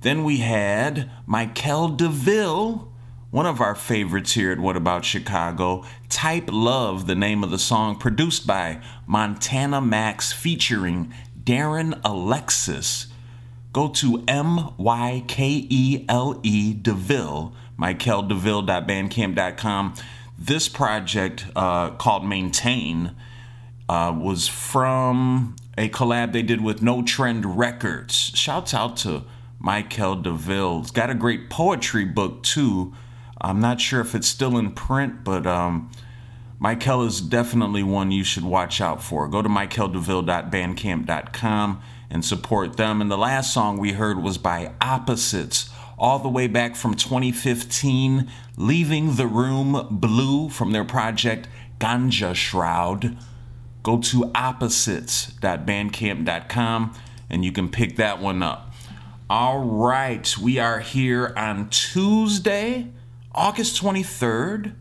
Then 0.00 0.24
we 0.24 0.38
had 0.38 1.10
Mykele 1.28 1.94
Deville, 1.96 2.88
one 3.30 3.46
of 3.46 3.60
our 3.60 3.74
favorites 3.74 4.32
here 4.32 4.50
at 4.50 4.58
What 4.58 4.76
About 4.76 5.04
Chicago. 5.04 5.84
"Type 6.08 6.48
Love," 6.50 7.06
the 7.06 7.14
name 7.14 7.44
of 7.44 7.50
the 7.50 7.58
song, 7.58 7.96
produced 7.96 8.46
by 8.46 8.80
Montana 9.06 9.82
Max, 9.82 10.32
featuring 10.32 11.12
Darren 11.44 12.00
Alexis 12.04 13.08
go 13.78 13.86
to 13.86 14.24
M-Y-K-E-L-E 14.26 14.74
DeVille, 16.74 17.52
mykeledeville.bandcamp.com. 17.78 19.94
This 20.36 20.68
project 20.68 21.46
uh, 21.54 21.90
called 21.90 22.26
Maintain 22.26 23.14
uh, 23.88 24.12
was 24.20 24.48
from 24.48 25.54
a 25.76 25.88
collab 25.90 26.32
they 26.32 26.42
did 26.42 26.60
with 26.60 26.82
No 26.82 27.02
Trend 27.02 27.56
Records. 27.56 28.32
Shouts 28.34 28.74
out 28.74 28.96
to 28.98 29.22
Mykele 29.62 30.24
Deville. 30.24 30.80
It's 30.80 30.90
got 30.90 31.08
a 31.08 31.14
great 31.14 31.48
poetry 31.48 32.04
book 32.04 32.42
too. 32.42 32.92
I'm 33.40 33.60
not 33.60 33.80
sure 33.80 34.00
if 34.00 34.16
it's 34.16 34.26
still 34.26 34.58
in 34.58 34.72
print, 34.72 35.22
but 35.22 35.46
um, 35.46 35.88
Mykele 36.60 37.06
is 37.06 37.20
definitely 37.20 37.84
one 37.84 38.10
you 38.10 38.24
should 38.24 38.42
watch 38.42 38.80
out 38.80 39.04
for. 39.04 39.28
Go 39.28 39.40
to 39.40 39.48
mykeledeville.bandcamp.com 39.48 41.80
and 42.10 42.24
support 42.24 42.76
them. 42.76 43.00
And 43.00 43.10
the 43.10 43.18
last 43.18 43.52
song 43.52 43.78
we 43.78 43.92
heard 43.92 44.22
was 44.22 44.38
by 44.38 44.72
Opposites, 44.80 45.70
all 45.98 46.18
the 46.18 46.28
way 46.28 46.46
back 46.46 46.76
from 46.76 46.94
2015, 46.94 48.30
Leaving 48.56 49.16
the 49.16 49.26
Room 49.26 49.88
Blue 49.90 50.48
from 50.48 50.72
their 50.72 50.84
project 50.84 51.48
Ganja 51.78 52.34
Shroud. 52.34 53.18
Go 53.82 53.98
to 53.98 54.30
opposites.bandcamp.com 54.34 56.94
and 57.30 57.44
you 57.44 57.52
can 57.52 57.68
pick 57.68 57.96
that 57.96 58.20
one 58.20 58.42
up. 58.42 58.72
All 59.30 59.58
right, 59.58 60.38
we 60.38 60.58
are 60.58 60.80
here 60.80 61.34
on 61.36 61.68
Tuesday, 61.68 62.88
August 63.34 63.82
23rd. 63.82 64.74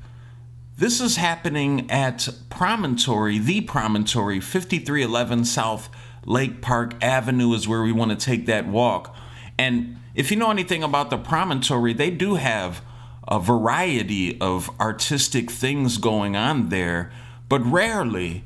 This 0.77 1.01
is 1.01 1.17
happening 1.17 1.91
at 1.91 2.29
Promontory, 2.49 3.39
the 3.39 3.59
Promontory, 3.61 4.39
5311 4.39 5.43
South 5.43 5.89
Lake 6.27 6.61
Park 6.61 6.93
Avenue 7.01 7.53
is 7.53 7.67
where 7.67 7.81
we 7.81 7.93
want 7.93 8.11
to 8.11 8.17
take 8.17 8.45
that 8.45 8.67
walk. 8.67 9.15
And 9.57 9.97
if 10.13 10.29
you 10.29 10.37
know 10.37 10.51
anything 10.51 10.83
about 10.83 11.09
the 11.09 11.17
promontory, 11.17 11.93
they 11.93 12.11
do 12.11 12.35
have 12.35 12.81
a 13.27 13.39
variety 13.39 14.39
of 14.39 14.69
artistic 14.79 15.49
things 15.49 15.97
going 15.97 16.35
on 16.35 16.69
there, 16.69 17.11
but 17.49 17.59
rarely 17.65 18.43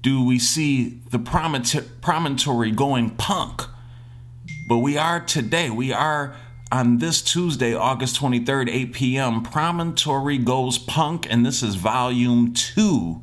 do 0.00 0.24
we 0.24 0.38
see 0.38 1.00
the 1.10 1.18
promontory 1.18 2.70
going 2.70 3.10
punk. 3.10 3.62
But 4.66 4.78
we 4.78 4.96
are 4.96 5.20
today. 5.20 5.68
We 5.68 5.92
are 5.92 6.34
on 6.72 6.98
this 6.98 7.20
Tuesday, 7.20 7.74
August 7.74 8.20
23rd, 8.20 8.70
8 8.70 8.92
p.m. 8.92 9.42
Promontory 9.42 10.38
Goes 10.38 10.78
Punk, 10.78 11.26
and 11.28 11.44
this 11.44 11.62
is 11.62 11.74
volume 11.74 12.54
two 12.54 13.22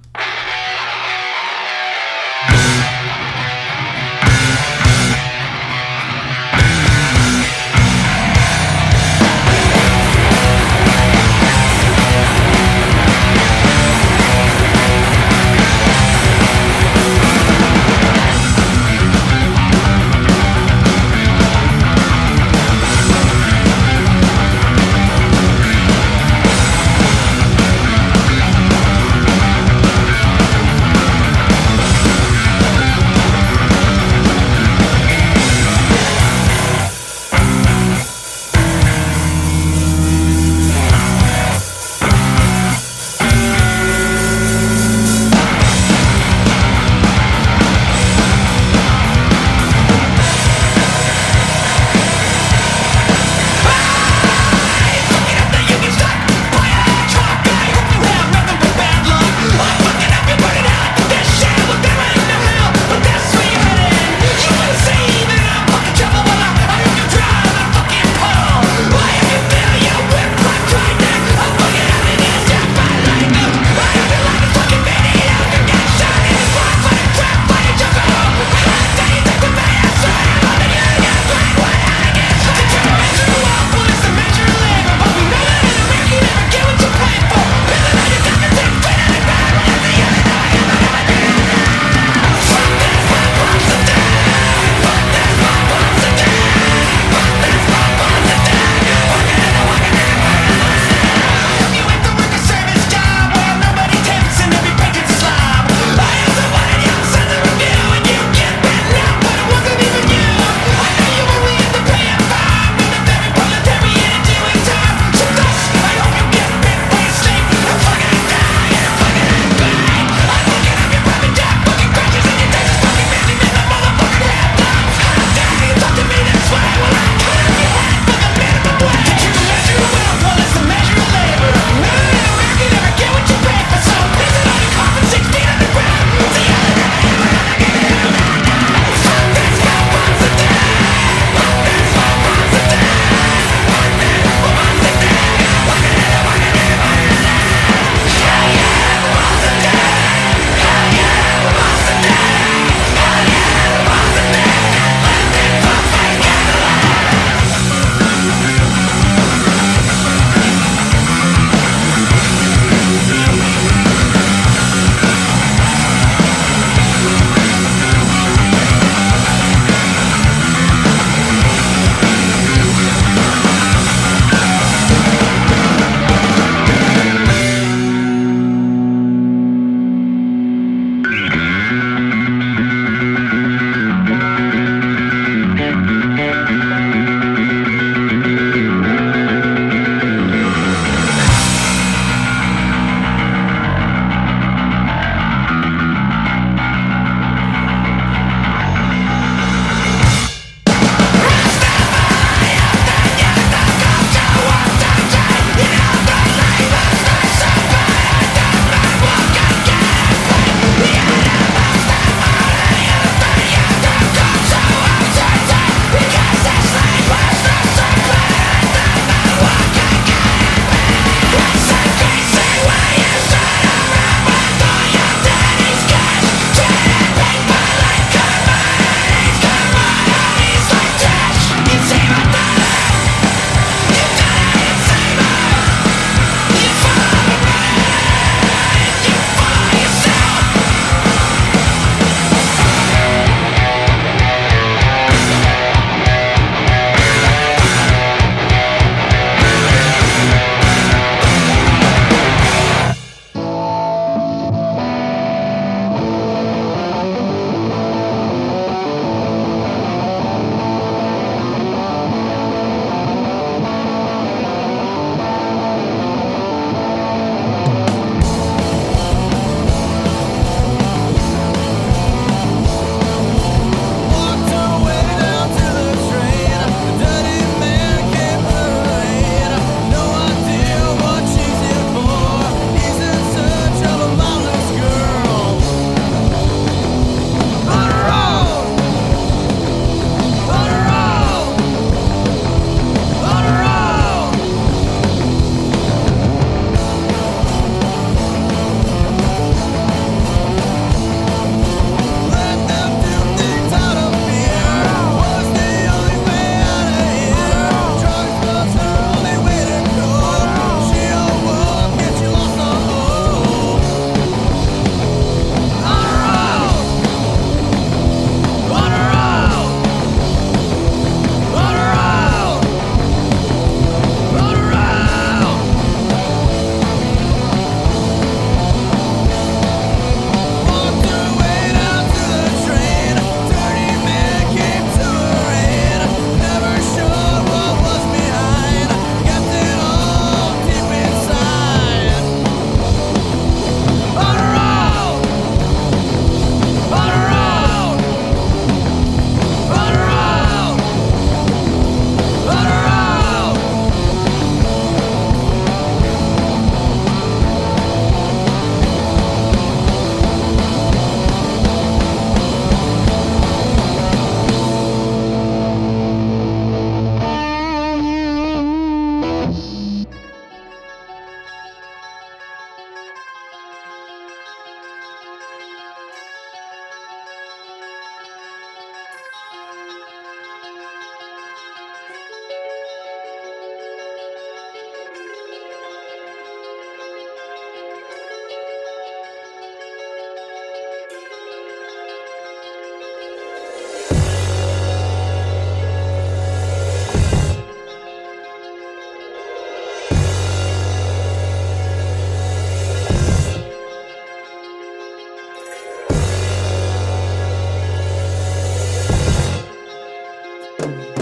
Amen. 410.84 411.13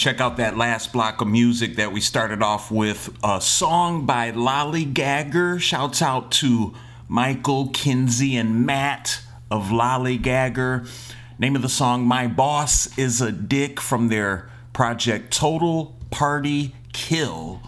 Check 0.00 0.18
out 0.18 0.38
that 0.38 0.56
last 0.56 0.94
block 0.94 1.20
of 1.20 1.28
music 1.28 1.76
that 1.76 1.92
we 1.92 2.00
started 2.00 2.42
off 2.42 2.70
with. 2.70 3.14
A 3.22 3.38
song 3.38 4.06
by 4.06 4.32
Lollygagger. 4.32 5.60
Shouts 5.60 6.00
out 6.00 6.32
to 6.32 6.72
Michael, 7.06 7.68
Kinsey, 7.68 8.34
and 8.34 8.64
Matt 8.64 9.20
of 9.50 9.66
Lollygagger. 9.66 10.88
Name 11.38 11.54
of 11.54 11.60
the 11.60 11.68
song, 11.68 12.06
My 12.06 12.26
Boss 12.26 12.98
is 12.98 13.20
a 13.20 13.30
Dick 13.30 13.78
from 13.78 14.08
their 14.08 14.48
project 14.72 15.34
Total 15.34 15.94
Party 16.10 16.74
Kill. 16.94 17.60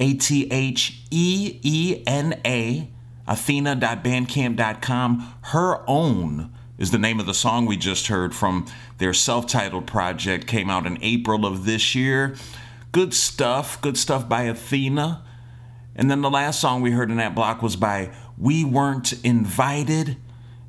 A 0.00 0.14
T 0.14 0.48
H 0.50 1.02
E 1.12 1.60
E 1.62 2.02
N 2.04 2.40
A, 2.44 2.88
athena.bandcamp.com. 3.26 5.34
Her 5.42 5.88
Own 5.88 6.52
is 6.78 6.90
the 6.90 6.98
name 6.98 7.20
of 7.20 7.26
the 7.26 7.34
song 7.34 7.66
we 7.66 7.76
just 7.76 8.08
heard 8.08 8.34
from 8.34 8.66
their 8.98 9.14
self 9.14 9.46
titled 9.46 9.86
project. 9.86 10.46
Came 10.46 10.68
out 10.68 10.86
in 10.86 10.98
April 11.02 11.46
of 11.46 11.64
this 11.64 11.94
year. 11.94 12.34
Good 12.90 13.14
stuff, 13.14 13.80
good 13.80 13.96
stuff 13.96 14.28
by 14.28 14.42
Athena. 14.42 15.24
And 15.94 16.10
then 16.10 16.22
the 16.22 16.30
last 16.30 16.60
song 16.60 16.82
we 16.82 16.90
heard 16.90 17.10
in 17.10 17.18
that 17.18 17.34
block 17.34 17.62
was 17.62 17.76
by 17.76 18.10
We 18.38 18.64
Weren't 18.64 19.12
Invited. 19.24 20.16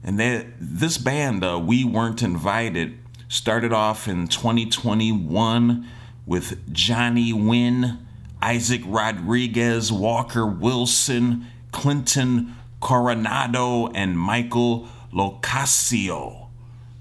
And 0.03 0.19
that, 0.19 0.47
this 0.59 0.97
band, 0.97 1.43
uh, 1.43 1.59
We 1.59 1.85
Weren't 1.85 2.21
Invited, 2.21 2.99
started 3.27 3.73
off 3.73 4.07
in 4.07 4.27
2021 4.27 5.87
with 6.25 6.73
Johnny 6.73 7.33
Wynn, 7.33 8.05
Isaac 8.41 8.81
Rodriguez, 8.85 9.91
Walker 9.91 10.45
Wilson, 10.45 11.47
Clinton 11.73 12.55
Coronado, 12.83 13.87
and 13.87 14.19
Michael 14.19 14.89
Locasio. 15.13 16.47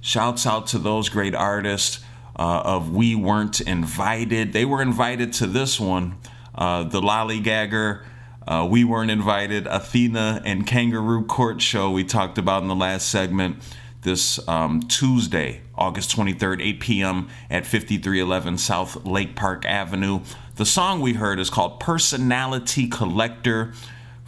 Shouts 0.01 0.47
out 0.47 0.69
to 0.69 0.79
those 0.79 1.09
great 1.09 1.35
artists 1.35 2.05
uh, 2.39 2.63
of 2.65 2.95
We 2.95 3.17
Weren't 3.17 3.61
Invited. 3.61 4.53
They 4.53 4.65
were 4.65 4.81
invited 4.81 5.33
to 5.35 5.47
this 5.49 5.81
one, 5.81 6.19
uh, 6.55 6.85
the 6.85 7.01
Lollygagger. 7.01 8.05
Uh, 8.47 8.67
we 8.71 8.85
weren't 8.85 9.11
invited. 9.11 9.67
Athena 9.67 10.41
and 10.45 10.65
Kangaroo 10.65 11.25
Court 11.25 11.61
show 11.61 11.91
we 11.91 12.05
talked 12.05 12.39
about 12.39 12.63
in 12.63 12.69
the 12.69 12.77
last 12.77 13.09
segment 13.09 13.57
this 14.03 14.47
um, 14.49 14.83
Tuesday, 14.83 15.63
August 15.75 16.17
23rd, 16.17 16.65
8 16.65 16.81
p.m. 16.81 17.29
at 17.51 17.67
5311 17.67 18.59
South 18.59 19.05
Lake 19.05 19.35
Park 19.35 19.65
Avenue. 19.65 20.21
The 20.57 20.67
song 20.67 21.01
we 21.01 21.15
heard 21.15 21.41
is 21.41 21.51
called 21.51 21.81
Personality 21.81 22.89
Collector 22.89 23.73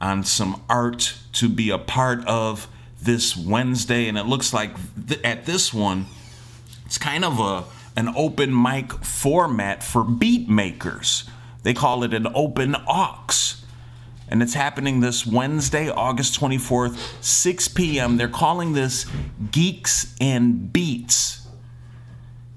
on 0.00 0.24
some 0.24 0.62
art 0.68 1.18
to 1.34 1.50
be 1.50 1.68
a 1.68 1.76
part 1.76 2.26
of 2.26 2.68
this 3.02 3.36
Wednesday, 3.36 4.08
and 4.08 4.16
it 4.16 4.24
looks 4.24 4.54
like 4.54 4.74
th- 5.06 5.20
at 5.22 5.44
this 5.44 5.74
one, 5.74 6.06
it's 6.86 6.96
kind 6.96 7.22
of 7.24 7.38
a 7.38 7.64
an 7.96 8.08
open 8.16 8.60
mic 8.60 8.92
format 9.04 9.84
for 9.84 10.02
beat 10.04 10.48
makers. 10.48 11.22
They 11.64 11.74
call 11.74 12.02
it 12.02 12.14
an 12.14 12.26
open 12.34 12.74
aux. 12.88 13.26
And 14.28 14.42
it's 14.42 14.54
happening 14.54 15.00
this 15.00 15.26
Wednesday, 15.26 15.90
August 15.90 16.38
24th, 16.40 16.98
6 17.22 17.68
p.m. 17.68 18.16
They're 18.16 18.28
calling 18.28 18.72
this 18.72 19.06
Geeks 19.50 20.14
and 20.20 20.72
Beats. 20.72 21.46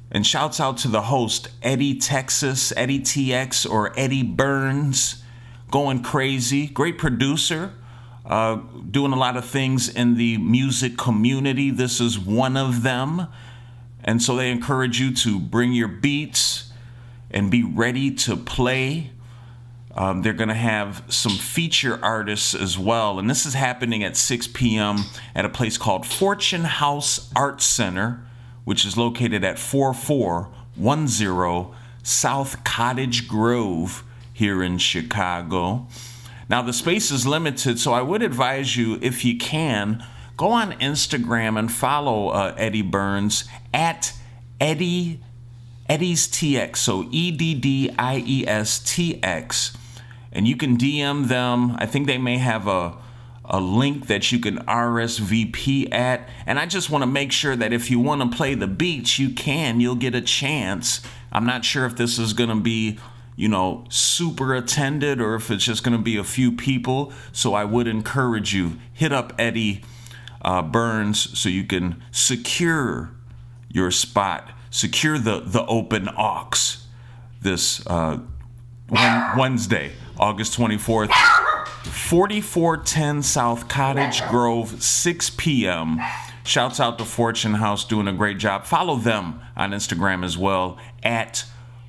And 0.10 0.26
shouts 0.26 0.60
out 0.61 0.77
to 0.80 0.88
the 0.88 1.02
host, 1.02 1.49
Eddie 1.61 1.99
Texas, 1.99 2.72
Eddie 2.77 3.02
TX, 3.02 3.69
or 3.69 3.98
Eddie 3.99 4.23
Burns, 4.23 5.22
going 5.69 6.02
crazy. 6.02 6.68
Great 6.68 6.98
producer, 6.98 7.73
uh, 8.26 8.56
doing 8.89 9.11
a 9.11 9.18
lot 9.18 9.35
of 9.35 9.44
things 9.44 9.89
in 9.89 10.15
the 10.15 10.38
music 10.38 10.98
community. 10.98 11.72
This 11.72 11.99
is 11.99 12.18
one 12.18 12.56
of 12.56 12.84
them. 12.84 13.27
And 14.03 14.22
so 14.22 14.38
they 14.38 14.49
encourage 14.49 15.02
you 15.02 15.14
to 15.15 15.38
bring 15.38 15.73
your 15.73 15.89
beats 15.89 16.72
and 17.30 17.52
be 17.52 17.64
ready 17.64 18.11
to 18.11 18.38
play. 18.38 19.11
Um, 19.98 20.22
they're 20.22 20.34
going 20.34 20.49
to 20.49 20.53
have 20.53 21.03
some 21.10 21.32
feature 21.32 21.99
artists 22.03 22.53
as 22.53 22.78
well. 22.78 23.18
And 23.18 23.30
this 23.30 23.45
is 23.45 23.56
happening 23.56 24.03
at 24.03 24.15
6 24.15 24.48
p.m. 24.48 24.99
at 25.34 25.44
a 25.44 25.49
place 25.49 25.78
called 25.78 26.06
Fourtune 26.06 26.65
House 26.65 27.32
Art 27.36 27.61
Center, 27.61 28.24
which 28.64 28.86
is 28.86 28.95
located 28.95 29.44
at 29.44 29.57
4410 29.57 31.76
South 32.03 32.64
Cottage 32.64 33.28
Grove 33.28 34.03
here 34.32 34.61
in 34.61 34.78
Chicago. 34.78 35.88
Now, 36.48 36.61
the 36.61 36.74
space 36.74 37.11
is 37.11 37.28
limited, 37.28 37.80
so 37.80 37.91
I 37.91 38.02
would 38.02 38.22
advise 38.22 38.78
you, 38.78 38.99
if 39.02 39.26
you 39.26 39.38
can, 39.38 40.06
go 40.38 40.49
on 40.49 40.74
Instagram 40.74 41.60
and 41.60 41.72
follow 41.72 42.30
uh, 42.30 42.53
Eddie 42.56 42.84
Burns 42.84 43.45
at 43.74 44.14
Eddie 44.61 45.22
Eddie's 45.90 46.28
TX. 46.28 46.78
So 46.78 47.07
E 47.11 47.32
D 47.32 47.56
D 47.56 47.90
I 47.98 48.24
E 48.26 48.48
S 48.48 48.80
T 48.80 49.22
X, 49.24 49.76
and 50.32 50.48
you 50.48 50.56
can 50.56 50.78
DM 50.78 51.28
them. 51.28 51.76
I 51.78 51.86
think 51.86 52.08
they 52.08 52.18
may 52.18 52.38
have 52.38 52.68
a 52.68 52.98
a 53.49 53.62
link 53.62 54.08
that 54.08 54.30
you 54.30 54.40
can 54.40 54.58
RSVP 54.58 55.94
at. 55.94 56.28
And 56.45 56.60
I 56.60 56.66
just 56.66 56.90
want 56.90 57.04
to 57.04 57.08
make 57.08 57.32
sure 57.32 57.56
that 57.56 57.72
if 57.72 57.90
you 57.90 57.98
want 57.98 58.22
to 58.22 58.36
play 58.36 58.56
the 58.56 58.68
beats, 58.68 59.20
you 59.20 59.30
can. 59.30 59.80
You'll 59.80 59.95
get 59.95 60.14
a 60.14 60.20
chance. 60.20 61.02
I'm 61.32 61.45
not 61.45 61.64
sure 61.64 61.86
if 61.86 61.95
this 61.95 62.20
is 62.20 62.34
going 62.34 62.49
to 62.49 62.60
be 62.60 62.99
you 63.38 63.48
know, 63.48 63.86
super 63.88 64.56
attended 64.56 65.22
or 65.22 65.36
if 65.36 65.49
it's 65.52 65.64
just 65.64 65.84
going 65.84 65.95
to 65.95 66.04
be 66.04 66.18
a 66.18 66.24
few 66.24 66.52
people. 66.52 67.14
So 67.32 67.54
I 67.54 67.64
would 67.64 67.88
encourage 67.88 68.54
you 68.54 68.78
hit 68.91 69.14
up 69.14 69.32
Eddie 69.38 69.84
uh, 70.41 70.64
Burns 70.64 71.38
so 71.40 71.48
you 71.48 71.64
can 71.64 72.04
secure 72.12 73.12
your 73.70 73.91
spot, 73.91 74.49
secure 74.72 75.20
the 75.20 75.40
the 75.41 75.66
open 75.68 76.10
aux 76.18 76.49
this 77.41 77.86
uh, 77.86 78.18
Wednesday, 79.38 79.91
August 80.19 80.57
24th. 80.57 81.11
4410 81.85 83.23
South 83.23 83.68
Cottage 83.68 84.26
Grove, 84.27 84.81
6 84.81 85.30
p.m. 85.31 85.99
Shouts 86.44 86.80
out 86.80 86.98
to 86.98 87.03
Fourtune 87.06 87.56
House 87.56 87.84
doing 87.85 88.07
a 88.07 88.14
great 88.14 88.38
job. 88.38 88.65
Follow 88.65 88.95
them 88.95 89.41
on 89.56 89.72
Instagram 89.72 90.23
as 90.23 90.38
well 90.38 90.77
at 91.03 91.45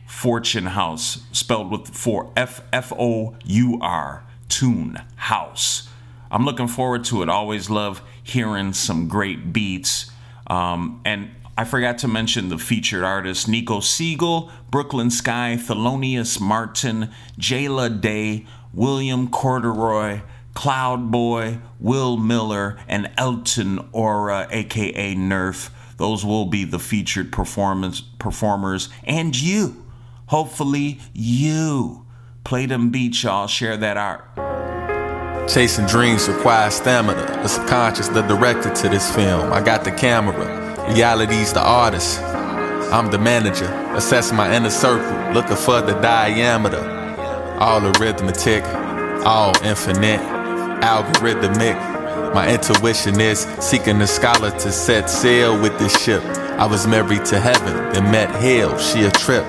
Fourtune 0.06 0.66
House, 0.66 1.22
spelled 1.32 1.70
with 1.70 1.88
four 1.88 2.32
F 2.36 2.62
F 2.72 2.92
O 2.98 3.36
U 3.44 3.78
R 3.80 4.24
Tune 4.48 5.00
House. 5.16 5.88
I'm 6.30 6.44
looking 6.44 6.68
forward 6.68 7.04
to 7.04 7.22
it. 7.22 7.28
Always 7.28 7.70
love 7.70 8.02
hearing 8.22 8.72
some 8.72 9.08
great 9.08 9.52
beats. 9.52 10.10
Um, 10.48 11.00
and 11.04 11.30
I 11.58 11.64
forgot 11.64 11.98
to 11.98 12.08
mention 12.08 12.50
the 12.50 12.56
featured 12.56 13.02
artists 13.02 13.48
Nico 13.48 13.80
Segal, 13.80 14.48
Brooklyn 14.70 15.10
Sky, 15.10 15.58
Thelonious 15.60 16.40
Martin, 16.40 17.10
Jayla 17.36 18.00
Day, 18.00 18.46
William 18.72 19.28
Corduroy, 19.28 20.20
Cloud 20.54 21.10
Boy, 21.10 21.58
Will 21.80 22.16
Miller, 22.16 22.78
and 22.86 23.10
Elton 23.18 23.80
Aura, 23.90 24.46
aka 24.52 25.16
Nerf. 25.16 25.70
Those 25.96 26.24
will 26.24 26.44
be 26.44 26.62
the 26.62 26.78
featured 26.78 27.32
performance 27.32 28.02
performers, 28.02 28.88
and 29.02 29.36
you. 29.36 29.84
Hopefully, 30.26 31.00
you 31.12 32.06
play 32.44 32.66
them 32.66 32.90
beats, 32.90 33.24
y'all. 33.24 33.48
Share 33.48 33.76
that 33.76 33.96
art. 33.96 35.48
Chasing 35.48 35.86
dreams 35.86 36.28
requires 36.28 36.74
stamina. 36.74 37.42
The 37.42 37.48
subconscious, 37.48 38.06
the 38.06 38.22
director 38.22 38.72
to 38.72 38.88
this 38.88 39.12
film. 39.12 39.52
I 39.52 39.60
got 39.60 39.82
the 39.82 39.90
camera. 39.90 40.57
Reality's 40.88 41.52
the 41.52 41.60
artist. 41.60 42.18
I'm 42.90 43.10
the 43.10 43.18
manager. 43.18 43.66
Assess 43.94 44.32
my 44.32 44.54
inner 44.56 44.70
circle. 44.70 45.32
Looking 45.34 45.56
for 45.56 45.82
the 45.82 45.92
diameter. 46.00 46.80
All 47.60 47.84
arithmetic. 47.84 48.64
All 49.26 49.52
infinite. 49.62 50.20
Algorithmic. 50.82 51.76
My 52.34 52.52
intuition 52.52 53.20
is 53.20 53.40
seeking 53.60 54.00
a 54.00 54.06
scholar 54.06 54.50
to 54.50 54.72
set 54.72 55.10
sail 55.10 55.60
with 55.60 55.78
this 55.78 55.96
ship. 56.02 56.22
I 56.58 56.66
was 56.66 56.86
married 56.86 57.24
to 57.26 57.38
heaven, 57.38 57.74
then 57.92 58.10
met 58.10 58.30
hell. 58.30 58.76
She 58.78 59.04
a 59.04 59.10
trip. 59.10 59.44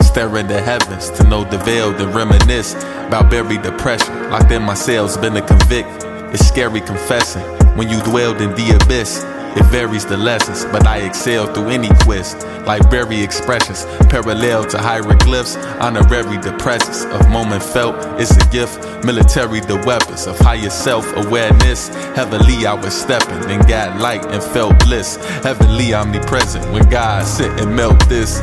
Staring 0.00 0.46
the 0.46 0.62
heavens 0.62 1.10
to 1.10 1.24
know 1.24 1.42
the 1.44 1.58
veil, 1.58 1.92
then 1.92 2.12
reminisce 2.12 2.74
about 3.06 3.30
buried 3.30 3.62
depression. 3.62 4.30
Locked 4.30 4.52
in 4.52 4.62
my 4.62 4.74
cells, 4.74 5.16
been 5.16 5.36
a 5.36 5.42
convict. 5.42 6.04
It's 6.32 6.46
scary 6.46 6.80
confessing 6.80 7.42
when 7.76 7.88
you 7.88 8.00
dwelled 8.02 8.40
in 8.40 8.50
the 8.54 8.78
abyss. 8.80 9.24
It 9.56 9.64
varies 9.66 10.04
the 10.04 10.16
lessons, 10.16 10.64
but 10.64 10.84
I 10.84 10.98
excel 10.98 11.46
through 11.46 11.68
any 11.68 11.88
quest. 12.02 12.44
Library 12.66 13.22
expressions, 13.22 13.84
parallel 14.08 14.64
to 14.66 14.78
hieroglyphs, 14.78 15.56
honorary 15.78 16.38
the 16.38 16.52
presence 16.58 17.04
of 17.04 17.28
moment 17.30 17.62
felt. 17.62 17.94
It's 18.20 18.36
a 18.36 18.48
gift, 18.50 18.82
military 19.04 19.60
the 19.60 19.76
weapons 19.86 20.26
of 20.26 20.36
higher 20.40 20.70
self 20.70 21.06
awareness. 21.16 21.88
Heavenly, 22.16 22.66
I 22.66 22.74
was 22.74 22.94
stepping 22.94 23.48
and 23.48 23.64
got 23.68 24.00
light 24.00 24.24
and 24.26 24.42
felt 24.42 24.76
bliss. 24.80 25.16
Heavenly, 25.44 25.94
omnipresent 25.94 26.64
when 26.72 26.88
God 26.88 27.24
sit 27.24 27.50
and 27.60 27.76
melt 27.76 28.00
this. 28.08 28.40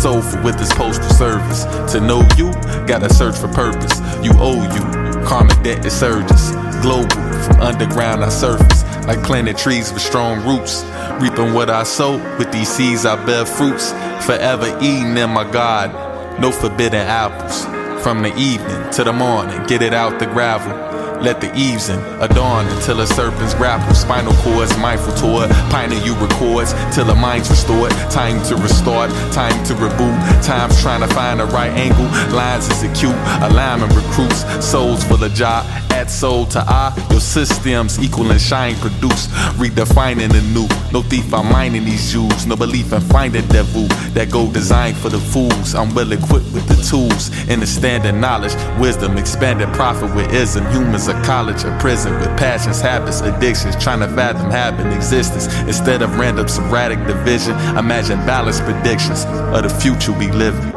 Soulful 0.00 0.42
with 0.42 0.58
this 0.58 0.72
postal 0.72 1.10
service. 1.10 1.64
To 1.92 2.00
know 2.00 2.26
you, 2.38 2.52
gotta 2.86 3.12
search 3.12 3.36
for 3.36 3.48
purpose. 3.48 4.00
You 4.24 4.32
owe 4.36 4.62
you, 4.62 5.26
karmic 5.26 5.62
debt 5.62 5.84
is 5.84 5.92
surges. 5.92 6.52
Global, 6.80 7.08
from 7.44 7.60
underground 7.60 8.24
I 8.24 8.28
surface 8.30 8.84
like 9.06 9.22
planted 9.22 9.56
trees 9.56 9.92
with 9.92 10.02
strong 10.02 10.44
roots. 10.46 10.84
Reaping 11.20 11.54
what 11.54 11.70
I 11.70 11.82
sow, 11.82 12.18
with 12.38 12.50
these 12.52 12.68
seeds 12.68 13.06
I 13.06 13.22
bear 13.24 13.44
fruits. 13.44 13.92
Forever 14.26 14.78
eating 14.80 15.16
in 15.16 15.30
my 15.30 15.50
God, 15.50 16.40
no 16.40 16.50
forbidden 16.50 17.06
apples. 17.06 17.64
From 18.02 18.22
the 18.22 18.34
evening 18.36 18.90
to 18.92 19.04
the 19.04 19.12
morning, 19.12 19.64
get 19.66 19.82
it 19.82 19.94
out 19.94 20.18
the 20.18 20.26
gravel. 20.26 20.94
Let 21.24 21.40
the 21.40 21.50
eaves 21.56 21.88
in 21.88 21.98
adorn 22.20 22.66
until 22.66 23.00
a 23.00 23.06
serpent's 23.06 23.54
grapple. 23.54 23.94
Spinal 23.94 24.34
cords, 24.42 24.76
mindful 24.76 25.14
toward 25.14 25.48
pining 25.70 26.02
you 26.02 26.14
records 26.16 26.74
till 26.94 27.06
the 27.06 27.14
mind's 27.14 27.48
restored. 27.48 27.92
Time 28.10 28.42
to 28.44 28.56
restart, 28.56 29.10
time 29.32 29.64
to 29.64 29.72
reboot. 29.74 30.44
Time's 30.44 30.78
trying 30.82 31.00
to 31.00 31.14
find 31.14 31.40
the 31.40 31.46
right 31.46 31.70
angle. 31.70 32.04
Lines 32.36 32.68
is 32.68 32.82
acute, 32.82 33.16
alignment 33.40 33.94
recruits. 33.94 34.44
Souls 34.62 35.02
full 35.04 35.24
of 35.24 35.32
job, 35.32 35.64
add 35.94 36.10
soul 36.10 36.46
to 36.46 36.60
I. 36.60 36.92
Your 37.10 37.20
systems 37.20 37.98
equal 38.00 38.30
and 38.30 38.40
shine 38.40 38.76
produce. 38.76 39.28
Redefining 39.62 40.32
the 40.32 40.42
new. 40.54 40.68
No 40.92 41.02
thief, 41.02 41.32
I'm 41.32 41.50
mining 41.50 41.84
these 41.84 42.12
Jews. 42.12 42.46
No 42.46 42.56
belief 42.56 42.92
in 42.92 43.00
finding 43.00 43.46
devil. 43.48 43.86
That 44.14 44.30
go 44.30 44.50
designed 44.52 44.96
for 44.96 45.08
the 45.08 45.18
fools. 45.18 45.74
I'm 45.74 45.94
well 45.94 46.10
equipped 46.12 46.50
with 46.52 46.66
the 46.68 46.78
tools. 46.90 47.30
Understanding 47.48 48.20
knowledge, 48.20 48.54
wisdom, 48.78 49.16
expanded 49.16 49.68
profit 49.74 50.14
with 50.14 50.32
ism. 50.32 50.64
Humans 50.72 51.08
a 51.08 51.14
college, 51.22 51.62
a 51.64 51.76
prison 51.78 52.12
with 52.18 52.36
passions, 52.36 52.80
habits, 52.80 53.20
addictions, 53.20 53.76
trying 53.82 54.00
to 54.00 54.08
fathom 54.08 54.50
having 54.50 54.92
existence. 54.92 55.46
Instead 55.62 56.02
of 56.02 56.18
random 56.18 56.48
sporadic 56.48 56.98
division, 57.06 57.54
imagine 57.76 58.18
balanced 58.26 58.62
predictions 58.62 59.24
of 59.54 59.62
the 59.62 59.68
future 59.68 60.12
we 60.12 60.30
live 60.32 60.54
in. 60.64 60.73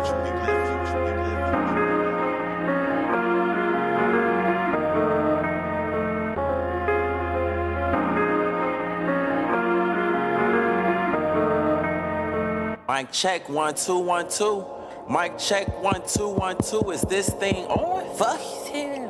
Mic 12.98 13.12
check 13.12 13.48
one 13.48 13.76
two 13.76 14.00
one 14.00 14.28
two. 14.28 14.66
Mic 15.08 15.38
check 15.38 15.84
one 15.84 16.02
two 16.08 16.30
one 16.30 16.58
two. 16.58 16.90
Is 16.90 17.02
this 17.02 17.30
thing 17.30 17.68
on? 17.68 18.18
Fuck 18.18 18.42
yeah. 18.74 19.06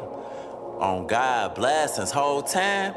On 0.81 1.07
God 1.07 1.55
blessings 1.55 2.11
whole 2.11 2.41
time. 2.43 2.93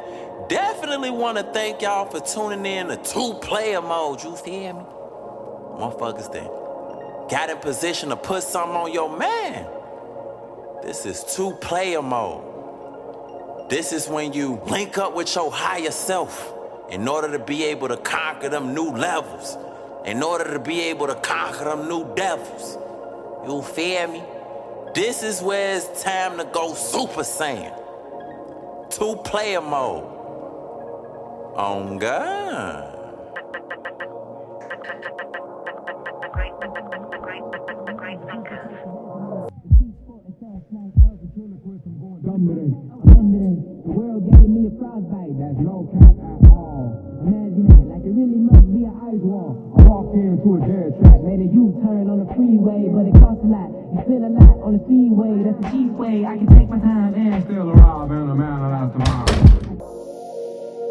Definitely 0.48 1.10
want 1.10 1.38
to 1.38 1.44
thank 1.44 1.80
y'all 1.82 2.06
for 2.06 2.18
tuning 2.18 2.66
in 2.66 2.88
to 2.88 2.96
two 2.96 3.34
player 3.34 3.80
mode. 3.80 4.24
You 4.24 4.34
feel 4.34 4.72
me? 4.72 4.82
Motherfuckers 5.78 6.32
then 6.32 6.48
got 7.30 7.50
in 7.50 7.58
position 7.58 8.08
to 8.08 8.16
put 8.16 8.42
something 8.42 8.74
on 8.74 8.92
your 8.92 9.16
man. 9.16 9.68
This 10.82 11.06
is 11.06 11.22
two 11.36 11.52
player 11.60 12.02
mode. 12.02 13.70
This 13.70 13.92
is 13.92 14.08
when 14.08 14.32
you 14.32 14.60
link 14.66 14.98
up 14.98 15.14
with 15.14 15.32
your 15.36 15.52
higher 15.52 15.92
self 15.92 16.52
in 16.90 17.06
order 17.06 17.30
to 17.30 17.38
be 17.38 17.62
able 17.66 17.86
to 17.86 17.96
conquer 17.96 18.48
them 18.48 18.74
new 18.74 18.90
levels. 18.90 19.56
In 20.04 20.22
order 20.22 20.52
to 20.52 20.58
be 20.58 20.80
able 20.80 21.06
to 21.08 21.14
conquer 21.14 21.64
them 21.64 21.88
new 21.88 22.14
devils. 22.14 22.78
You 23.46 23.62
feel 23.62 24.08
me? 24.08 24.22
This 24.94 25.22
is 25.22 25.42
where 25.42 25.76
it's 25.76 26.02
time 26.02 26.38
to 26.38 26.44
go 26.44 26.74
Super 26.74 27.22
Saiyan. 27.22 28.90
Two 28.90 29.16
player 29.16 29.60
mode. 29.60 30.04
On 31.56 31.98
God. 31.98 32.96
The 43.82 43.92
world 43.92 44.30
gave 44.30 44.48
me 44.48 44.66
a 44.66 44.70
frostbite, 44.78 45.34
that's 45.38 45.58
no 45.58 45.88
at 46.00 46.50
all. 46.50 47.20
Imagine 47.26 47.66
that, 47.68 47.89
it 48.10 48.18
really 48.18 48.42
must 48.42 48.66
be 48.74 48.82
an 48.82 48.94
ice 49.06 49.22
wall. 49.22 49.54
I 49.78 49.86
walked 49.86 50.18
into 50.18 50.58
a 50.58 50.60
dead 50.66 50.98
trap, 50.98 51.22
made 51.22 51.38
a 51.38 51.46
U-turn 51.46 52.10
on 52.10 52.26
the 52.26 52.28
freeway, 52.34 52.90
but 52.90 53.06
it 53.06 53.14
costs 53.22 53.38
a 53.38 53.46
lot. 53.46 53.70
You 53.70 54.02
spend 54.02 54.26
a 54.26 54.34
lot 54.34 54.58
on 54.66 54.74
the 54.74 54.82
speedway, 54.82 55.46
that's 55.46 55.54
the 55.62 55.70
cheap 55.70 55.94
way. 55.94 56.26
I 56.26 56.34
can 56.34 56.50
take 56.50 56.66
my 56.66 56.82
time 56.82 57.14
and 57.14 57.38
still 57.46 57.70
arrive 57.70 58.10
in 58.10 58.26
a 58.26 58.34
manner 58.34 58.66
that's 58.66 58.90
tomorrow. 58.98 59.30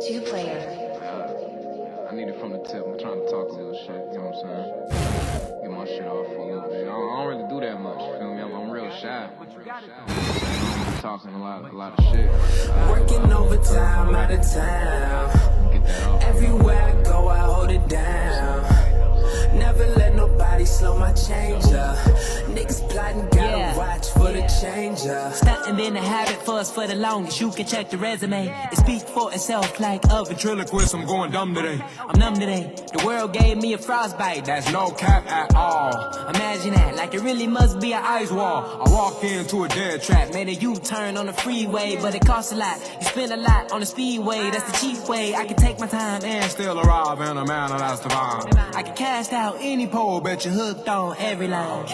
Two 0.08 0.24
player. 0.32 0.64
I 2.08 2.16
need 2.16 2.32
it 2.32 2.40
from 2.40 2.56
the 2.56 2.64
tip. 2.64 2.88
I'm 2.88 2.96
trying 2.96 3.20
to 3.20 3.28
talk 3.28 3.52
a 3.52 3.56
little 3.60 3.76
shit. 3.84 4.00
You 4.16 4.24
know 4.24 4.32
what 4.32 4.40
I'm 4.40 4.48
saying? 4.48 5.60
Get 5.60 5.72
my 5.76 5.84
shit 5.92 6.08
off 6.08 6.24
for 6.24 6.40
a 6.40 6.48
little 6.56 6.72
bit. 6.72 6.88
I 6.88 6.96
don't, 6.96 7.04
I 7.04 7.16
don't 7.20 7.28
really 7.36 7.48
do 7.52 7.60
that 7.68 7.84
much. 7.84 8.00
You 8.00 8.16
feel 8.16 8.32
me? 8.32 8.42
I'm, 8.48 8.56
I'm 8.56 8.72
real 8.72 8.88
shy. 8.96 9.28
I'm 9.28 11.02
talking 11.04 11.36
a 11.36 11.42
lot, 11.44 11.68
a 11.68 11.76
lot 11.76 12.00
of 12.00 12.06
shit. 12.16 12.32
Working 12.88 13.28
overtime 13.28 14.16
out 14.16 14.32
of 14.32 14.40
town. 14.40 15.59
Everywhere 16.22 16.82
I 16.82 17.04
go, 17.04 17.28
I 17.28 17.40
hold 17.40 17.72
it 17.72 17.88
down. 17.88 18.69
Never 20.60 20.66
let 20.66 20.66
nobody 20.66 20.66
slow 20.66 20.98
my 20.98 21.14
change 21.14 21.74
up. 21.74 21.96
Niggas 22.50 22.90
plotting, 22.90 23.28
gotta 23.32 23.58
Yeah. 23.58 23.78
watch 23.78 24.08
for 24.10 24.32
the 24.32 24.42
change 24.62 25.08
up. 25.08 25.34
Stunting 25.34 25.76
been 25.78 25.96
a 25.96 26.02
habit 26.02 26.46
for 26.46 26.60
us 26.60 26.70
for 26.70 26.86
the 26.86 26.96
longest. 26.96 27.40
You 27.40 27.52
can 27.52 27.66
check 27.66 27.90
the 27.90 27.98
resume. 27.98 28.52
It 28.72 28.78
speaks 28.78 29.04
for 29.04 29.32
itself 29.32 29.80
like 29.80 30.04
a 30.10 30.26
ventriloquist. 30.26 30.94
I'm 30.94 31.06
going 31.06 31.32
dumb 31.32 31.56
today. 31.56 31.82
I'm 32.10 32.20
numb 32.20 32.34
today. 32.34 32.74
The 32.92 33.06
world 33.06 33.32
gave 33.34 33.58
me 33.58 33.74
a 33.74 33.78
frostbite. 33.78 34.46
That's 34.46 34.70
no 34.72 34.90
cap 34.92 35.32
at 35.32 35.56
all. 35.56 36.12
Imagine 36.36 36.74
that, 36.74 36.96
like 36.98 37.14
it 37.14 37.22
really 37.22 37.48
must 37.48 37.80
be 37.80 37.94
an 37.94 38.04
ice 38.04 38.32
wall. 38.32 38.82
I 38.86 38.90
walked 38.92 39.24
into 39.24 39.64
a 39.64 39.68
dead 39.70 40.04
trap, 40.04 40.34
made 40.34 40.50
a 40.50 40.56
U-turn 40.56 41.16
on 41.16 41.28
the 41.28 41.34
freeway, 41.34 41.98
but 42.02 42.16
it 42.16 42.26
costs 42.26 42.52
a 42.52 42.56
lot. 42.56 42.78
You 43.00 43.08
spend 43.08 43.32
a 43.32 43.38
lot 43.38 43.72
on 43.72 43.80
the 43.80 43.86
speedway. 43.86 44.50
That's 44.52 44.70
the 44.72 44.78
cheap 44.78 45.08
way. 45.08 45.36
I 45.36 45.46
can 45.46 45.56
take 45.56 45.80
my 45.80 45.88
time 45.88 46.24
and 46.26 46.52
still 46.52 46.80
arrive 46.82 47.22
in 47.22 47.38
a 47.38 47.46
manner 47.46 47.78
that's 47.78 48.02
divine. 48.02 48.44
I 48.76 48.84
can 48.84 48.96
cast 48.96 49.32
out 49.32 49.58
any 49.62 49.88
pole, 49.88 50.20
bet 50.20 50.46
you 50.46 50.49
hooked 50.50 50.88
on 50.90 51.16
every 51.20 51.48
line. 51.48 51.86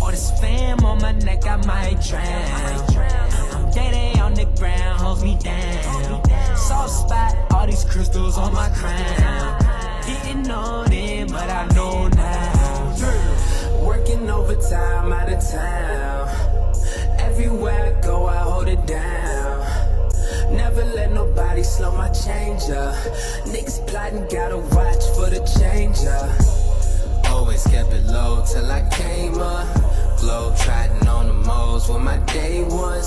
All 0.00 0.10
this 0.10 0.30
fam 0.40 0.84
on 0.84 1.00
my 1.00 1.12
neck, 1.12 1.46
I 1.46 1.56
might 1.56 2.00
drown. 2.02 3.70
Day 3.72 3.90
day 3.90 4.20
on 4.20 4.34
the 4.34 4.44
ground 4.58 5.00
holds 5.00 5.22
me 5.24 5.38
down. 5.38 6.22
Soft 6.56 6.90
spot, 6.90 7.34
all 7.52 7.66
these 7.66 7.84
crystals 7.84 8.36
on 8.38 8.52
my 8.52 8.68
crown. 8.70 10.02
Didn't 10.04 10.42
know 10.46 10.84
then, 10.84 11.28
but 11.28 11.48
I 11.48 11.66
know 11.74 12.08
now. 12.08 13.86
Working 13.86 14.28
overtime 14.30 15.12
out 15.12 15.32
of 15.32 15.40
town. 15.50 16.28
Everywhere 17.18 17.96
I 17.96 18.00
go, 18.00 18.26
I 18.26 18.38
hold 18.38 18.68
it 18.68 18.86
down. 18.86 20.56
Never 20.56 20.84
let 20.84 21.12
nobody 21.12 21.62
slow 21.62 21.96
my 21.96 22.10
change 22.10 22.62
up. 22.70 22.94
Niggas 23.46 23.86
plotting, 23.86 24.26
gotta 24.30 24.58
watch 24.58 25.04
for 25.16 25.30
the 25.30 25.40
change 25.58 26.04
up. 26.06 26.61
Always 27.32 27.66
kept 27.66 27.92
it 27.92 28.04
low 28.04 28.44
till 28.46 28.70
I 28.70 28.82
came 28.90 29.38
up. 29.38 29.66
Globe 30.20 30.54
trotting 30.58 31.08
on 31.08 31.26
the 31.28 31.32
moles 31.32 31.88
when 31.88 32.04
my 32.04 32.18
day 32.38 32.62
was. 32.62 33.06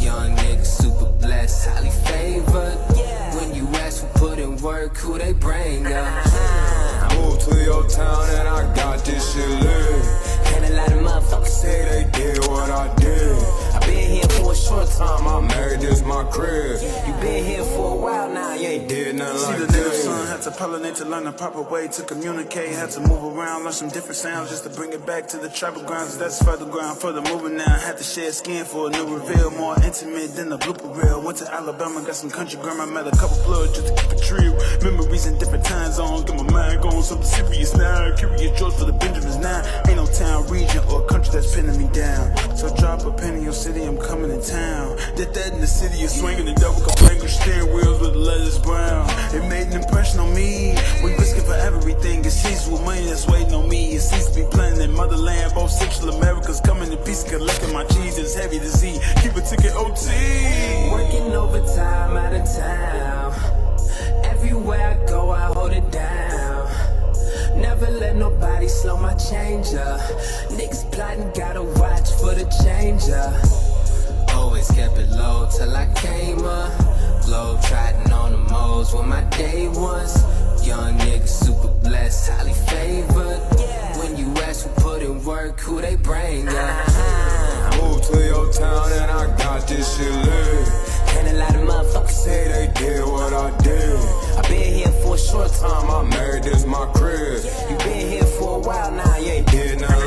Young 0.00 0.36
niggas 0.36 0.66
super 0.80 1.10
blessed, 1.20 1.68
highly 1.68 1.90
favored. 1.90 2.78
When 3.36 3.54
you 3.54 3.66
ask 3.84 4.02
who 4.02 4.08
put 4.18 4.38
in 4.38 4.56
work, 4.58 4.96
who 4.96 5.18
they 5.18 5.32
bring 5.32 5.86
up. 5.86 6.26
Uh-huh. 6.26 7.20
Moved 7.20 7.40
to 7.48 7.54
your 7.64 7.86
town 7.88 8.24
and 8.38 8.48
I 8.48 8.74
got 8.74 9.04
this 9.04 9.34
shit 9.34 9.48
lit. 9.48 9.62
Uh-huh. 9.66 10.54
And 10.54 10.64
a 10.66 10.76
lot 10.76 10.92
of 10.92 11.00
motherfuckers 11.00 11.46
say 11.48 11.76
they 11.90 12.10
did 12.18 12.46
what 12.46 12.70
I 12.70 12.94
did. 12.94 13.63
Been 13.86 14.10
here 14.10 14.28
for 14.30 14.52
a 14.52 14.56
short 14.56 14.88
time, 14.90 15.26
I 15.26 15.40
married 15.54 15.80
this 15.80 16.02
my 16.04 16.24
crib. 16.24 16.80
You 17.06 17.12
been 17.20 17.44
here 17.44 17.64
for 17.64 17.92
a 17.92 17.96
while 17.96 18.30
now, 18.32 18.54
you 18.54 18.66
ain't 18.68 18.88
Did 18.88 19.16
nothing 19.16 19.38
See 19.38 19.46
like 19.46 19.58
the 19.58 19.66
this. 19.66 20.04
son 20.04 20.26
had 20.26 20.42
to 20.42 20.50
pollinate 20.50 20.96
to 20.98 21.04
learn 21.04 21.24
the 21.24 21.32
proper 21.32 21.62
way 21.62 21.88
to 21.88 22.02
communicate. 22.02 22.70
Had 22.70 22.90
to 22.92 23.00
move 23.00 23.36
around, 23.36 23.64
learn 23.64 23.72
some 23.72 23.88
different 23.88 24.16
sounds 24.16 24.50
just 24.50 24.64
to 24.64 24.70
bring 24.70 24.92
it 24.92 25.04
back 25.06 25.26
to 25.28 25.38
the 25.38 25.48
tribal 25.48 25.82
grounds. 25.82 26.18
That's 26.18 26.42
further 26.42 26.66
ground, 26.66 26.98
further 26.98 27.22
moving 27.22 27.56
now. 27.56 27.78
Had 27.78 27.98
to 27.98 28.04
shed 28.04 28.32
skin 28.34 28.64
for 28.64 28.88
a 28.88 28.90
new 28.90 29.06
reveal, 29.16 29.50
more 29.50 29.74
intimate 29.82 30.34
than 30.36 30.52
a 30.52 30.58
blooper 30.58 30.94
reel. 30.94 31.22
Went 31.22 31.38
to 31.38 31.52
Alabama, 31.52 32.02
got 32.02 32.14
some 32.14 32.30
country 32.30 32.60
grammar, 32.60 32.86
met 32.86 33.06
a 33.06 33.16
couple 33.16 33.36
plugs 33.44 33.72
just 33.78 33.88
to 33.88 34.02
keep 34.02 34.12
it 34.12 34.30
real. 34.30 34.54
Memories 34.82 35.26
in 35.26 35.38
different 35.38 35.64
time 35.64 35.90
zones, 35.92 36.24
get 36.24 36.36
my 36.36 36.50
mind 36.52 36.82
going 36.82 37.02
something 37.02 37.26
serious 37.26 37.74
now. 37.76 38.14
Curious 38.16 38.58
George 38.58 38.74
for 38.74 38.84
the 38.84 38.92
Benjamins 38.92 39.38
now. 39.38 39.62
Ain't 39.88 39.96
no 39.96 40.06
town, 40.06 40.46
region, 40.48 40.82
or 40.90 41.04
country 41.06 41.32
that's 41.32 41.54
pinning 41.54 41.78
me 41.78 41.88
down. 41.92 42.36
So 42.56 42.74
drop 42.76 43.04
a 43.04 43.12
penny, 43.12 43.42
you'll 43.42 43.54
your 43.54 43.73
city, 43.74 43.86
I'm 43.86 43.98
coming 43.98 44.30
to 44.30 44.40
town. 44.40 44.96
Did 45.16 45.34
that 45.34 45.52
in 45.52 45.60
the 45.60 45.66
city, 45.66 45.98
you're 45.98 46.08
swinging 46.08 46.46
the 46.46 46.54
double 46.54 46.82
language 47.06 47.32
steering 47.32 47.72
wheels 47.74 48.00
with 48.00 48.12
the 48.12 48.18
letters 48.18 48.58
brown. 48.58 49.08
It 49.34 49.48
made 49.48 49.68
an 49.68 49.82
impression 49.82 50.20
on 50.20 50.34
me. 50.34 50.76
We 51.02 51.12
risking 51.14 51.44
for 51.44 51.54
everything. 51.54 52.24
It 52.24 52.30
sees 52.30 52.68
with 52.68 52.82
money 52.82 53.04
that's 53.06 53.26
waiting 53.26 53.54
on 53.54 53.68
me. 53.68 53.94
It 53.94 54.00
seems 54.00 54.28
to 54.30 54.34
be 54.42 54.46
planning 54.50 54.80
in 54.80 54.92
motherland. 54.92 55.54
Both 55.54 55.72
Central 55.72 56.14
America's 56.14 56.60
coming 56.60 56.92
in 56.92 56.98
peace. 56.98 57.24
Collecting 57.24 57.72
my 57.72 57.84
cheese, 57.84 58.18
it's 58.18 58.34
heavy 58.34 58.58
to 58.58 58.68
see. 58.68 59.00
Keep 59.22 59.36
a 59.36 59.40
ticket 59.40 59.74
OT. 59.74 60.06
Working 60.92 61.32
overtime 61.34 62.16
out 62.16 62.34
of 62.34 62.44
town. 62.46 63.32
Everywhere 64.24 64.90
I 64.94 65.06
go, 65.06 65.30
I 65.30 65.46
hold 65.52 65.72
it 65.72 65.90
down. 65.90 66.70
Never 67.56 67.90
let 67.90 68.16
nobody 68.16 68.68
slow 68.68 68.96
my 68.96 69.14
change 69.14 69.74
up. 69.74 70.00
Niggas 70.50 70.90
plotting, 70.92 71.30
gotta 71.34 71.62
watch 71.62 72.10
for 72.20 72.34
the 72.34 72.46
change 72.62 73.08
up. 73.10 73.63
Always 74.44 74.70
kept 74.70 74.98
it 74.98 75.08
low 75.08 75.48
till 75.50 75.74
I 75.74 75.86
came 75.94 76.44
up. 76.44 76.70
Globe 77.24 77.62
trotting 77.62 78.12
on 78.12 78.32
the 78.32 78.38
moles 78.52 78.94
when 78.94 79.08
my 79.08 79.22
day 79.38 79.68
was. 79.68 80.12
Young 80.66 80.98
niggas 80.98 81.28
super 81.28 81.72
blessed, 81.82 82.30
highly 82.30 82.52
favored. 82.52 83.40
When 83.98 84.18
you 84.18 84.28
ask 84.42 84.66
who 84.66 84.82
put 84.82 85.02
in 85.02 85.24
work, 85.24 85.58
who 85.60 85.80
they 85.80 85.96
bring 85.96 86.46
up. 86.48 87.80
Moved 87.80 88.04
to 88.12 88.18
your 88.22 88.52
town 88.52 88.92
and 88.92 89.10
I 89.10 89.34
got 89.38 89.66
this 89.66 89.96
shit 89.96 90.12
lit. 90.12 90.68
And 91.16 91.28
a 91.28 91.38
lot 91.40 91.54
of 91.56 91.62
motherfuckers 91.62 92.10
say 92.10 92.48
they 92.48 92.70
did 92.78 93.02
what 93.06 93.32
I 93.32 93.48
did. 93.62 93.98
I 94.38 94.42
been 94.46 94.74
here 94.74 94.92
for 95.02 95.14
a 95.14 95.18
short 95.18 95.52
time, 95.52 95.88
I 95.90 96.02
married 96.10 96.42
this 96.44 96.66
my 96.66 96.84
crib. 96.94 97.42
You 97.70 97.76
been 97.78 98.08
here 98.12 98.30
for 98.38 98.58
a 98.58 98.60
while 98.60 98.92
now, 98.92 99.16
you 99.16 99.30
ain't 99.30 99.50
Did 99.50 99.80
nothing 99.80 100.03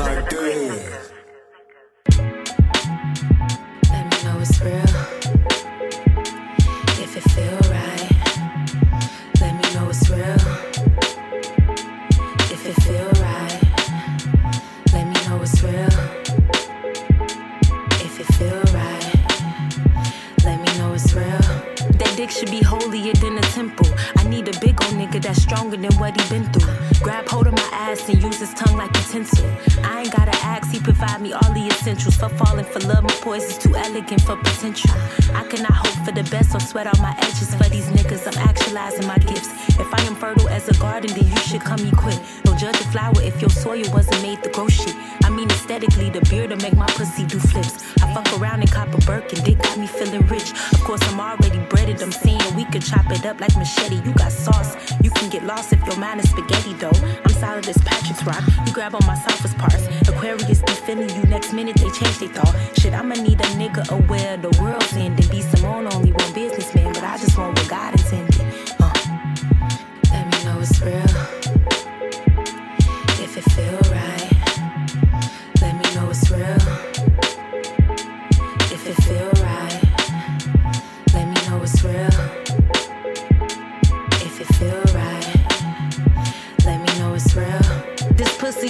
should 22.30 22.50
be 22.50 22.62
holier 22.62 23.12
than 23.14 23.38
a 23.38 23.47
temple. 23.58 23.90
I 24.16 24.22
need 24.28 24.46
a 24.46 24.56
big 24.60 24.76
old 24.84 24.94
nigga 25.00 25.20
that's 25.20 25.42
stronger 25.42 25.76
than 25.76 25.92
what 25.98 26.12
he 26.18 26.22
been 26.32 26.46
through. 26.52 26.72
Grab 27.02 27.26
hold 27.26 27.48
of 27.48 27.54
my 27.54 27.68
ass 27.72 28.08
and 28.08 28.22
use 28.22 28.38
his 28.38 28.54
tongue 28.54 28.76
like 28.76 28.94
a 28.96 29.00
utensil. 29.00 29.50
I 29.82 30.02
ain't 30.02 30.12
gotta 30.12 30.36
ask, 30.54 30.70
he 30.70 30.78
provide 30.78 31.20
me 31.20 31.32
all 31.32 31.52
the 31.58 31.66
essentials. 31.66 32.14
For 32.16 32.28
falling 32.40 32.68
for 32.72 32.80
love, 32.90 33.02
my 33.02 33.16
poison's 33.26 33.58
too 33.58 33.74
elegant 33.74 34.22
for 34.22 34.36
potential. 34.36 34.94
I 35.40 35.42
cannot 35.50 35.74
hope 35.82 35.98
for 36.06 36.12
the 36.12 36.22
best 36.30 36.54
or 36.54 36.60
sweat 36.60 36.86
out 36.86 37.00
my 37.00 37.14
edges 37.18 37.52
for 37.56 37.68
these 37.74 37.88
niggas. 37.96 38.22
I'm 38.30 38.38
actualizing 38.48 39.06
my 39.08 39.18
gifts. 39.18 39.50
If 39.84 39.92
I 39.92 40.00
am 40.02 40.14
fertile 40.14 40.48
as 40.48 40.68
a 40.68 40.74
garden, 40.74 41.10
then 41.16 41.26
you 41.26 41.40
should 41.48 41.62
come 41.62 41.82
equipped. 41.92 42.22
Don't 42.44 42.58
judge 42.58 42.76
a 42.76 42.88
flower 42.94 43.20
if 43.22 43.40
your 43.40 43.50
soil 43.50 43.86
wasn't 43.92 44.22
made 44.22 44.40
to 44.44 44.50
grow 44.50 44.68
shit. 44.68 44.94
I 45.24 45.30
mean 45.30 45.50
aesthetically, 45.50 46.10
the 46.10 46.20
beard 46.30 46.50
to 46.50 46.56
make 46.56 46.76
my 46.76 46.86
pussy 46.98 47.24
do 47.26 47.38
flips. 47.38 47.74
I 48.02 48.14
fuck 48.14 48.28
around 48.40 48.60
and 48.60 48.70
cop 48.70 48.94
a 48.94 48.98
Birkin, 49.08 49.42
dick 49.44 49.58
got 49.58 49.76
me 49.78 49.86
feeling 49.86 50.26
rich. 50.26 50.50
Of 50.72 50.80
course, 50.84 51.02
I'm 51.08 51.20
already 51.20 51.58
breaded. 51.70 52.00
I'm 52.02 52.12
saying 52.12 52.40
we 52.56 52.64
could 52.64 52.82
chop 52.82 53.10
it 53.10 53.26
up 53.26 53.40
like 53.40 53.47
machete. 53.56 53.96
You 54.04 54.12
got 54.14 54.32
sauce. 54.32 54.76
You 55.02 55.10
can 55.10 55.30
get 55.30 55.44
lost 55.44 55.72
if 55.72 55.84
your 55.86 55.96
mind 55.96 56.20
is 56.20 56.30
spaghetti 56.30 56.74
though. 56.74 56.98
I'm 57.24 57.34
solid 57.34 57.68
as 57.68 57.78
Patrick's 57.78 58.24
rock. 58.24 58.42
You 58.66 58.72
grab 58.72 58.94
on 58.94 59.04
my 59.06 59.16
softest 59.16 59.56
parts. 59.58 59.86
Aquarius 60.08 60.60
be 60.62 60.72
feeling 60.72 61.10
you 61.10 61.22
next 61.24 61.52
minute 61.52 61.76
they 61.76 61.90
change 61.90 62.18
they 62.18 62.28
thought. 62.28 62.54
Shit, 62.78 62.92
I'ma 62.94 63.14
need 63.14 63.40
a 63.40 63.48
nigga 63.60 63.88
aware 63.90 64.36
the 64.36 64.50
world's 64.60 64.92
ending. 64.94 65.28
Be 65.28 65.40
Simone 65.40 65.92
only 65.92 66.12
one 66.12 66.32
businessman, 66.32 66.92
but 66.92 67.04
I 67.04 67.16
just 67.18 67.36
want 67.38 67.58
what 67.58 67.68
God 67.68 67.92
intended. 67.94 68.74
Uh. 68.80 68.92
Let 70.10 70.26
me 70.32 70.44
know 70.44 70.60
it's 70.60 70.80
real. 70.80 71.02
If 73.24 73.36
it 73.36 73.44
feel 73.52 73.87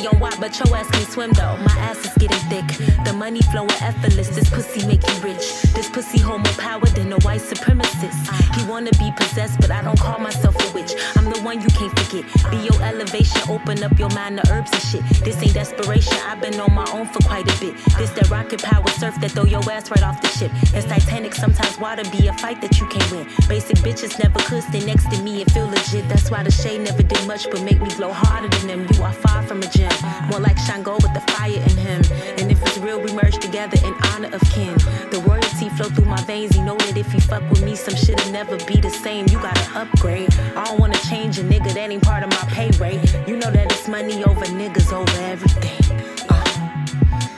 on 0.08 0.17
but 0.40 0.58
your 0.58 0.76
ass 0.76 0.90
can't 0.90 1.08
swim 1.08 1.32
though. 1.32 1.56
My 1.58 1.74
ass 1.78 1.98
is 2.04 2.14
getting 2.14 2.42
thick. 2.50 2.66
The 3.04 3.12
money 3.12 3.40
flowing 3.52 3.70
effortless. 3.80 4.28
This 4.28 4.50
pussy 4.50 4.86
make 4.86 5.06
you 5.06 5.14
rich. 5.20 5.62
This 5.74 5.88
pussy 5.88 6.18
hold 6.18 6.42
more 6.42 6.58
power 6.58 6.86
than 6.96 7.12
a 7.12 7.18
white 7.20 7.40
supremacist. 7.40 8.20
He 8.56 8.68
wanna 8.68 8.90
be 8.98 9.12
possessed, 9.16 9.60
but 9.60 9.70
I 9.70 9.82
don't 9.82 9.98
call 9.98 10.18
myself 10.18 10.54
a 10.56 10.72
witch. 10.74 10.92
I'm 11.16 11.24
the 11.24 11.40
one 11.42 11.60
you 11.60 11.68
can't 11.68 11.96
forget. 11.98 12.24
Be 12.50 12.58
your 12.58 12.80
elevation, 12.82 13.40
open 13.48 13.82
up 13.82 13.98
your 13.98 14.10
mind 14.10 14.38
to 14.38 14.52
herbs 14.52 14.72
and 14.72 14.82
shit. 14.82 15.02
This 15.24 15.42
ain't 15.42 15.54
desperation. 15.54 16.18
I've 16.26 16.40
been 16.40 16.58
on 16.60 16.72
my 16.74 16.86
own 16.92 17.06
for 17.06 17.20
quite 17.20 17.46
a 17.48 17.60
bit. 17.60 17.74
This 17.96 18.10
that 18.10 18.30
rocket 18.30 18.62
power 18.62 18.88
surf 18.98 19.14
that 19.20 19.32
throw 19.32 19.44
your 19.44 19.62
ass 19.70 19.90
right 19.90 20.02
off 20.02 20.20
the 20.20 20.28
ship. 20.28 20.50
It's 20.74 20.86
Titanic. 20.86 21.34
Sometimes 21.34 21.78
water 21.78 22.04
be 22.10 22.26
a 22.28 22.32
fight 22.34 22.60
that 22.60 22.78
you 22.80 22.86
can't 22.86 23.10
win. 23.12 23.26
Basic 23.48 23.76
bitches 23.78 24.18
never 24.18 24.38
could 24.40 24.62
stand 24.62 24.86
next 24.86 25.10
to 25.10 25.22
me 25.22 25.42
and 25.42 25.52
feel 25.52 25.66
legit. 25.66 26.08
That's 26.08 26.30
why 26.30 26.42
the 26.42 26.50
shade 26.50 26.80
never 26.82 27.02
did 27.02 27.26
much, 27.26 27.50
but 27.50 27.62
make 27.62 27.80
me 27.80 27.90
glow 27.90 28.12
harder 28.12 28.48
than 28.48 28.66
them. 28.66 28.86
You 28.92 29.02
are 29.02 29.12
far 29.12 29.42
from 29.42 29.62
a 29.62 29.66
gem. 29.66 29.92
More 30.30 30.40
like 30.40 30.58
Shango 30.58 30.94
with 30.94 31.14
the 31.14 31.20
fire 31.32 31.52
in 31.52 31.76
him. 31.76 32.02
And 32.38 32.50
if 32.50 32.60
it's 32.62 32.78
real, 32.78 33.00
we 33.00 33.12
merge 33.12 33.38
together 33.38 33.78
in 33.86 33.94
honor 34.08 34.34
of 34.34 34.40
kin. 34.50 34.74
The 35.10 35.22
royalty 35.26 35.68
flow 35.70 35.88
through 35.88 36.04
my 36.06 36.20
veins. 36.22 36.56
You 36.56 36.64
know 36.64 36.76
that 36.76 36.96
if 36.96 37.12
you 37.14 37.20
fuck 37.20 37.42
with 37.50 37.62
me, 37.62 37.74
some 37.74 37.94
shit'll 37.94 38.32
never 38.32 38.56
be 38.66 38.80
the 38.80 38.90
same. 38.90 39.26
You 39.28 39.38
gotta 39.38 39.78
upgrade. 39.78 40.32
I 40.56 40.64
don't 40.64 40.80
wanna 40.80 40.98
change 41.08 41.38
a 41.38 41.42
nigga, 41.42 41.72
that 41.74 41.90
ain't 41.90 42.02
part 42.02 42.22
of 42.22 42.30
my 42.30 42.44
pay 42.50 42.70
rate. 42.78 43.00
You 43.26 43.36
know 43.36 43.50
that 43.50 43.70
it's 43.72 43.88
money 43.88 44.24
over 44.24 44.44
niggas 44.46 44.92
over 44.92 45.18
everything. 45.20 46.00
Uh, 46.28 46.86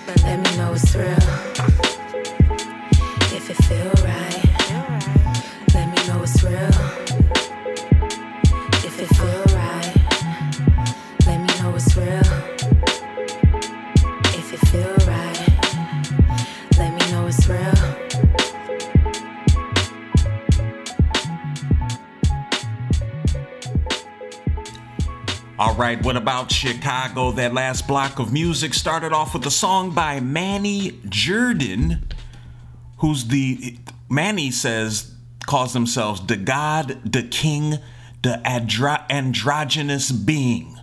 but 0.06 0.22
let 0.24 0.38
me 0.40 0.56
know 0.56 0.72
it's 0.72 0.94
real. 0.94 1.10
If 3.36 3.50
it 3.50 3.58
feel 3.64 3.92
right, 4.04 4.50
let 5.74 5.86
me 5.94 6.08
know 6.08 6.22
it's 6.22 6.42
real. 6.42 6.70
If 8.84 9.00
it 9.00 9.08
feel 9.16 9.39
All 25.60 25.74
right, 25.74 26.02
what 26.02 26.16
about 26.16 26.50
Chicago? 26.50 27.32
That 27.32 27.52
last 27.52 27.86
block 27.86 28.18
of 28.18 28.32
music 28.32 28.72
started 28.72 29.12
off 29.12 29.34
with 29.34 29.44
a 29.44 29.50
song 29.50 29.90
by 29.90 30.18
Manny 30.18 30.98
Jordan, 31.06 32.06
who's 33.00 33.26
the 33.26 33.76
Manny 34.08 34.52
says 34.52 35.14
calls 35.46 35.74
themselves 35.74 36.26
the 36.26 36.38
God, 36.38 36.98
the 37.04 37.22
King, 37.22 37.72
the 38.22 38.40
andro- 38.42 39.04
androgynous 39.10 40.10
being 40.10 40.78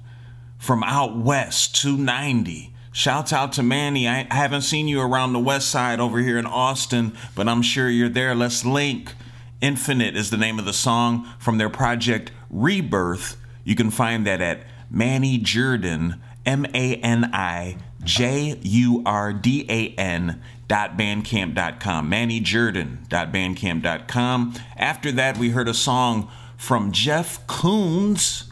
from 0.59 0.83
out 0.83 1.17
west 1.17 1.75
290 1.81 2.71
Shouts 2.91 3.33
out 3.33 3.53
to 3.53 3.63
Manny. 3.63 4.07
I 4.07 4.27
I 4.29 4.35
haven't 4.35 4.61
seen 4.61 4.87
you 4.87 5.01
around 5.01 5.33
the 5.33 5.39
west 5.39 5.69
side 5.69 5.99
over 5.99 6.19
here 6.19 6.37
in 6.37 6.45
Austin, 6.45 7.17
but 7.33 7.47
I'm 7.47 7.63
sure 7.63 7.89
you're 7.89 8.09
there. 8.09 8.35
Let's 8.35 8.63
link. 8.63 9.15
Infinite 9.59 10.15
is 10.15 10.29
the 10.29 10.37
name 10.37 10.59
of 10.59 10.65
the 10.65 10.71
song 10.71 11.27
from 11.39 11.57
their 11.57 11.69
project 11.69 12.31
Rebirth. 12.51 13.36
You 13.67 13.75
can 13.75 13.91
find 13.91 14.25
that 14.25 14.41
at 14.41 14.63
Manny 14.89 15.37
Jordan, 15.37 16.21
M 16.45 16.65
A 16.73 16.95
N 16.95 17.29
I 17.33 17.77
J 18.03 18.57
U 18.61 19.03
R 19.05 19.33
D 19.33 19.65
A 19.67 19.89
N 19.99 20.41
dot 20.67 20.97
bandcamp.com. 20.97 22.07
Manny 22.07 22.39
Jordan 22.39 23.05
dot 23.09 23.31
bandcamp.com. 23.33 24.53
After 24.77 25.11
that, 25.11 25.37
we 25.37 25.49
heard 25.49 25.67
a 25.67 25.73
song 25.73 26.29
from 26.55 26.91
Jeff 26.91 27.45
Koons 27.47 28.47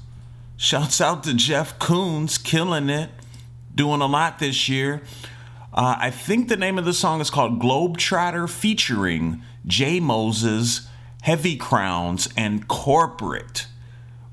Shouts 0.57 1.01
out 1.01 1.23
to 1.25 1.33
Jeff 1.33 1.77
Koons 1.79 2.41
killing 2.41 2.89
it, 2.89 3.09
doing 3.73 3.99
a 3.99 4.05
lot 4.05 4.39
this 4.39 4.69
year. 4.69 5.01
Uh, 5.73 5.97
I 5.99 6.09
think 6.09 6.47
the 6.47 6.55
name 6.55 6.77
of 6.77 6.85
the 6.85 6.93
song 6.93 7.19
is 7.19 7.29
called 7.29 7.59
Globetrotter 7.59 8.49
featuring 8.49 9.41
Jay 9.67 9.99
Moses, 9.99 10.87
Heavy 11.23 11.57
Crowns, 11.57 12.29
and 12.37 12.69
Corporate. 12.69 13.67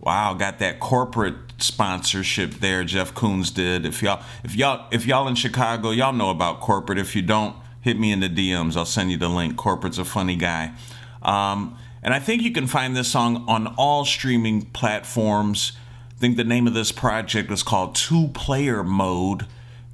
Wow, 0.02 0.34
got 0.34 0.58
that 0.58 0.80
corporate 0.80 1.36
sponsorship 1.58 2.54
there. 2.54 2.82
Jeff 2.82 3.14
Koons 3.14 3.54
did. 3.54 3.86
If 3.86 4.02
y'all, 4.02 4.22
if 4.42 4.56
y'all, 4.56 4.88
if 4.90 5.06
y'all 5.06 5.28
in 5.28 5.36
Chicago, 5.36 5.90
y'all 5.90 6.12
know 6.12 6.30
about 6.30 6.60
corporate. 6.60 6.98
If 6.98 7.14
you 7.14 7.22
don't, 7.22 7.54
hit 7.80 8.00
me 8.00 8.10
in 8.10 8.18
the 8.18 8.28
DMs. 8.28 8.76
I'll 8.76 8.84
send 8.84 9.12
you 9.12 9.16
the 9.16 9.28
link. 9.28 9.56
Corporate's 9.56 9.98
a 9.98 10.04
funny 10.04 10.34
guy. 10.34 10.74
Um, 11.22 11.78
and 12.02 12.12
I 12.12 12.18
think 12.18 12.42
you 12.42 12.50
can 12.50 12.66
find 12.66 12.96
this 12.96 13.12
song 13.12 13.44
on 13.46 13.68
all 13.76 14.04
streaming 14.04 14.62
platforms. 14.62 15.72
I 16.10 16.18
think 16.18 16.36
the 16.36 16.44
name 16.44 16.66
of 16.66 16.74
this 16.74 16.90
project 16.90 17.52
is 17.52 17.62
called 17.62 17.94
Two 17.94 18.28
Player 18.28 18.82
Mode. 18.82 19.46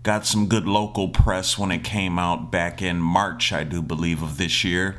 Got 0.04 0.24
some 0.24 0.46
good 0.46 0.66
local 0.66 1.10
press 1.10 1.58
when 1.58 1.70
it 1.70 1.84
came 1.84 2.18
out 2.18 2.50
back 2.50 2.80
in 2.80 2.98
March, 2.98 3.52
I 3.52 3.64
do 3.64 3.82
believe, 3.82 4.22
of 4.22 4.38
this 4.38 4.64
year. 4.64 4.96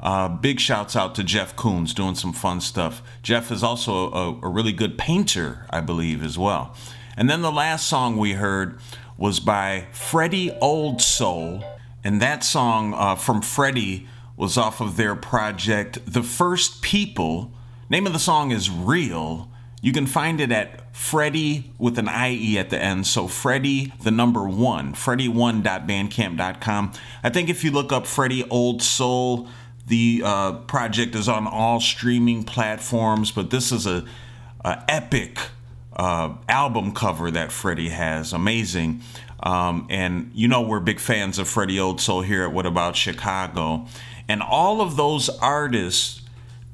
Uh, 0.00 0.28
big 0.28 0.60
shouts 0.60 0.94
out 0.94 1.14
to 1.16 1.24
Jeff 1.24 1.56
Koons 1.56 1.94
doing 1.94 2.14
some 2.14 2.32
fun 2.32 2.60
stuff. 2.60 3.02
Jeff 3.22 3.50
is 3.50 3.62
also 3.62 4.12
a, 4.12 4.38
a 4.42 4.48
really 4.48 4.72
good 4.72 4.96
painter, 4.96 5.66
I 5.70 5.80
believe, 5.80 6.22
as 6.22 6.38
well. 6.38 6.74
And 7.16 7.28
then 7.28 7.42
the 7.42 7.50
last 7.50 7.88
song 7.88 8.16
we 8.16 8.34
heard 8.34 8.78
was 9.16 9.40
by 9.40 9.88
Freddie 9.90 10.52
Old 10.60 11.02
Soul. 11.02 11.64
And 12.04 12.22
that 12.22 12.44
song 12.44 12.94
uh, 12.94 13.16
from 13.16 13.42
Freddie 13.42 14.06
was 14.36 14.56
off 14.56 14.80
of 14.80 14.96
their 14.96 15.16
project, 15.16 15.98
The 16.06 16.22
First 16.22 16.80
People. 16.80 17.50
Name 17.90 18.06
of 18.06 18.12
the 18.12 18.20
song 18.20 18.52
is 18.52 18.70
Real. 18.70 19.50
You 19.82 19.92
can 19.92 20.06
find 20.06 20.40
it 20.40 20.52
at 20.52 20.94
Freddie 20.94 21.72
with 21.76 21.98
an 21.98 22.08
IE 22.08 22.56
at 22.58 22.70
the 22.70 22.80
end. 22.80 23.04
So 23.06 23.26
Freddie, 23.26 23.92
the 24.02 24.12
number 24.12 24.48
one, 24.48 24.94
Freddie1.bandcamp.com. 24.94 26.92
I 27.22 27.30
think 27.30 27.48
if 27.48 27.64
you 27.64 27.72
look 27.72 27.92
up 27.92 28.06
Freddie 28.06 28.48
Old 28.48 28.82
Soul, 28.82 29.48
the 29.88 30.22
uh, 30.24 30.52
project 30.52 31.14
is 31.14 31.28
on 31.28 31.46
all 31.46 31.80
streaming 31.80 32.44
platforms, 32.44 33.30
but 33.30 33.50
this 33.50 33.72
is 33.72 33.86
a, 33.86 34.04
a 34.64 34.84
epic 34.88 35.38
uh, 35.96 36.34
album 36.48 36.92
cover 36.92 37.30
that 37.30 37.50
Freddie 37.50 37.88
has. 37.88 38.32
Amazing. 38.32 39.02
Um, 39.40 39.86
and 39.88 40.30
you 40.34 40.48
know 40.48 40.62
we're 40.62 40.80
big 40.80 41.00
fans 41.00 41.38
of 41.38 41.48
Freddie 41.48 41.78
Soul 41.98 42.22
here 42.22 42.44
at 42.44 42.52
What 42.52 42.66
About 42.66 42.96
Chicago. 42.96 43.86
And 44.28 44.42
all 44.42 44.80
of 44.80 44.96
those 44.96 45.28
artists 45.28 46.22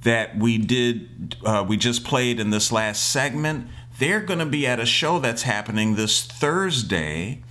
that 0.02 0.36
we 0.36 0.58
did, 0.58 1.36
uh, 1.44 1.64
we 1.66 1.76
just 1.76 2.04
played 2.04 2.40
in 2.40 2.50
this 2.50 2.72
last 2.72 3.10
segment, 3.10 3.68
they're 3.98 4.20
going 4.20 4.40
to 4.40 4.46
be 4.46 4.66
at 4.66 4.80
a 4.80 4.86
show 4.86 5.18
that's 5.18 5.42
happening 5.42 5.94
this 5.94 6.24
Thursday, 6.24 7.42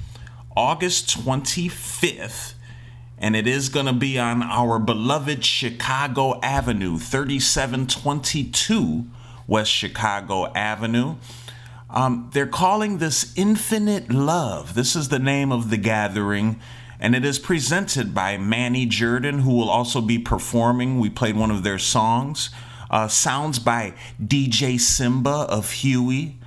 August 0.55 1.07
25th. 1.07 2.53
And 3.23 3.35
it 3.37 3.47
is 3.47 3.69
going 3.69 3.85
to 3.85 3.93
be 3.93 4.19
on 4.19 4.43
our 4.43 4.77
beloved 4.77 5.45
Chicago 5.45 6.41
Avenue, 6.41 6.97
3722 6.97 9.05
West 9.47 9.71
Chicago 9.71 10.51
Avenue. 10.51 11.15
Um, 11.89 12.29
they're 12.33 12.45
calling 12.45 12.97
this 12.97 13.31
Infinite 13.37 14.11
Love. 14.11 14.73
This 14.73 14.97
is 14.97 15.07
the 15.07 15.19
name 15.19 15.53
of 15.53 15.69
the 15.69 15.77
gathering, 15.77 16.59
and 16.99 17.15
it 17.15 17.23
is 17.23 17.39
presented 17.39 18.13
by 18.13 18.37
Manny 18.37 18.85
Jordan, 18.85 19.39
who 19.39 19.55
will 19.55 19.69
also 19.69 20.01
be 20.01 20.19
performing. 20.19 20.99
We 20.99 21.09
played 21.09 21.37
one 21.37 21.49
of 21.49 21.63
their 21.63 21.79
songs. 21.79 22.49
Uh, 22.91 23.07
sounds 23.07 23.57
by 23.57 23.93
DJ 24.21 24.77
Simba 24.77 25.47
of 25.47 25.71
Huey 25.71 26.39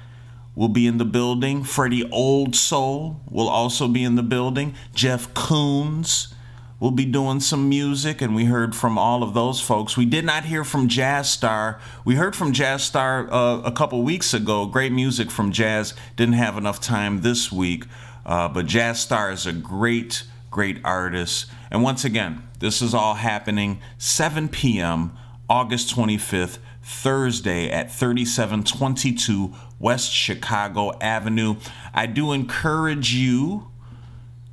will 0.54 0.68
be 0.68 0.86
in 0.86 0.98
the 0.98 1.06
building. 1.06 1.64
Freddie 1.64 2.06
Old 2.10 2.54
Soul 2.54 3.22
will 3.30 3.48
also 3.48 3.88
be 3.88 4.04
in 4.04 4.16
the 4.16 4.22
building. 4.22 4.74
Jeff 4.94 5.32
Koons 5.32 6.34
will 6.78 6.90
be 6.90 7.06
doing 7.06 7.40
some 7.40 7.68
music, 7.68 8.20
and 8.20 8.34
we 8.34 8.44
heard 8.44 8.74
from 8.74 8.98
all 8.98 9.22
of 9.22 9.32
those 9.32 9.60
folks. 9.60 9.96
We 9.96 10.04
did 10.04 10.24
not 10.24 10.44
hear 10.44 10.62
from 10.62 10.88
Jazz 10.88 11.30
Star. 11.30 11.80
We 12.04 12.16
heard 12.16 12.36
from 12.36 12.52
Jazz 12.52 12.82
Star 12.82 13.32
uh, 13.32 13.62
a 13.64 13.72
couple 13.72 14.02
weeks 14.02 14.34
ago. 14.34 14.66
Great 14.66 14.92
music 14.92 15.30
from 15.30 15.52
Jazz. 15.52 15.94
Didn't 16.16 16.34
have 16.34 16.58
enough 16.58 16.80
time 16.80 17.22
this 17.22 17.50
week, 17.50 17.84
uh, 18.26 18.48
but 18.48 18.66
Jazz 18.66 19.00
Star 19.00 19.30
is 19.30 19.46
a 19.46 19.52
great, 19.52 20.24
great 20.50 20.78
artist. 20.84 21.46
And 21.70 21.82
once 21.82 22.04
again, 22.04 22.46
this 22.58 22.82
is 22.82 22.92
all 22.92 23.14
happening 23.14 23.80
7 23.96 24.48
p.m. 24.48 25.16
August 25.48 25.94
25th, 25.94 26.58
Thursday 26.82 27.70
at 27.70 27.90
3722 27.90 29.54
West 29.78 30.12
Chicago 30.12 30.92
Avenue. 31.00 31.56
I 31.94 32.06
do 32.06 32.32
encourage 32.32 33.14
you 33.14 33.68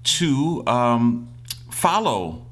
to 0.03 0.63
um, 0.67 1.32
follow 1.83 2.45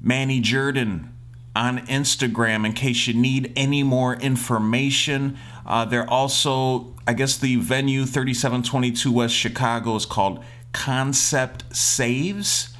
Manny 0.00 0.40
Jordan 0.40 1.12
on 1.54 1.80
Instagram 1.88 2.64
in 2.64 2.72
case 2.72 3.06
you 3.06 3.12
need 3.12 3.52
any 3.54 3.82
more 3.82 4.14
information. 4.14 5.36
Uh, 5.66 5.84
they're 5.84 6.08
also, 6.08 6.94
I 7.06 7.12
guess, 7.12 7.36
the 7.36 7.56
venue 7.56 8.06
3722 8.06 9.12
West 9.12 9.34
Chicago 9.34 9.94
is 9.96 10.06
called 10.06 10.42
Concept 10.72 11.76
Saves. 11.76 12.74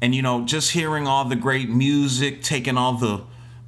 And 0.00 0.14
you 0.14 0.22
know, 0.22 0.44
just 0.44 0.72
hearing 0.72 1.06
all 1.06 1.24
the 1.24 1.36
great 1.36 1.68
music, 1.68 2.42
taking 2.42 2.76
all 2.76 2.94
the 2.94 3.24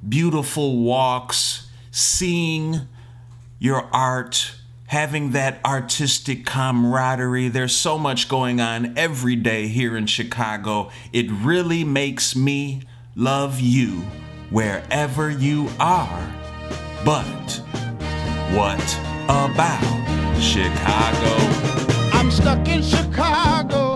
beautiful 0.07 0.77
walks, 0.77 1.69
seeing 1.91 2.81
your 3.59 3.87
art, 3.93 4.55
having 4.87 5.31
that 5.31 5.63
artistic 5.65 6.45
camaraderie. 6.45 7.47
There's 7.47 7.75
so 7.75 7.97
much 7.97 8.27
going 8.27 8.59
on 8.59 8.97
every 8.97 9.35
day 9.35 9.67
here 9.67 9.95
in 9.95 10.05
Chicago. 10.05 10.91
It 11.13 11.29
really 11.31 11.83
makes 11.83 12.35
me 12.35 12.83
love 13.15 13.59
you 13.59 14.01
wherever 14.49 15.29
you 15.29 15.69
are. 15.79 16.33
But 17.05 17.61
what 18.53 18.99
about 19.31 19.81
Chicago? 20.41 21.31
I'm 22.11 22.29
stuck 22.31 22.67
in 22.67 22.83
Chicago. 22.83 23.90